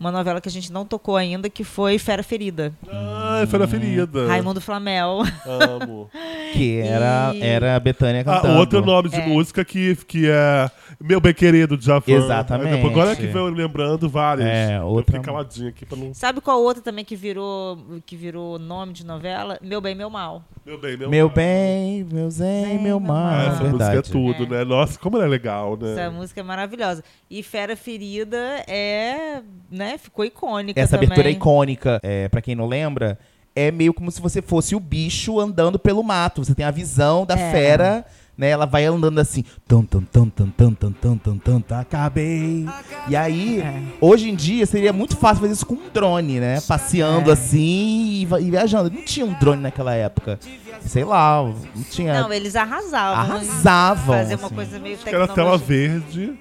Uma 0.00 0.10
novela 0.10 0.40
que 0.40 0.48
a 0.48 0.52
gente 0.52 0.72
não 0.72 0.86
tocou 0.86 1.14
ainda, 1.14 1.50
que 1.50 1.62
foi 1.62 1.98
Fera 1.98 2.22
Ferida. 2.22 2.72
Ai, 2.90 3.46
foi 3.46 3.58
na 3.58 3.68
ferida. 3.68 4.26
Raimundo 4.28 4.58
Flamel. 4.58 5.18
Amo. 5.46 6.08
Que 6.52 6.80
era, 6.80 7.30
E- 7.32 7.42
era 7.42 7.76
a 7.76 7.78
Betânia 7.80 8.22
Ah, 8.22 8.24
cantando. 8.24 8.58
outro 8.58 8.84
nome 8.84 9.08
de 9.08 9.20
É. 9.20 9.24
música 9.24 9.64
que, 9.64 9.94
que 10.04 10.28
é 10.28 10.68
Meu 11.00 11.20
Bem 11.20 11.32
Querido, 11.32 11.76
de 11.76 11.86
Javan. 11.86 12.10
Exatamente. 12.12 12.72
Depois- 12.74 12.92
Agora 12.92 13.12
é 13.12 13.14
que 13.16 13.26
vem 13.28 13.50
lembrando 13.54 14.08
várias. 14.08 14.48
É, 14.48 14.78
Eu 14.78 14.86
outra- 14.86 15.04
fiquei 15.16 15.20
caladinho 15.20 15.68
aqui 15.68 15.86
pra 15.86 15.96
não... 15.96 16.12
Sabe 16.12 16.40
qual 16.40 16.60
outra 16.60 16.82
também 16.82 17.04
que 17.04 17.14
virou, 17.14 17.78
que 18.04 18.16
virou 18.16 18.58
nome 18.58 18.92
de 18.92 19.06
novela? 19.06 19.58
Meu 19.62 19.80
Bem, 19.80 19.94
Meu 19.94 20.10
Mal. 20.10 20.42
Meu 20.66 20.78
bem, 20.78 20.96
meu, 20.96 21.08
Meu 21.08 21.28
bem, 21.28 22.04
meu 22.12 22.30
zen, 22.30 22.78
meu 22.80 23.00
mal. 23.00 23.16
Ah, 23.16 23.42
essa 23.44 23.64
música 23.64 23.84
é 23.84 23.88
verdade. 23.92 24.10
tudo, 24.12 24.46
né? 24.46 24.62
Nossa, 24.62 24.98
como 24.98 25.16
ela 25.16 25.24
é 25.24 25.28
legal, 25.28 25.76
né? 25.76 25.92
Essa 25.92 26.10
música 26.10 26.40
é 26.40 26.42
maravilhosa. 26.44 27.02
E 27.30 27.42
Fera 27.42 27.74
Ferida 27.74 28.36
é, 28.68 29.40
né, 29.70 29.89
ficou 29.98 30.24
icônica 30.24 30.80
Essa 30.80 30.92
também. 30.96 31.06
abertura 31.06 31.28
é 31.28 31.32
icônica, 31.32 32.00
é, 32.02 32.28
para 32.28 32.40
quem 32.42 32.54
não 32.54 32.66
lembra, 32.66 33.18
é 33.54 33.70
meio 33.70 33.92
como 33.94 34.10
se 34.10 34.20
você 34.20 34.40
fosse 34.40 34.74
o 34.74 34.80
bicho 34.80 35.38
andando 35.40 35.78
pelo 35.78 36.02
mato. 36.02 36.44
Você 36.44 36.54
tem 36.54 36.64
a 36.64 36.70
visão 36.70 37.26
da 37.26 37.34
É. 37.38 37.50
fera, 37.50 38.04
né? 38.38 38.48
Ela 38.48 38.64
vai 38.64 38.84
andando 38.86 39.18
assim, 39.18 39.44
tum 39.68 39.84
tum 39.84 40.00
tum 40.02 40.26
tum 40.30 40.48
tum 40.50 40.72
tum 40.72 40.92
tum 40.92 41.16
tum 41.18 41.38
tum, 41.38 41.60
tum, 41.60 41.74
acabei. 41.74 42.64
E 43.08 43.14
aí, 43.16 43.60
É. 43.60 43.82
hoje 44.00 44.30
em 44.30 44.34
dia 44.34 44.64
seria 44.66 44.92
muito 44.92 45.16
fácil 45.16 45.42
fazer 45.42 45.52
isso 45.52 45.66
com 45.66 45.74
um 45.74 45.88
drone, 45.92 46.38
né? 46.40 46.60
Passeando 46.62 47.28
É. 47.28 47.32
assim 47.34 48.22
e, 48.22 48.50
viajando. 48.50 48.90
Não 48.90 49.02
tinha 49.04 49.26
um 49.26 49.32
drone 49.34 49.60
naquela 49.62 49.94
época. 49.94 50.38
Sei 50.86 51.04
lá, 51.04 51.42
não 51.42 51.82
tinha. 51.90 52.22
Não, 52.22 52.32
eles 52.32 52.56
arrasavam. 52.56 53.20
Arrasavam, 53.34 54.14
Fazer 54.16 54.36
uma 54.36 54.46
assim. 54.46 54.54
coisa 54.54 54.78
meio 54.78 54.96
que 54.96 55.08
era 55.08 55.26
tela 55.26 55.28
tecnológica. 55.58 55.66
verde. 55.66 56.38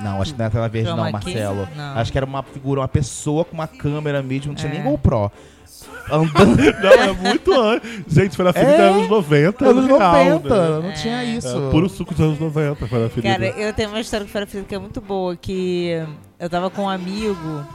Não, 0.00 0.20
acho 0.20 0.32
que 0.32 0.38
não 0.38 0.44
era 0.44 0.52
tela 0.52 0.68
verde, 0.68 0.88
Chroma 0.88 1.10
não, 1.10 1.20
key? 1.20 1.32
Marcelo. 1.34 1.68
Não. 1.76 1.98
Acho 1.98 2.12
que 2.12 2.18
era 2.18 2.26
uma 2.26 2.42
figura, 2.42 2.80
uma 2.80 2.88
pessoa 2.88 3.44
com 3.44 3.54
uma 3.54 3.66
câmera 3.66 4.22
mesmo, 4.22 4.48
não 4.48 4.54
tinha 4.54 4.70
É. 4.70 4.74
nem 4.74 4.82
GoPro. 4.82 5.30
Andando. 6.10 6.56
Não, 6.56 6.92
é 6.92 7.12
muito 7.12 7.52
antes. 7.52 7.90
Gente, 8.06 8.36
foi 8.36 8.44
na 8.44 8.52
ferida 8.52 8.72
É, 8.74 8.86
dos 8.88 8.96
anos 8.96 9.08
90. 9.08 9.64
anos 9.68 9.86
real, 9.86 10.28
90, 10.30 10.80
né? 10.80 10.86
não 10.88 10.94
tinha 10.94 11.24
isso. 11.24 11.48
É, 11.48 11.70
puro 11.70 11.88
suco 11.88 12.14
dos 12.14 12.24
anos 12.24 12.38
90 12.38 12.86
foi 12.86 13.02
na 13.02 13.08
ferida. 13.08 13.28
Cara, 13.32 13.46
eu 13.60 13.72
tenho 13.72 13.88
uma 13.88 14.00
história 14.00 14.24
com 14.24 14.30
Fera 14.32 14.46
Ferida 14.46 14.68
que 14.68 14.74
é 14.74 14.78
muito 14.78 15.00
boa, 15.00 15.34
que 15.34 15.90
eu 16.38 16.48
tava 16.48 16.70
com 16.70 16.82
um 16.82 16.88
amigo, 16.88 17.66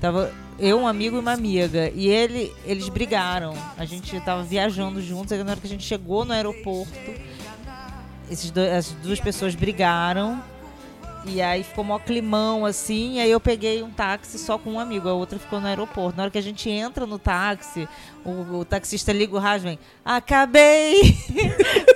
tava 0.00 0.30
eu, 0.60 0.78
um 0.78 0.86
amigo 0.86 1.16
e 1.16 1.18
uma 1.18 1.32
amiga, 1.32 1.90
e 1.92 2.06
ele, 2.08 2.52
eles 2.64 2.88
brigaram. 2.88 3.52
A 3.76 3.84
gente 3.84 4.20
tava 4.20 4.44
viajando 4.44 5.02
juntos, 5.02 5.32
aí 5.32 5.42
na 5.42 5.50
hora 5.50 5.60
que 5.60 5.66
a 5.66 5.70
gente 5.70 5.84
chegou 5.84 6.24
no 6.24 6.32
aeroporto, 6.32 6.92
esses 8.30 8.50
dois, 8.52 8.72
as 8.72 8.90
duas 9.02 9.18
pessoas 9.18 9.56
brigaram, 9.56 10.40
E 11.24 11.40
aí 11.40 11.62
ficou 11.62 11.84
mó 11.84 11.98
climão, 11.98 12.66
assim. 12.66 13.20
Aí 13.20 13.30
eu 13.30 13.40
peguei 13.40 13.82
um 13.82 13.90
táxi 13.90 14.38
só 14.38 14.58
com 14.58 14.72
um 14.72 14.80
amigo. 14.80 15.08
A 15.08 15.14
outra 15.14 15.38
ficou 15.38 15.60
no 15.60 15.66
aeroporto. 15.66 16.16
Na 16.16 16.24
hora 16.24 16.30
que 16.30 16.38
a 16.38 16.42
gente 16.42 16.68
entra 16.68 17.06
no 17.06 17.18
táxi, 17.18 17.88
o, 18.24 18.58
o 18.58 18.64
taxista 18.64 19.12
liga 19.12 19.34
o 19.34 19.38
rádio 19.38 19.64
e 19.66 19.68
vem... 19.70 19.78
Acabei 20.04 21.00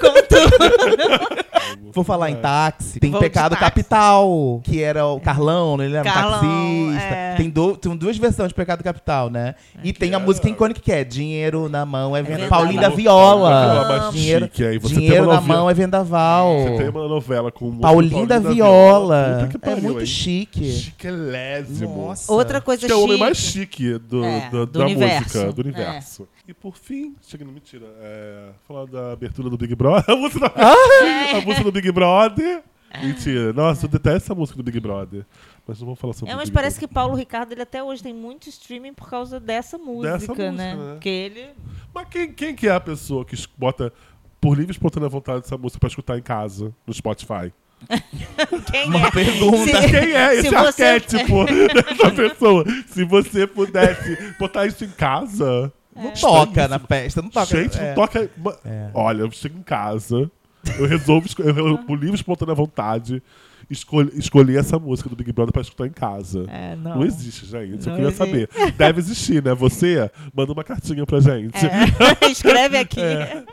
com 0.00 0.12
tudo. 0.28 1.46
Vou 1.92 2.04
falar 2.04 2.30
em 2.30 2.36
táxi. 2.36 3.00
Tem 3.00 3.10
Vou 3.10 3.20
Pecado 3.20 3.50
táxi. 3.52 3.64
Capital, 3.64 4.60
que 4.62 4.82
era 4.82 5.06
o 5.06 5.18
Carlão, 5.18 5.76
né? 5.76 5.86
ele 5.86 5.96
era 5.96 6.04
Carlão, 6.04 6.38
um 6.44 6.92
taxista. 6.92 7.14
é. 7.14 7.34
Tem, 7.36 7.50
do- 7.50 7.76
tem 7.76 7.96
duas 7.96 8.16
versões 8.18 8.48
de 8.50 8.54
Pecado 8.54 8.84
Capital, 8.84 9.30
né? 9.30 9.54
e 9.82 9.92
tem 9.92 10.14
a 10.14 10.18
música 10.18 10.48
icônica 10.48 10.80
que 10.80 10.92
é 10.92 11.02
Dinheiro 11.04 11.68
na 11.68 11.84
mão 11.86 12.14
é, 12.16 12.22
venda. 12.22 12.36
verdade. 12.38 12.50
Paulinho 12.50 12.80
da 12.80 12.90
Paulinho 12.90 13.00
da 13.10 13.82
Viola. 13.88 14.10
Dinheiro, 14.12 14.44
chique, 14.46 14.64
aí 14.64 14.78
dinheiro 14.78 15.26
na 15.26 15.40
mão 15.40 15.68
é 15.70 15.74
vendaval. 15.74 16.58
Você 16.60 16.76
tem 16.76 16.88
uma 16.88 17.08
novela 17.08 17.50
com 17.50 17.68
o 17.70 17.78
Paulinho 17.78 18.26
da 18.26 18.38
Viola. 18.38 19.48
É 19.52 19.58
pariu, 19.58 19.82
muito 19.82 20.00
hein? 20.00 20.06
chique. 20.06 20.70
Chiquelésimo. 20.72 22.08
Nossa. 22.08 22.32
Outra 22.32 22.60
coisa 22.60 22.86
que 22.86 22.92
é 22.92 22.94
o 22.94 23.00
homem 23.00 23.12
chique. 23.16 23.20
mais 23.24 23.36
chique 23.38 23.98
do, 23.98 24.24
É, 24.24 24.48
do- 24.50 24.66
do 24.66 24.78
da 24.78 24.84
universo. 24.84 25.38
música, 25.38 25.52
do 25.52 25.60
É. 25.62 26.15
universo. 26.22 26.28
E 26.48 26.54
por 26.54 26.76
fim, 26.76 27.14
chegando, 27.22 27.52
mentira, 27.52 27.86
é, 28.00 28.50
falar 28.66 28.86
da 28.86 29.12
abertura 29.12 29.48
do 29.50 29.56
Big 29.56 29.74
Brother. 29.74 30.04
A 30.14 30.16
música, 30.16 30.40
da- 30.40 30.52
Ah! 30.56 31.36
a 31.38 31.40
música 31.42 31.64
do 31.64 31.72
Big 31.72 31.90
Brother. 31.92 32.62
Mentira. 33.02 33.52
Nossa, 33.52 33.84
eu 33.86 33.90
detesto 33.90 34.16
essa 34.26 34.34
música 34.34 34.56
do 34.56 34.62
Big 34.62 34.80
Brother. 34.80 35.26
Mas 35.66 35.78
não 35.80 35.86
vamos 35.86 36.00
falar 36.00 36.12
sobre 36.14 36.32
É, 36.32 36.36
mas 36.36 36.44
Big 36.48 36.54
parece 36.54 36.76
Brother. 36.78 36.88
que 36.88 36.94
Paulo 36.94 37.14
Ricardo 37.14 37.52
ele 37.52 37.62
até 37.62 37.82
hoje 37.82 38.02
tem 38.02 38.14
muito 38.14 38.48
streaming 38.48 38.94
por 38.94 39.10
causa 39.10 39.38
dessa 39.40 39.76
música, 39.76 40.14
música, 40.14 40.52
né? 40.52 40.74
né? 40.74 40.92
Porque 40.92 41.08
ele. 41.08 41.48
Mas 41.94 42.08
quem, 42.08 42.32
quem 42.32 42.54
que 42.54 42.68
é 42.68 42.72
a 42.72 42.80
pessoa 42.80 43.24
que 43.24 43.36
bota 43.58 43.92
por 44.40 44.56
livre 44.56 44.70
e 44.70 44.74
espontânea 44.76 45.08
vontade 45.08 45.44
essa 45.44 45.58
música 45.58 45.80
pra 45.80 45.88
escutar 45.88 46.16
em 46.16 46.22
casa, 46.22 46.72
no 46.86 46.94
Spotify? 46.94 47.52
Quem 48.72 48.86
Uma 48.88 49.08
é? 49.08 49.10
pergunta. 49.10 49.82
Se- 49.82 49.90
Quem 49.90 50.12
é 50.12 50.30
se 50.30 50.38
esse 50.38 50.48
você- 50.48 50.82
arquétipo 50.82 51.44
dessa 51.44 52.10
pessoa? 52.12 52.64
Se 52.86 53.04
você 53.04 53.46
pudesse 53.46 54.16
botar 54.38 54.66
isso 54.66 54.84
em 54.84 54.90
casa. 54.90 55.70
Não 55.96 56.10
toca 56.12 56.68
na 56.68 56.78
festa, 56.78 57.22
não 57.22 57.30
toca. 57.30 57.46
Gente, 57.46 57.78
é. 57.78 57.88
não 57.88 57.94
toca. 57.94 58.30
ma- 58.36 58.56
Olha, 58.94 59.22
eu 59.22 59.30
chego 59.30 59.58
em 59.58 59.62
casa, 59.62 60.30
eu 60.78 60.86
resolvo, 60.86 61.26
eu, 61.38 61.56
eu, 61.68 61.78
por 61.78 61.98
livre 61.98 62.14
espontânea 62.16 62.54
vontade, 62.54 63.22
escolhi, 63.70 64.10
escolhi 64.14 64.56
essa 64.56 64.78
música 64.78 65.08
do 65.08 65.16
Big 65.16 65.32
Brother 65.32 65.52
pra 65.52 65.62
escutar 65.62 65.86
em 65.86 65.92
casa. 65.92 66.44
É, 66.48 66.76
não. 66.76 67.02
existe, 67.04 67.46
gente. 67.46 67.86
eu 67.86 67.92
Não 67.92 67.96
queria 67.96 68.08
existe. 68.08 68.16
saber. 68.18 68.72
Deve 68.76 69.00
existir, 69.00 69.42
né? 69.42 69.54
Você 69.54 70.10
manda 70.34 70.52
uma 70.52 70.62
cartinha 70.64 71.04
pra 71.06 71.20
gente. 71.20 71.56
É, 71.66 72.26
escreve 72.30 72.78
aqui. 72.78 73.00
É. 73.00 73.44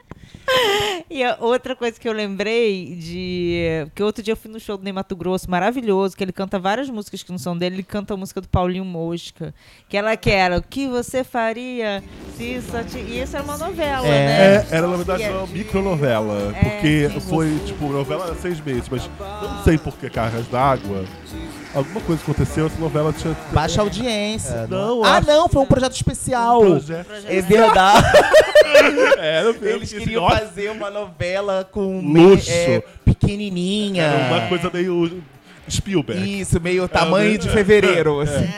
E 1.09 1.21
outra 1.39 1.75
coisa 1.75 1.99
que 1.99 2.07
eu 2.07 2.13
lembrei 2.13 2.95
de. 2.95 3.87
Que 3.93 4.03
outro 4.03 4.23
dia 4.23 4.33
eu 4.33 4.37
fui 4.37 4.49
no 4.51 4.59
show 4.59 4.77
do 4.77 4.83
Ney 4.83 4.93
Mato 4.93 5.15
Grosso, 5.15 5.49
maravilhoso, 5.49 6.15
que 6.15 6.23
ele 6.23 6.31
canta 6.31 6.57
várias 6.59 6.89
músicas 6.89 7.23
que 7.23 7.31
não 7.31 7.37
são 7.37 7.57
dele. 7.57 7.75
Ele 7.75 7.83
canta 7.83 8.13
a 8.13 8.17
música 8.17 8.41
do 8.41 8.47
Paulinho 8.47 8.85
Mosca. 8.85 9.53
Que 9.89 9.97
ela 9.97 10.15
que 10.17 10.29
era 10.29 10.57
O 10.57 10.61
que 10.61 10.87
você 10.87 11.23
faria 11.23 12.03
se 12.37 12.61
só 12.61 12.83
te... 12.83 12.97
E 12.97 13.21
isso 13.21 13.35
era 13.35 13.43
uma 13.43 13.57
novela, 13.57 14.03
né? 14.07 14.55
É, 14.55 14.67
era 14.71 14.87
na 14.87 14.95
verdade 14.95 15.23
é- 15.23 15.29
uma 15.31 15.47
micronovela. 15.47 16.53
É, 16.55 16.63
porque 16.63 17.19
foi, 17.29 17.59
tipo, 17.65 17.87
novela 17.89 18.35
seis 18.35 18.59
meses, 18.61 18.87
mas 18.89 19.09
não 19.19 19.63
sei 19.63 19.77
por 19.77 19.95
que 19.97 20.09
Cargas 20.09 20.47
d'Água. 20.47 21.05
Alguma 21.73 22.01
coisa 22.01 22.21
aconteceu, 22.21 22.67
essa 22.67 22.79
novela 22.79 23.11
tinha. 23.11 23.35
Baixa 23.51 23.81
audiência. 23.81 24.67
Não, 24.69 25.03
ah, 25.03 25.17
acho- 25.17 25.27
não, 25.27 25.49
foi 25.49 25.61
um 25.63 25.65
projeto 25.65 25.93
especial. 25.95 26.61
Um 26.61 26.71
projeto 26.71 27.07
É 27.27 27.41
verdade. 27.41 28.05
Era 29.19 29.53
mesmo, 29.53 29.65
Eles 29.67 29.91
esse 29.91 29.99
queriam 29.99 30.21
nossa- 30.23 30.37
fazer 30.39 30.69
uma 30.71 30.89
novela 30.91 31.67
com 31.71 31.99
Luxo. 31.99 32.49
é, 32.51 32.83
pequenininha. 33.03 34.03
Era 34.03 34.33
uma 34.39 34.47
coisa 34.49 34.69
meio 34.71 35.21
Spielberg. 35.69 36.41
Isso, 36.41 36.59
meio 36.61 36.87
tamanho 36.87 37.27
meio- 37.29 37.39
de 37.39 37.49
fevereiro. 37.49 38.21
É. 38.23 38.23
assim. 38.23 38.49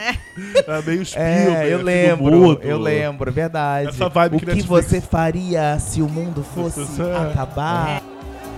Era 0.67 0.81
meio 0.81 1.05
Spielberg. 1.05 1.55
É, 1.55 1.71
eu 1.71 1.75
assim, 1.77 1.85
lembro, 1.85 2.59
eu 2.61 2.77
lembro, 2.77 3.31
verdade. 3.31 3.89
Essa 3.89 4.09
vibe 4.09 4.35
o 4.35 4.39
que 4.39 4.45
que 4.45 4.51
Netflix- 4.55 4.87
você 4.89 4.99
faria 4.99 5.79
se 5.79 6.01
o 6.01 6.09
mundo 6.09 6.43
fosse 6.53 6.81
É. 7.01 7.29
acabar? 7.29 8.01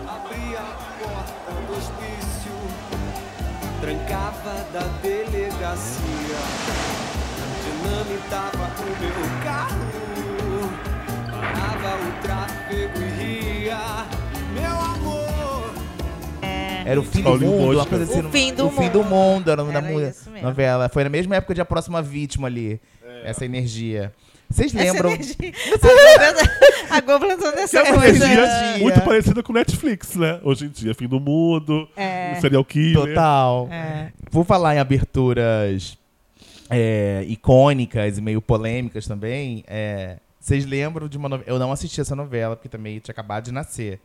Abria 0.07 0.59
a 0.59 1.03
porta 1.03 1.51
do 1.67 1.73
hospício, 1.77 2.51
trancava 3.81 4.46
da 4.77 4.85
delegacia, 5.01 6.37
dinamitava 7.63 8.69
o 8.79 8.85
meu 9.01 9.43
carro, 9.43 10.69
parava 11.31 12.03
o 12.03 12.21
tráfego 12.21 12.99
e 12.99 13.09
ria, 13.63 13.79
meu 14.53 14.71
amor. 14.71 15.73
Era 16.85 16.99
o 16.99 17.03
fim 17.03 17.17
do 17.17 17.23
Paulinho 17.23 17.51
mundo, 17.51 17.73
uma 17.77 17.85
coisa 17.87 18.03
assim. 18.03 18.19
O 18.27 18.29
fim 18.31 18.53
do 18.53 18.67
o 18.67 18.71
fim 18.71 18.89
do 18.89 19.03
mundo. 19.03 19.09
mundo 19.09 19.51
era 19.51 19.61
o 19.61 19.65
nome 19.65 19.73
da 19.81 19.85
Era 19.87 19.93
mu- 19.93 20.07
isso 20.07 20.29
mesmo. 20.29 20.47
novela. 20.47 20.87
Foi 20.89 21.03
na 21.03 21.09
mesma 21.09 21.35
época 21.35 21.55
de 21.55 21.61
A 21.61 21.65
Próxima 21.65 22.01
Vítima 22.01 22.47
ali. 22.47 22.79
Essa 23.25 23.45
energia. 23.45 24.13
Vocês 24.49 24.73
Essa 24.73 24.83
lembram? 24.93 25.11
energia- 25.11 25.35
A 26.89 27.01
Globo- 27.01 27.25
lançou 27.27 27.51
dessa 27.53 27.81
Que 27.81 27.87
é 27.89 27.91
uma 27.91 28.01
coisa. 28.01 28.25
energia 28.25 28.77
muito 28.79 29.01
parecida 29.01 29.43
com 29.43 29.51
Netflix, 29.53 30.15
né? 30.15 30.39
Hoje 30.43 30.65
em 30.65 30.69
dia, 30.69 30.93
fim 30.95 31.07
do 31.07 31.19
mundo, 31.19 31.87
É. 31.97 32.35
serial 32.39 32.63
killer. 32.63 33.09
Total. 33.09 33.67
É. 33.71 34.11
Vou 34.31 34.43
falar 34.45 34.75
em 34.75 34.79
aberturas 34.79 35.97
é, 36.69 37.25
icônicas 37.27 38.17
e 38.17 38.21
meio 38.21 38.41
polêmicas 38.41 39.05
também. 39.07 39.63
é, 39.67 40.17
Vocês 40.39 40.65
lembram 40.65 41.09
de 41.09 41.17
uma 41.17 41.27
novela? 41.27 41.49
Eu 41.49 41.59
não 41.59 41.71
assisti 41.73 41.99
essa 41.99 42.15
novela, 42.15 42.55
porque 42.55 42.69
também 42.69 42.99
tinha 42.99 43.11
acabado 43.11 43.43
de 43.45 43.51
nascer. 43.51 43.99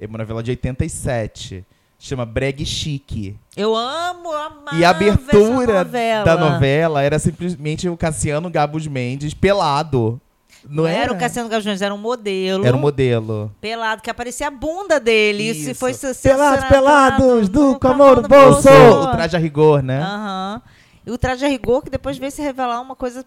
É 0.00 0.06
uma 0.06 0.18
novela 0.18 0.42
de 0.42 0.50
87. 0.50 1.64
Chama 2.06 2.26
Breg 2.26 2.66
Chique. 2.66 3.34
Eu 3.56 3.74
amo, 3.74 4.30
amava 4.30 4.76
E 4.76 4.84
a 4.84 4.90
abertura 4.90 5.62
essa 5.72 5.84
novela. 5.84 6.24
da 6.26 6.36
novela 6.36 7.00
era 7.02 7.18
simplesmente 7.18 7.88
o 7.88 7.96
Cassiano 7.96 8.50
Gabus 8.50 8.86
Mendes 8.86 9.32
pelado. 9.32 10.20
Não, 10.68 10.82
Não 10.82 10.86
era 10.86 11.10
o 11.10 11.16
Cassiano 11.18 11.48
Gabus 11.48 11.64
Mendes, 11.64 11.80
era 11.80 11.94
um 11.94 11.98
modelo. 11.98 12.66
Era 12.66 12.76
um 12.76 12.80
modelo. 12.80 13.50
Pelado, 13.58 14.02
que 14.02 14.10
aparecia 14.10 14.48
a 14.48 14.50
bunda 14.50 15.00
dele. 15.00 15.44
Isso, 15.44 15.70
Isso. 15.70 15.80
foi 15.80 15.94
Pelados, 16.22 16.64
pelados, 16.66 17.48
do 17.48 17.70
com 17.70 17.76
a 17.76 17.78
Camor 17.80 18.06
mão 18.06 18.16
no 18.16 18.22
no 18.22 18.28
bolso. 18.28 18.68
bolso. 18.68 19.08
O 19.08 19.10
traje 19.10 19.36
a 19.36 19.38
rigor, 19.40 19.82
né? 19.82 19.98
Aham. 20.02 20.62
E 21.06 21.10
o 21.10 21.16
traje 21.16 21.46
a 21.46 21.48
rigor, 21.48 21.82
que 21.82 21.88
depois 21.90 22.18
veio 22.18 22.30
se 22.32 22.42
revelar 22.42 22.82
uma 22.82 22.94
coisa 22.94 23.24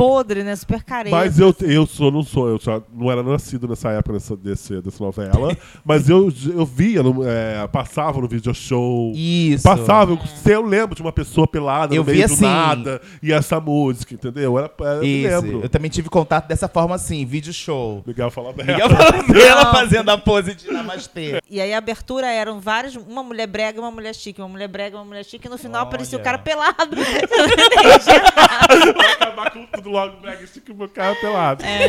podre, 0.00 0.42
né? 0.42 0.56
Super 0.56 0.82
careta. 0.82 1.14
Mas 1.14 1.38
eu, 1.38 1.54
eu 1.60 1.86
sou, 1.86 2.10
não 2.10 2.22
sou, 2.22 2.48
eu 2.48 2.58
já 2.58 2.80
não 2.90 3.12
era 3.12 3.22
nascido 3.22 3.68
nessa 3.68 3.90
época 3.90 4.14
dessa, 4.14 4.34
desse, 4.34 4.80
dessa 4.80 5.04
novela, 5.04 5.54
mas 5.84 6.08
eu, 6.08 6.32
eu 6.54 6.64
via, 6.64 7.02
no, 7.02 7.22
é, 7.22 7.68
passava 7.68 8.18
no 8.18 8.26
video 8.26 8.54
show. 8.54 9.12
Isso. 9.14 9.62
Passava, 9.62 10.12
eu, 10.12 10.18
se 10.26 10.50
eu 10.50 10.62
lembro 10.62 10.94
de 10.94 11.02
uma 11.02 11.12
pessoa 11.12 11.46
pelada 11.46 11.94
Eu 11.94 12.02
no 12.02 12.06
meio 12.06 12.22
vi 12.22 12.26
do 12.26 12.32
assim. 12.32 12.46
nada 12.46 12.98
e 13.22 13.30
essa 13.30 13.60
música, 13.60 14.14
entendeu? 14.14 14.58
Era, 14.58 14.72
eu 14.78 15.04
Isso. 15.04 15.40
lembro. 15.42 15.60
Eu 15.64 15.68
também 15.68 15.90
tive 15.90 16.08
contato 16.08 16.48
dessa 16.48 16.66
forma 16.66 16.94
assim, 16.94 17.26
vídeo 17.26 17.52
show. 17.52 18.02
Miguel 18.06 18.30
fala 18.30 18.54
Miguel 18.54 18.88
Falabella 18.88 19.66
fazendo 19.70 20.08
a 20.08 20.16
pose 20.16 20.54
de 20.54 20.72
namastê. 20.72 21.42
E 21.50 21.60
aí 21.60 21.74
a 21.74 21.78
abertura 21.78 22.26
eram 22.26 22.58
várias, 22.58 22.96
uma 22.96 23.22
mulher 23.22 23.46
brega 23.46 23.76
e 23.76 23.80
uma 23.82 23.90
mulher 23.90 24.14
chique, 24.14 24.40
uma 24.40 24.48
mulher 24.48 24.68
brega 24.68 24.96
e 24.96 24.98
uma 24.98 25.04
mulher 25.04 25.26
chique, 25.26 25.46
e 25.46 25.50
no 25.50 25.58
final 25.58 25.82
aparecia 25.82 26.18
o 26.18 26.22
cara 26.22 26.38
pelado. 26.38 26.96
Vai 28.96 29.12
acabar 29.12 29.50
com 29.50 29.66
tudo 29.66 29.89
logo, 29.90 30.20
Brega, 30.20 30.42
estica 30.44 30.72
o 30.72 30.76
meu 30.76 30.88
carro 30.88 31.16
pelado. 31.20 31.64
É. 31.64 31.88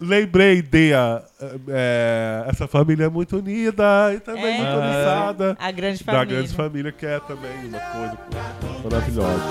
Lembrei 0.00 0.60
de 0.60 0.92
a, 0.92 1.22
é, 1.68 2.44
essa 2.48 2.66
família 2.68 3.04
é 3.04 3.08
muito 3.08 3.36
unida 3.38 4.12
e 4.14 4.20
também 4.20 4.56
É. 4.56 4.58
muito 4.58 4.82
amizada. 4.82 5.56
A 5.58 5.70
grande 5.70 6.04
Da 6.04 6.12
família. 6.12 6.36
grande 6.36 6.54
família, 6.54 6.92
que 6.92 7.06
é 7.06 7.20
também 7.20 7.68
uma 7.68 7.78
coisa 7.80 8.18
maravilhosa. 8.82 9.42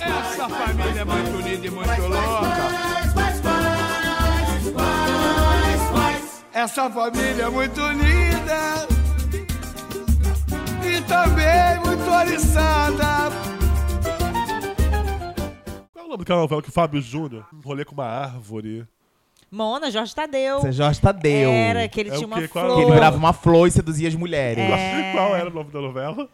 Essa 0.00 0.48
família 0.48 1.00
é 1.00 1.04
muito 1.04 1.36
unida 1.38 1.66
e 1.66 1.70
muito 1.70 2.02
louca. 2.02 2.84
Essa 6.52 6.90
família 6.90 7.42
é 7.44 7.48
muito 7.50 7.80
unida 7.82 8.93
e 10.94 11.02
também 11.02 11.80
muito 11.84 12.10
oriçada. 12.10 13.30
Qual 15.92 16.04
é 16.04 16.06
o 16.06 16.08
nome 16.08 16.18
daquela 16.18 16.40
novela 16.40 16.62
que 16.62 16.68
o 16.68 16.72
Fábio 16.72 17.00
Júnior 17.00 17.44
um 17.52 17.60
rolê 17.60 17.84
com 17.84 17.94
uma 17.94 18.06
árvore? 18.06 18.86
Mona, 19.50 19.90
Jorge 19.90 20.14
Tadeu. 20.14 20.60
Você 20.60 20.72
Jorge 20.72 21.00
Tadeu. 21.00 21.50
Era, 21.50 21.88
que 21.88 22.00
ele 22.00 22.10
É 22.10 22.14
o 22.14 22.16
tinha 22.16 22.26
uma 22.26 22.40
quê? 22.40 22.48
Qual 22.48 22.64
é 22.64 22.68
o 22.68 22.70
flor. 22.70 22.78
Que 22.80 22.86
ele 22.86 22.94
virava 22.94 23.16
uma 23.16 23.32
flor 23.32 23.68
e 23.68 23.70
seduzia 23.70 24.08
as 24.08 24.14
mulheres. 24.14 24.64
É. 24.64 25.12
Qual 25.14 25.36
era 25.36 25.48
o 25.48 25.52
nome 25.52 25.70
da 25.70 25.80
novela? 25.80 26.28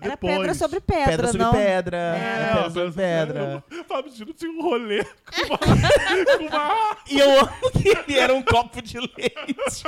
Era 0.00 0.10
Depois. 0.10 0.36
pedra 0.36 0.54
sobre 0.54 0.80
pedra, 0.80 1.06
Pedra 1.06 1.26
sobre 1.28 1.42
não? 1.42 1.52
pedra. 1.52 1.96
Era. 1.96 2.54
Pedra 2.56 2.70
sobre 2.70 2.92
pedra. 2.92 3.64
Fábio 3.88 4.12
Menino 4.12 4.32
tinha 4.34 4.50
um 4.50 4.62
rolê 4.62 5.04
com 5.04 5.46
uma. 5.46 5.58
com 6.38 6.44
uma... 6.46 6.96
E 7.10 7.18
eu 7.18 7.40
amo 7.40 7.70
que 7.80 7.88
ele 7.88 8.18
era 8.18 8.34
um 8.34 8.42
copo 8.42 8.82
de 8.82 8.98
leite. 8.98 9.82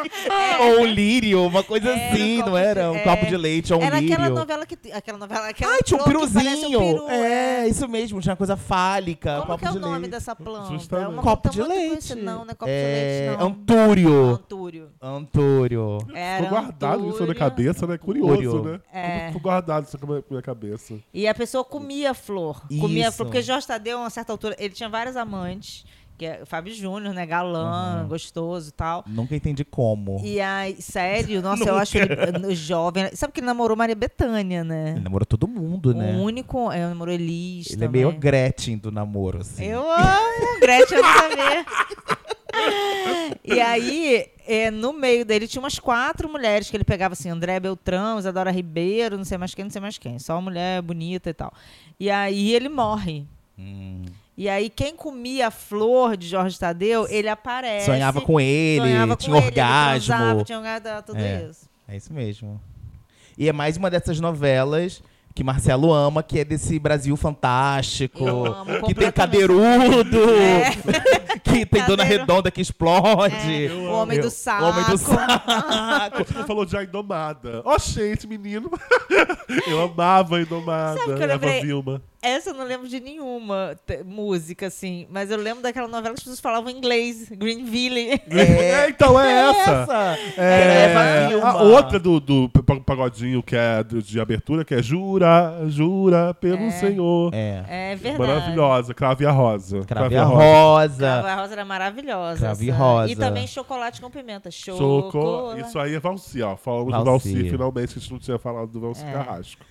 Ou 0.61 0.81
um 0.83 0.87
lírio, 0.87 1.45
uma 1.47 1.63
coisa 1.63 1.89
Era 1.89 1.99
um 1.99 2.13
assim, 2.13 2.37
copo 2.39 2.51
não 2.51 2.59
era? 2.59 2.83
de- 2.83 2.89
Um 2.89 3.03
copo 3.03 3.25
é. 3.25 3.29
de 3.29 3.37
leite 3.37 3.73
ou 3.73 3.81
um 3.81 3.83
Era 3.85 4.01
lírio. 4.01 4.15
aquela 4.15 4.31
novela 4.31 4.67
que. 4.67 4.93
Aquela 4.93 5.19
novela. 5.19 5.49
Aquela 5.49 5.73
Ai, 5.73 5.79
tinha 5.85 6.01
um 6.01 6.05
flor 6.05 6.27
que 6.27 6.33
parece 6.35 6.57
piruzinho. 6.57 6.81
Um 6.81 6.93
peru, 7.07 7.09
é, 7.11 7.69
isso 7.69 7.89
mesmo, 7.89 8.21
tinha 8.21 8.33
uma 8.33 8.37
coisa 8.37 8.57
fálica. 8.57 9.37
Como 9.41 9.47
copo 9.47 9.59
que 9.59 9.67
é 9.67 9.71
o 9.71 9.73
de 9.73 9.79
nome 9.81 9.99
leite. 9.99 10.11
dessa 10.11 10.35
planta? 10.37 10.73
Justamente. 10.73 11.05
É 11.07 11.09
uma 11.09 11.23
Copo 11.23 11.43
planta 11.43 11.51
de 11.51 11.59
muito 11.61 11.73
leite. 11.73 11.89
conhecida. 11.91 12.23
Não, 12.23 12.45
não 12.45 12.51
é 12.51 12.55
copo 12.55 12.71
é... 12.71 13.23
de 13.23 13.27
leite, 13.29 13.39
não. 13.41 13.47
Antúrio. 13.49 14.31
Antúrio. 14.33 14.91
Antúrio. 15.01 15.99
Era 16.15 16.43
Ficou 16.45 16.59
guardado 16.61 17.09
isso 17.11 17.27
na 17.27 17.35
cabeça, 17.35 17.87
né? 17.87 17.99
Curioso, 17.99 18.33
Antúrio. 18.59 18.73
né? 18.73 18.81
É. 18.93 19.27
Ficou 19.29 19.41
guardado 19.43 19.85
isso 19.87 19.98
na 20.07 20.23
minha 20.31 20.43
cabeça. 20.43 20.95
E 21.13 21.27
a 21.27 21.35
pessoa 21.35 21.65
comia 21.65 22.11
a 22.11 22.15
flor. 22.15 22.63
Comia 22.81 23.07
a 23.07 23.09
Isso. 23.09 23.17
flor. 23.19 23.27
Porque 23.27 23.43
Jorge 23.43 23.67
Tadeu, 23.67 23.99
a 23.99 24.01
uma 24.03 24.11
certa 24.11 24.33
altura, 24.33 24.57
ele 24.59 24.75
tinha 24.75 24.89
vários 24.89 25.17
amantes. 25.17 25.85
Que 26.17 26.27
é 26.27 26.45
Fábio 26.45 26.75
Júnior, 26.75 27.15
né? 27.15 27.25
Galã, 27.25 28.05
gostoso 28.09 28.71
e 28.71 28.73
tal. 28.73 29.05
Nunca 29.07 29.37
entendi 29.37 29.65
como. 29.65 30.21
E 30.25 30.41
aí, 30.41 30.83
sério, 30.83 31.41
nossa, 31.43 31.63
eu 31.63 31.77
acho 31.77 31.97
ele 31.97 32.57
jovem. 32.57 33.09
Sabe 33.15 33.33
que 33.33 33.39
ele 33.39 33.47
namorou 33.47 33.77
Maria 33.77 33.95
Bethânia, 33.95 34.65
né? 34.65 34.95
Ele 34.97 35.01
namorou 35.01 35.25
todo 35.25 35.47
mundo, 35.47 35.95
né? 35.95 36.17
O 36.17 36.23
único. 36.23 36.73
É, 36.73 36.81
namorou 36.89 37.15
Elis. 37.15 37.69
Ele 37.69 37.85
é 37.85 37.87
também. 37.87 38.03
meio 38.03 38.09
a 38.09 38.19
Gretchen 38.19 38.79
do 38.79 38.91
namoro, 38.91 39.43
assim. 39.43 39.67
Eu 39.67 39.89
amo, 39.89 40.61
Gretchen 40.61 40.99
saber. 40.99 41.65
E 43.45 43.61
aí, 43.61 44.27
é, 44.47 44.71
no 44.71 44.93
meio 44.93 45.25
dele 45.25 45.47
tinha 45.47 45.61
umas 45.61 45.79
quatro 45.79 46.29
mulheres 46.29 46.71
que 46.71 46.77
ele 46.77 46.85
pegava 46.85 47.13
assim, 47.13 47.29
André 47.29 47.59
Beltrão, 47.61 48.19
Isadora 48.19 48.51
Ribeiro, 48.51 49.17
não 49.17 49.25
sei 49.25 49.39
mais 49.39 49.55
quem, 49.55 49.65
não 49.65 49.71
sei 49.71 49.81
mais 49.81 49.99
quem. 49.99 50.19
Só 50.19 50.41
mulher 50.41 50.83
bonita 50.83 51.31
e 51.31 51.35
tal. 51.35 51.53
E 51.99 52.11
aí 52.11 52.55
ele 52.55 52.69
morre. 52.69 53.27
Hum. 53.59 54.05
E 54.37 54.49
aí, 54.49 54.71
quem 54.71 54.95
comia 54.95 55.49
a 55.49 55.51
flor 55.51 56.17
de 56.17 56.29
Jorge 56.29 56.59
Tadeu, 56.59 57.09
ele 57.09 57.29
aparece. 57.29 57.87
Sonhava 57.87 58.21
com 58.21 58.39
ele, 58.39 58.83
sonhava 58.83 59.17
com 59.17 59.23
tinha 59.25 59.37
ele, 59.37 59.47
ele 59.47 59.49
orgasmo. 59.49 60.07
transava, 60.15 60.45
tinha 60.45 60.59
orgasmo, 60.59 61.03
tudo 61.05 61.19
é, 61.19 61.49
isso. 61.51 61.69
É 61.89 61.97
isso 61.97 62.13
mesmo. 62.13 62.61
E 63.37 63.49
é 63.49 63.53
mais 63.53 63.77
uma 63.77 63.91
dessas 63.91 64.21
novelas 64.21 65.03
que 65.35 65.45
Marcelo 65.45 65.93
ama, 65.93 66.23
que 66.23 66.41
é 66.41 66.45
desse 66.45 66.79
Brasil 66.79 67.17
fantástico, 67.17 68.27
Eu 68.27 68.47
amo 68.47 68.87
que 68.87 68.95
tem 68.95 69.11
cadeirudo, 69.13 70.19
É. 70.35 70.71
que 71.43 71.67
tem 71.67 71.85
dona 71.85 72.05
redonda 72.05 72.51
que 72.51 72.61
explode. 72.61 73.67
É, 73.67 73.71
o 73.73 73.91
homem 73.93 74.21
do 74.21 74.31
saco. 74.31 74.65
O 74.65 74.69
homem 74.69 74.85
do 74.85 74.99
saco. 74.99 76.25
Você 76.25 76.45
falou 76.45 76.65
de 76.65 76.77
A 76.77 76.83
Indomada. 76.85 77.63
Ó, 77.65 77.77
gente, 77.79 78.27
menino. 78.27 78.71
Eu 79.67 79.83
amava 79.83 80.37
a 80.37 80.41
Indomada. 80.43 80.99
Sabe 80.99 81.15
que 81.15 81.23
eu 81.23 81.25
Eva 81.25 81.33
lembrei? 81.35 81.61
Vilma. 81.63 82.03
Essa 82.21 82.51
eu 82.51 82.55
não 82.55 82.65
lembro 82.65 82.89
de 82.89 82.99
nenhuma 82.99 83.77
música, 84.05 84.67
assim. 84.67 85.07
Mas 85.09 85.31
eu 85.31 85.39
lembro 85.39 85.63
daquela 85.63 85.87
novela 85.87 86.15
que 86.15 86.19
as 86.19 86.25
pessoas 86.25 86.41
falavam 86.41 86.69
inglês. 86.69 87.29
Greenville. 87.31 88.21
É, 88.29 88.89
então 88.89 89.19
é 89.21 89.33
essa. 89.51 90.19
É, 90.37 90.85
Eva 90.91 91.29
Vilma. 91.29 91.49
a 91.49 91.63
outra 91.63 91.99
do, 92.01 92.19
do 92.19 92.49
pa- 92.49 92.81
pagodinho 92.85 93.41
que 93.41 93.55
é 93.55 93.85
de 93.85 94.21
abertura, 94.21 94.65
que 94.65 94.75
é 94.75 94.83
Jura, 94.83 95.61
Jura 95.69 96.35
pelo 96.35 96.69
Senhor. 96.73 97.31
É. 97.33 97.93
É 97.93 97.97
verdade. 97.97 98.19
Maravilhosa. 98.33 98.93
Crave 98.95 99.25
a 99.25 99.31
Rosa. 99.31 99.81
Crave 99.87 100.17
a 100.17 100.25
Rosa. 100.25 100.97
Cravo 100.99 101.18
a 101.27 101.35
Rosa 101.37 101.53
era 101.55 101.65
maravilhosa. 101.65 102.41
Crave. 102.41 102.71
Rosa. 102.71 103.13
E 103.13 103.17
também 103.17 103.47
chocolate 103.47 104.01
com 104.01 104.11
pimenta. 104.11 104.51
Chocolate. 104.51 105.61
Isso 105.69 105.79
aí 105.79 105.95
é 105.95 106.01
Valci, 106.01 106.43
ó. 106.43 106.57
Falamos 106.57 106.91
Valci. 106.93 107.05
do 107.05 107.11
Valci, 107.11 107.51
finalmente, 107.51 107.93
que 107.93 107.99
a 107.99 108.03
gente 108.03 108.13
não 108.13 108.19
tinha 108.19 108.39
falado 108.39 108.69
do 108.71 108.81
Valci 108.81 109.05
É. 109.05 109.13
Carrasco. 109.13 109.63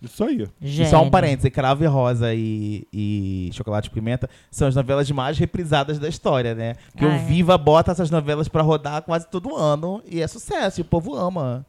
Isso 0.00 0.22
aí. 0.22 0.46
E 0.62 0.86
só 0.86 1.02
um 1.02 1.10
parêntese, 1.10 1.50
Cravo 1.50 1.82
e 1.82 1.86
Rosa 1.88 2.32
e, 2.32 2.86
e 2.92 3.50
Chocolate 3.52 3.88
e 3.88 3.90
Pimenta 3.90 4.30
são 4.48 4.68
as 4.68 4.74
novelas 4.76 5.10
mais 5.10 5.36
reprisadas 5.36 5.98
da 5.98 6.08
história, 6.08 6.54
né? 6.54 6.74
Porque 6.92 7.04
Ah, 7.04 7.08
o 7.08 7.12
é. 7.12 7.18
Viva 7.18 7.58
bota 7.58 7.90
essas 7.90 8.08
novelas 8.08 8.46
pra 8.46 8.62
rodar 8.62 9.02
quase 9.02 9.26
todo 9.26 9.56
ano 9.56 10.00
e 10.06 10.20
é 10.22 10.26
sucesso, 10.28 10.80
e 10.80 10.82
o 10.82 10.84
povo 10.84 11.16
ama. 11.16 11.66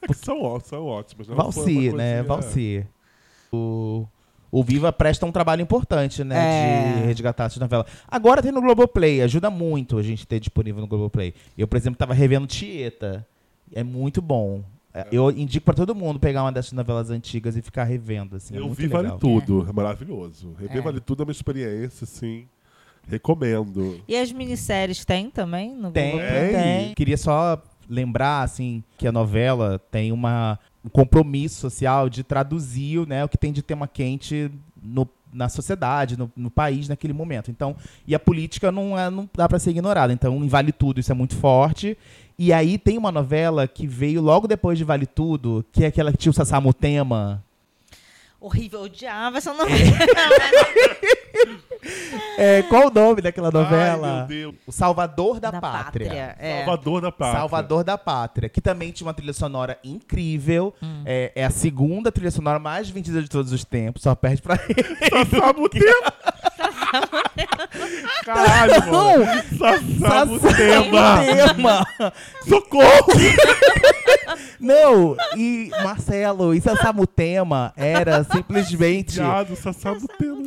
É 0.00 0.08
que 0.08 0.14
são, 0.14 0.58
são 0.64 0.84
ótimas. 0.86 1.28
né? 1.28 1.34
Valci, 1.36 1.92
né? 1.92 2.22
Valci. 2.24 2.84
O, 3.52 4.08
o 4.52 4.62
Viva 4.62 4.92
presta 4.92 5.24
um 5.24 5.32
trabalho 5.32 5.62
importante, 5.62 6.22
né? 6.22 6.36
É. 6.36 7.00
De 7.00 7.06
resgatar 7.06 7.46
essas 7.46 7.58
novelas. 7.58 7.86
Agora 8.06 8.42
tem 8.42 8.52
no 8.52 8.60
Globoplay, 8.60 9.22
ajuda 9.22 9.48
muito 9.48 9.96
a 9.96 10.02
gente 10.02 10.26
ter 10.26 10.38
disponível 10.38 10.82
no 10.82 10.86
Globoplay. 10.86 11.32
Eu, 11.56 11.66
por 11.66 11.76
exemplo, 11.78 11.96
tava 11.96 12.12
revendo 12.12 12.46
Tieta. 12.46 13.26
É 13.74 13.82
muito 13.82 14.20
bom. 14.20 14.62
É, 14.92 15.06
Eu 15.10 15.30
indico 15.30 15.64
pra 15.64 15.72
todo 15.72 15.94
mundo 15.94 16.20
pegar 16.20 16.42
uma 16.44 16.52
dessas 16.52 16.72
novelas 16.72 17.08
antigas 17.08 17.56
e 17.56 17.62
ficar 17.62 17.84
revendo, 17.84 18.36
assim. 18.36 18.54
é 18.54 18.58
Eu 18.58 18.66
muito 18.66 18.76
vi 18.76 18.82
legal. 18.88 19.02
Vale 19.04 19.18
Tudo, 19.18 19.66
é 19.66 19.72
maravilhoso. 19.72 20.54
Rever 20.58 20.76
É. 20.76 20.80
Vale 20.82 21.00
Tudo 21.00 21.22
é 21.22 21.24
uma 21.24 21.32
experiência, 21.32 22.04
assim. 22.04 22.46
Recomendo. 23.08 24.00
E 24.06 24.16
as 24.16 24.30
minisséries 24.32 25.04
tem 25.04 25.30
também 25.30 25.74
no 25.74 25.90
Tem, 25.90 26.12
Globoplay? 26.12 26.52
tem. 26.52 26.94
Queria 26.94 27.16
só 27.16 27.60
lembrar, 27.88 28.42
assim, 28.42 28.84
que 28.96 29.06
a 29.08 29.12
novela 29.12 29.78
tem 29.90 30.12
uma, 30.12 30.58
um 30.84 30.88
compromisso 30.88 31.60
social 31.60 32.08
de 32.08 32.22
traduzir 32.24 33.06
né, 33.06 33.24
o 33.24 33.28
que 33.28 33.38
tem 33.38 33.52
de 33.52 33.62
tema 33.62 33.86
quente 33.86 34.50
no- 34.82 35.08
na 35.32 35.48
sociedade, 35.48 36.18
no, 36.18 36.30
no 36.36 36.50
país, 36.50 36.88
naquele 36.88 37.12
momento. 37.14 37.50
Então, 37.50 37.74
e 38.06 38.14
a 38.14 38.18
política 38.18 38.70
não, 38.70 38.98
é, 38.98 39.08
não 39.08 39.28
dá 39.34 39.48
para 39.48 39.58
ser 39.58 39.70
ignorada. 39.70 40.12
Então, 40.12 40.44
em 40.44 40.48
Vale 40.48 40.72
Tudo 40.72 41.00
isso 41.00 41.10
é 41.10 41.14
muito 41.14 41.34
forte. 41.36 41.96
E 42.38 42.52
aí 42.52 42.76
tem 42.76 42.98
uma 42.98 43.10
novela 43.12 43.66
que 43.66 43.86
veio 43.86 44.20
logo 44.20 44.46
depois 44.46 44.76
de 44.76 44.84
Vale 44.84 45.06
Tudo, 45.06 45.64
que 45.72 45.84
é 45.84 45.86
aquela 45.86 46.10
que 46.12 46.18
tinha 46.18 46.30
o 46.30 46.34
Sassamutema. 46.34 47.42
Horrível, 48.40 48.80
eu 48.80 48.86
odiava 48.86 49.38
essa 49.38 49.54
novela. 49.54 49.78
É, 52.38 52.62
qual 52.62 52.86
o 52.86 52.90
nome 52.90 53.20
daquela 53.20 53.50
novela? 53.50 54.08
Ai, 54.08 54.18
meu 54.18 54.26
Deus. 54.26 54.54
O 54.66 54.72
Salvador 54.72 55.40
da, 55.40 55.50
Da 55.50 55.60
Pátria. 55.60 56.06
Pátria, 56.08 56.36
é. 56.38 56.58
Salvador 56.64 57.00
da 57.00 57.12
Pátria. 57.12 57.38
Salvador 57.40 57.84
da 57.84 57.98
Pátria, 57.98 58.48
que 58.48 58.60
também 58.60 58.92
tinha 58.92 59.06
uma 59.06 59.14
trilha 59.14 59.32
sonora 59.32 59.78
incrível. 59.82 60.72
É, 61.04 61.32
é 61.34 61.44
a 61.44 61.50
segunda 61.50 62.12
trilha 62.12 62.30
sonora 62.30 62.58
mais 62.58 62.88
vendida 62.88 63.20
de 63.22 63.28
todos 63.28 63.52
os 63.52 63.64
tempos, 63.64 64.02
só 64.02 64.14
perde 64.14 64.40
pra 64.40 64.58
ele. 64.68 65.08
Sassamutema. 65.10 66.12
Caralho, 68.24 68.90
mano. 68.90 69.24
Sassamutema. 69.58 71.24
Sassamutema. 71.24 71.86
Socorro! 72.48 73.12
Não, 74.58 75.16
e 75.36 75.70
Marcelo, 75.82 76.54
e 76.54 76.60
Sassamutema 76.60 77.72
era 77.76 78.24
simplesmente. 78.24 79.14
Viado, 79.14 79.56
Sassamutema. 79.56 80.46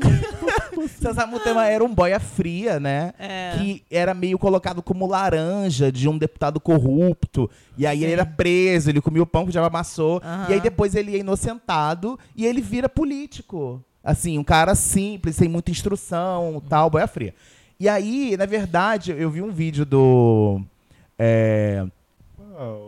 Sassamutema 1.01 1.65
era 1.65 1.83
um 1.83 1.93
boia 1.93 2.19
fria, 2.19 2.79
né? 2.79 3.13
É. 3.19 3.53
Que 3.57 3.83
era 3.91 4.13
meio 4.13 4.37
colocado 4.39 4.81
como 4.81 5.07
laranja 5.07 5.91
de 5.91 6.07
um 6.07 6.17
deputado 6.17 6.59
corrupto. 6.59 7.49
E 7.77 7.85
aí 7.85 7.99
Sim. 7.99 8.03
ele 8.05 8.13
era 8.13 8.25
preso, 8.25 8.89
ele 8.89 9.01
comia 9.01 9.23
o 9.23 9.25
pão 9.27 9.45
que 9.45 9.51
já 9.51 9.65
amassou. 9.65 10.21
E 10.49 10.53
aí 10.53 10.61
depois 10.61 10.95
ele 10.95 11.15
é 11.15 11.19
inocentado 11.19 12.17
e 12.35 12.45
ele 12.45 12.61
vira 12.61 12.87
político. 12.89 13.83
Assim, 14.05 14.37
um 14.37 14.43
cara 14.43 14.75
simples, 14.75 15.35
sem 15.35 15.49
muita 15.49 15.71
instrução, 15.71 16.61
tal, 16.69 16.91
boia 16.91 17.07
fria. 17.07 17.33
E 17.79 17.89
aí, 17.89 18.37
na 18.37 18.45
verdade, 18.45 19.11
eu 19.17 19.29
vi 19.31 19.41
um 19.41 19.51
vídeo 19.51 19.83
do. 19.83 20.61
é, 21.17 21.83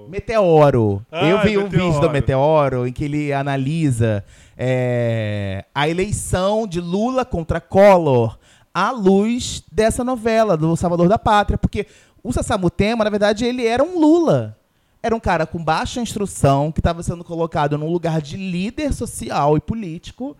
Meteoro. 0.08 1.06
Ah, 1.12 1.28
eu 1.28 1.42
vi 1.42 1.58
um 1.58 1.64
Meteoro. 1.64 1.86
vídeo 1.86 2.00
do 2.02 2.10
Meteoro 2.10 2.88
em 2.88 2.94
que 2.94 3.04
ele 3.04 3.34
analisa 3.34 4.24
é, 4.58 5.66
a 5.76 5.90
eleição 5.90 6.66
de 6.66 6.80
Lula 6.80 7.26
contra 7.26 7.60
Collor 7.60 8.38
à 8.74 8.92
luz 8.92 9.64
dessa 9.72 10.04
novela 10.04 10.56
do 10.56 10.76
Salvador 10.76 11.10
da 11.10 11.18
Pátria, 11.18 11.58
porque 11.58 11.88
o 12.24 12.32
Sassamutema, 12.32 13.04
na 13.04 13.10
verdade, 13.10 13.44
ele 13.44 13.66
era 13.66 13.84
um 13.84 14.00
Lula. 14.00 14.56
Era 15.02 15.16
um 15.16 15.20
cara 15.20 15.46
com 15.46 15.64
baixa 15.64 16.00
instrução, 16.02 16.72
que 16.72 16.80
estava 16.80 17.02
sendo 17.02 17.24
colocado 17.24 17.78
num 17.78 17.90
lugar 17.90 18.22
de 18.22 18.38
líder 18.38 18.94
social 18.94 19.58
e 19.58 19.60
político, 19.60 20.36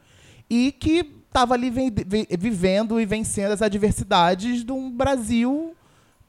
e 0.50 0.72
que 0.72 1.06
estava 1.28 1.54
ali 1.54 1.70
vi- 1.70 1.92
vi- 2.06 2.28
vivendo 2.38 3.00
e 3.00 3.06
vencendo 3.06 3.52
as 3.52 3.62
adversidades 3.62 4.64
de 4.64 4.72
um 4.72 4.90
Brasil 4.92 5.74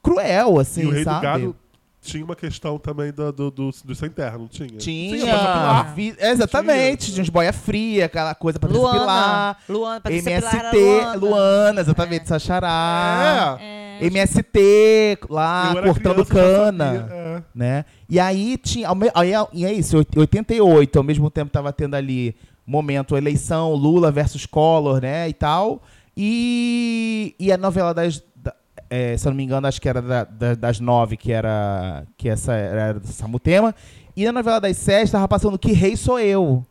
cruel, 0.03 0.59
assim, 0.59 0.81
e 0.81 0.85
o 0.85 0.91
Rei 0.91 1.03
sabe? 1.03 1.17
do 1.19 1.21
Gado 1.21 1.55
tinha 2.01 2.23
uma 2.23 2.35
questão 2.35 2.79
também 2.79 3.11
do, 3.11 3.29
do, 3.33 3.51
do, 3.51 3.71
do 3.83 3.93
sem 3.93 4.09
terra, 4.09 4.37
não 4.37 4.47
tinha? 4.47 4.69
Tinha. 4.77 5.37
pra 5.37 5.83
vi- 5.93 6.15
exatamente. 6.17 7.11
Tinha 7.11 7.21
uns 7.21 7.27
boia 7.29 7.51
fria, 7.51 8.05
aquela 8.05 8.33
coisa 8.33 8.57
pra 8.57 8.69
Luana. 8.69 8.99
Pilar. 8.99 9.57
Luana, 9.67 9.99
Patrícia 10.01 10.29
MST, 10.31 10.49
Pilar 10.57 10.65
era 10.75 11.13
Luana. 11.13 11.15
Luana. 11.17 11.81
exatamente, 11.81 12.27
Sachará. 12.29 13.57
É. 13.59 13.97
MST, 14.01 15.17
lá, 15.29 15.73
cortando 15.83 16.25
criança, 16.25 16.55
cana. 16.71 17.09
é. 17.11 17.43
Né? 17.53 17.85
E 18.07 18.17
aí 18.17 18.55
tinha. 18.57 18.87
ao 18.87 18.95
me- 18.95 19.11
Aí, 19.13 19.31
e 19.51 19.65
é 19.65 19.73
isso, 19.73 19.97
88, 20.15 20.97
ao 20.97 21.03
mesmo 21.03 21.29
tempo 21.29 21.51
tava 21.51 21.73
tendo 21.73 21.95
ali 21.95 22.33
momento 22.69 23.17
eleição, 23.17 23.73
Lula 23.73 24.11
versus 24.11 24.45
Collor, 24.45 25.01
né? 25.01 25.27
E 25.27 25.33
tal. 25.33 25.81
E, 26.15 27.33
e 27.39 27.51
a 27.51 27.57
novela 27.57 27.93
das. 27.93 28.21
da- 28.35 28.53
é, 28.89 29.17
se 29.17 29.27
eu 29.27 29.31
não 29.31 29.37
me 29.37 29.43
engano, 29.43 29.65
acho 29.67 29.81
que 29.81 29.89
era 29.89 30.01
da- 30.01 30.23
da- 30.23 30.55
das 30.55 30.79
nove, 30.79 31.17
que 31.17 31.31
era. 31.31 32.05
Que 32.17 32.29
essa 32.29 32.53
era 32.53 32.99
do 32.99 33.07
Samutema. 33.07 33.73
E 34.15 34.25
na 34.25 34.31
novela 34.31 34.59
das 34.59 34.77
sete 34.77 35.11
tava 35.11 35.27
passando 35.27 35.57
Que 35.57 35.71
Rei 35.71 35.95
Sou 35.95 36.19
Eu. 36.19 36.65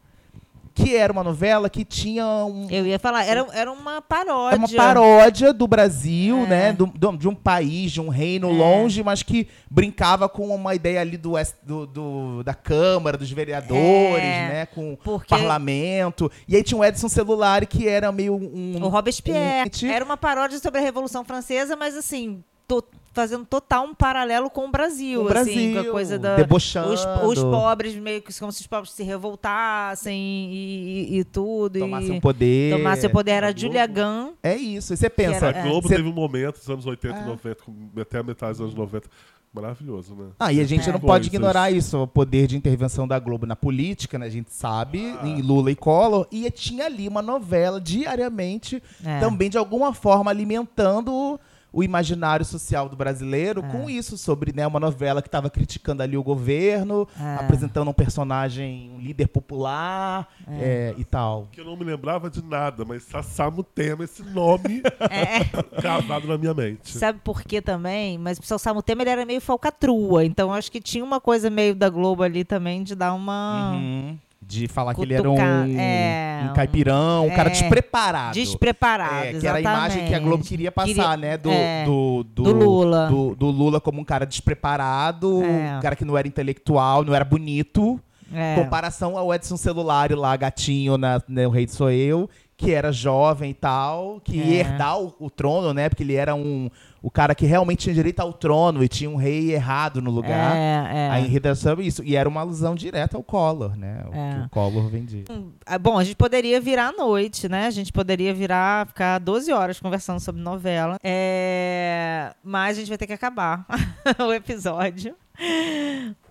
Que 0.78 0.94
era 0.96 1.12
uma 1.12 1.24
novela 1.24 1.68
que 1.68 1.84
tinha 1.84 2.24
um. 2.44 2.68
Eu 2.70 2.86
ia 2.86 2.98
falar, 2.98 3.24
era, 3.24 3.44
era 3.52 3.70
uma 3.72 4.00
paródia. 4.00 4.54
É 4.54 4.58
uma 4.58 4.68
paródia 4.68 5.52
do 5.52 5.66
Brasil, 5.66 6.44
É. 6.44 6.46
né? 6.46 6.72
Do- 6.72 6.86
do- 6.86 7.16
de 7.16 7.28
um 7.28 7.34
país, 7.34 7.90
de 7.90 8.00
um 8.00 8.08
reino 8.08 8.50
longe, 8.50 9.02
mas 9.02 9.22
que 9.22 9.48
brincava 9.68 10.28
com 10.28 10.46
uma 10.54 10.74
ideia 10.74 11.00
ali 11.00 11.16
do, 11.16 11.32
do- 11.64 11.86
do- 11.86 12.42
da 12.44 12.54
Câmara, 12.54 13.16
dos 13.18 13.30
vereadores, 13.30 14.22
É, 14.24 14.48
né? 14.48 14.66
Com 14.66 14.92
o 14.92 14.96
porque- 14.96 15.28
parlamento. 15.28 16.30
E 16.46 16.54
aí 16.56 16.62
tinha 16.62 16.78
o 16.78 16.84
Edson 16.84 17.08
Celular, 17.08 17.66
que 17.66 17.88
era 17.88 18.12
meio 18.12 18.34
um. 18.34 18.78
O 18.82 18.88
Robespierre. 18.88 19.70
Era 19.92 20.04
uma 20.04 20.16
paródia 20.16 20.58
sobre 20.58 20.80
a 20.80 20.82
Revolução 20.82 21.24
Francesa, 21.24 21.74
mas 21.76 21.96
assim, 21.96 22.42
to- 22.68 22.84
fazendo 23.20 23.44
total 23.44 23.84
um 23.84 23.94
paralelo 23.94 24.48
com 24.48 24.66
o 24.66 24.70
Brasil. 24.70 25.24
O 25.24 25.28
assim, 25.28 25.52
com 25.54 25.70
a 25.70 25.72
Brasil, 25.74 25.92
coisa 25.92 26.18
da. 26.18 26.36
debochando. 26.36 26.92
Os, 26.92 27.04
os 27.24 27.42
pobres, 27.42 27.94
meio 27.96 28.22
que 28.22 28.32
como 28.38 28.52
se 28.52 28.60
os 28.60 28.66
pobres 28.66 28.92
se 28.92 29.02
revoltassem 29.02 30.16
e, 30.52 31.08
e- 31.16 31.18
e 31.18 31.24
tudo. 31.24 31.78
Tomassem 31.80 32.18
o 32.18 32.20
poder. 32.20 32.76
Tomassem 32.76 33.08
o 33.08 33.12
poder. 33.12 33.30
Era 33.32 33.48
a 33.48 33.56
Julia 33.56 33.86
Gunn. 33.86 34.32
É 34.42 34.54
isso. 34.56 34.94
E 34.94 34.96
você 34.96 35.10
pensa. 35.10 35.46
era- 35.46 35.60
A 35.60 35.62
Globo 35.62 35.88
Cê- 35.88 35.96
teve 35.96 36.08
um 36.08 36.12
momento, 36.12 36.56
nos 36.58 36.70
anos 36.70 36.86
80 36.86 37.18
É. 37.18 37.22
e 37.22 37.26
90, 37.26 37.62
com- 37.64 38.00
até 38.00 38.18
a 38.18 38.22
metade 38.22 38.52
dos 38.52 38.60
anos 38.60 38.74
90. 38.74 39.08
Maravilhoso, 39.52 40.14
né? 40.14 40.26
Ah, 40.38 40.52
e 40.52 40.60
a 40.60 40.64
gente 40.64 40.88
É. 40.88 40.92
não 40.92 41.00
pode 41.00 41.28
ignorar 41.28 41.70
isso, 41.70 41.98
o 42.02 42.06
poder 42.06 42.46
de 42.46 42.54
intervenção 42.56 43.08
da 43.08 43.18
Globo 43.18 43.46
na 43.46 43.56
política, 43.56 44.18
né? 44.18 44.26
A 44.26 44.30
gente 44.30 44.52
sabe, 44.52 44.98
em 45.24 45.40
Lula 45.40 45.70
e 45.70 45.74
Collor. 45.74 46.26
E 46.30 46.48
tinha 46.50 46.84
ali 46.84 47.08
uma 47.08 47.22
novela 47.22 47.80
diariamente, 47.80 48.82
É. 49.04 49.18
também 49.20 49.48
de 49.48 49.56
alguma 49.56 49.94
forma 49.94 50.30
alimentando 50.30 51.40
o 51.72 51.82
imaginário 51.82 52.44
social 52.44 52.88
do 52.88 52.96
brasileiro 52.96 53.64
É. 53.64 53.68
com 53.70 53.90
isso, 53.90 54.16
sobre 54.16 54.52
né, 54.52 54.66
uma 54.66 54.80
novela 54.80 55.20
que 55.20 55.28
estava 55.28 55.50
criticando 55.50 56.02
ali 56.02 56.16
o 56.16 56.22
governo, 56.22 57.06
É. 57.20 57.34
apresentando 57.36 57.88
um 57.90 57.92
personagem, 57.92 58.90
um 58.94 59.00
líder 59.00 59.28
popular 59.28 60.28
É. 60.46 60.92
é, 60.92 60.94
e 60.96 61.04
tal. 61.04 61.48
Que 61.52 61.60
eu 61.60 61.64
não 61.64 61.76
me 61.76 61.84
lembrava 61.84 62.30
de 62.30 62.42
nada, 62.42 62.84
mas 62.84 63.02
Sassamo 63.02 63.62
Tema, 63.62 64.04
esse 64.04 64.22
nome 64.22 64.82
gravado 65.80 66.26
na 66.26 66.38
minha 66.38 66.54
mente. 66.54 66.96
Sabe 66.96 67.20
por 67.22 67.42
quê 67.42 67.60
também? 67.60 68.18
Mas 68.18 68.38
o 68.38 68.40
pessoal 68.40 68.58
Samu 68.58 68.82
Temer 68.82 69.02
ele 69.06 69.10
era 69.10 69.26
meio 69.26 69.40
falcatrua. 69.40 70.24
Então 70.24 70.52
acho 70.52 70.70
que 70.72 70.80
tinha 70.80 71.04
uma 71.04 71.20
coisa 71.20 71.48
meio 71.50 71.74
da 71.74 71.88
Globo 71.88 72.22
ali 72.22 72.44
também 72.44 72.82
de 72.82 72.94
dar 72.94 73.12
uma. 73.14 73.72
Uhum. 73.74 74.18
De 74.48 74.66
falar 74.66 74.94
que 74.94 75.02
ele 75.02 75.12
era 75.12 75.28
um, 75.28 75.34
Cutucar, 75.34 75.68
é, 75.78 76.40
um 76.48 76.54
caipirão, 76.54 77.26
um 77.26 77.30
cara 77.30 77.50
é, 77.50 77.52
despreparado. 77.52 78.32
despreparado, 78.32 79.26
É, 79.26 79.32
que 79.34 79.46
era 79.46 79.58
a 79.58 79.60
imagem 79.60 80.06
que 80.06 80.14
a 80.14 80.18
Globo 80.18 80.42
queria 80.42 80.72
passar, 80.72 80.86
Queria- 80.88 81.16
né? 81.18 81.36
Do, 81.36 81.50
é, 81.50 81.84
do, 81.84 82.24
do, 82.24 82.42
do 82.44 82.52
Lula. 82.54 83.06
Do, 83.08 83.34
do 83.34 83.46
Lula 83.50 83.78
como 83.78 84.00
um 84.00 84.04
cara 84.04 84.24
despreparado, 84.24 85.42
É. 85.44 85.76
um 85.76 85.80
cara 85.80 85.94
que 85.94 86.04
não 86.04 86.16
era 86.16 86.26
intelectual, 86.26 87.04
não 87.04 87.14
era 87.14 87.26
bonito. 87.26 88.00
É. 88.32 88.54
Comparação 88.54 89.16
ao 89.18 89.34
Edson 89.34 89.56
Celular 89.58 90.10
lá, 90.12 90.34
gatinho 90.36 90.96
na, 90.98 91.20
né, 91.28 91.46
O 91.46 91.50
Rei 91.50 91.66
Sou 91.68 91.90
Eu, 91.90 92.28
que 92.56 92.72
era 92.72 92.90
jovem 92.90 93.50
e 93.50 93.54
tal, 93.54 94.18
que 94.24 94.36
ia 94.36 94.56
É. 94.56 94.60
herdar 94.60 94.98
o, 94.98 95.14
o 95.20 95.30
trono, 95.30 95.74
né? 95.74 95.88
Porque 95.90 96.02
ele 96.02 96.14
era 96.14 96.34
um 96.34 96.70
o 97.02 97.10
cara 97.10 97.34
que 97.34 97.46
realmente 97.46 97.80
tinha 97.84 97.94
direito 97.94 98.20
ao 98.20 98.32
trono 98.32 98.82
e 98.82 98.88
tinha 98.88 99.08
um 99.08 99.16
rei 99.16 99.52
errado 99.52 100.02
no 100.02 100.10
lugar. 100.10 100.56
É, 100.56 101.06
é. 101.06 101.10
A 101.10 101.20
era 101.20 101.54
sobre 101.54 101.86
isso. 101.86 102.02
E 102.04 102.16
era 102.16 102.28
uma 102.28 102.40
alusão 102.40 102.74
direta 102.74 103.16
ao 103.16 103.22
Collor, 103.22 103.76
né? 103.76 104.04
O 104.10 104.14
É. 104.14 104.32
que 104.40 104.46
o 104.46 104.48
Collor 104.50 104.88
vendia. 104.88 105.24
Ah, 105.64 105.78
Bom, 105.78 105.96
a 105.98 106.04
gente 106.04 106.16
poderia 106.16 106.60
virar 106.60 106.88
à 106.88 106.92
noite, 106.92 107.48
né? 107.48 107.66
A 107.66 107.70
gente 107.70 107.92
poderia 107.92 108.34
virar, 108.34 108.86
ficar 108.88 109.18
12 109.18 109.52
horas 109.52 109.78
conversando 109.80 110.20
sobre 110.20 110.42
novela. 110.42 110.98
É... 111.02 112.34
Mas 112.42 112.76
a 112.76 112.80
gente 112.80 112.88
vai 112.88 112.98
ter 112.98 113.06
que 113.06 113.12
acabar 113.12 113.66
o 114.18 114.32
episódio. 114.32 115.14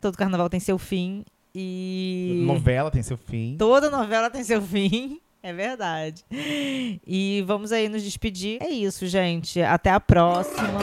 Todo 0.01 0.18
carnaval 0.18 0.49
tem 0.49 0.59
seu 0.59 0.78
fim. 0.78 1.24
E. 1.55 2.43
Novela 2.45 2.91
tem 2.91 3.01
seu 3.01 3.18
fim. 3.18 3.55
Toda 3.57 3.89
novela 3.89 4.30
tem 4.30 4.43
seu 4.43 4.61
fim. 4.61 5.20
É 5.41 5.53
verdade. 5.53 6.23
E 6.31 7.43
vamos 7.45 7.71
aí 7.71 7.88
nos 7.88 8.03
despedir. 8.03 8.61
É 8.61 8.69
isso, 8.69 9.05
gente. 9.07 9.61
Até 9.61 9.91
a 9.91 9.99
próxima. 9.99 10.79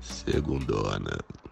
Segundona. 0.00 1.18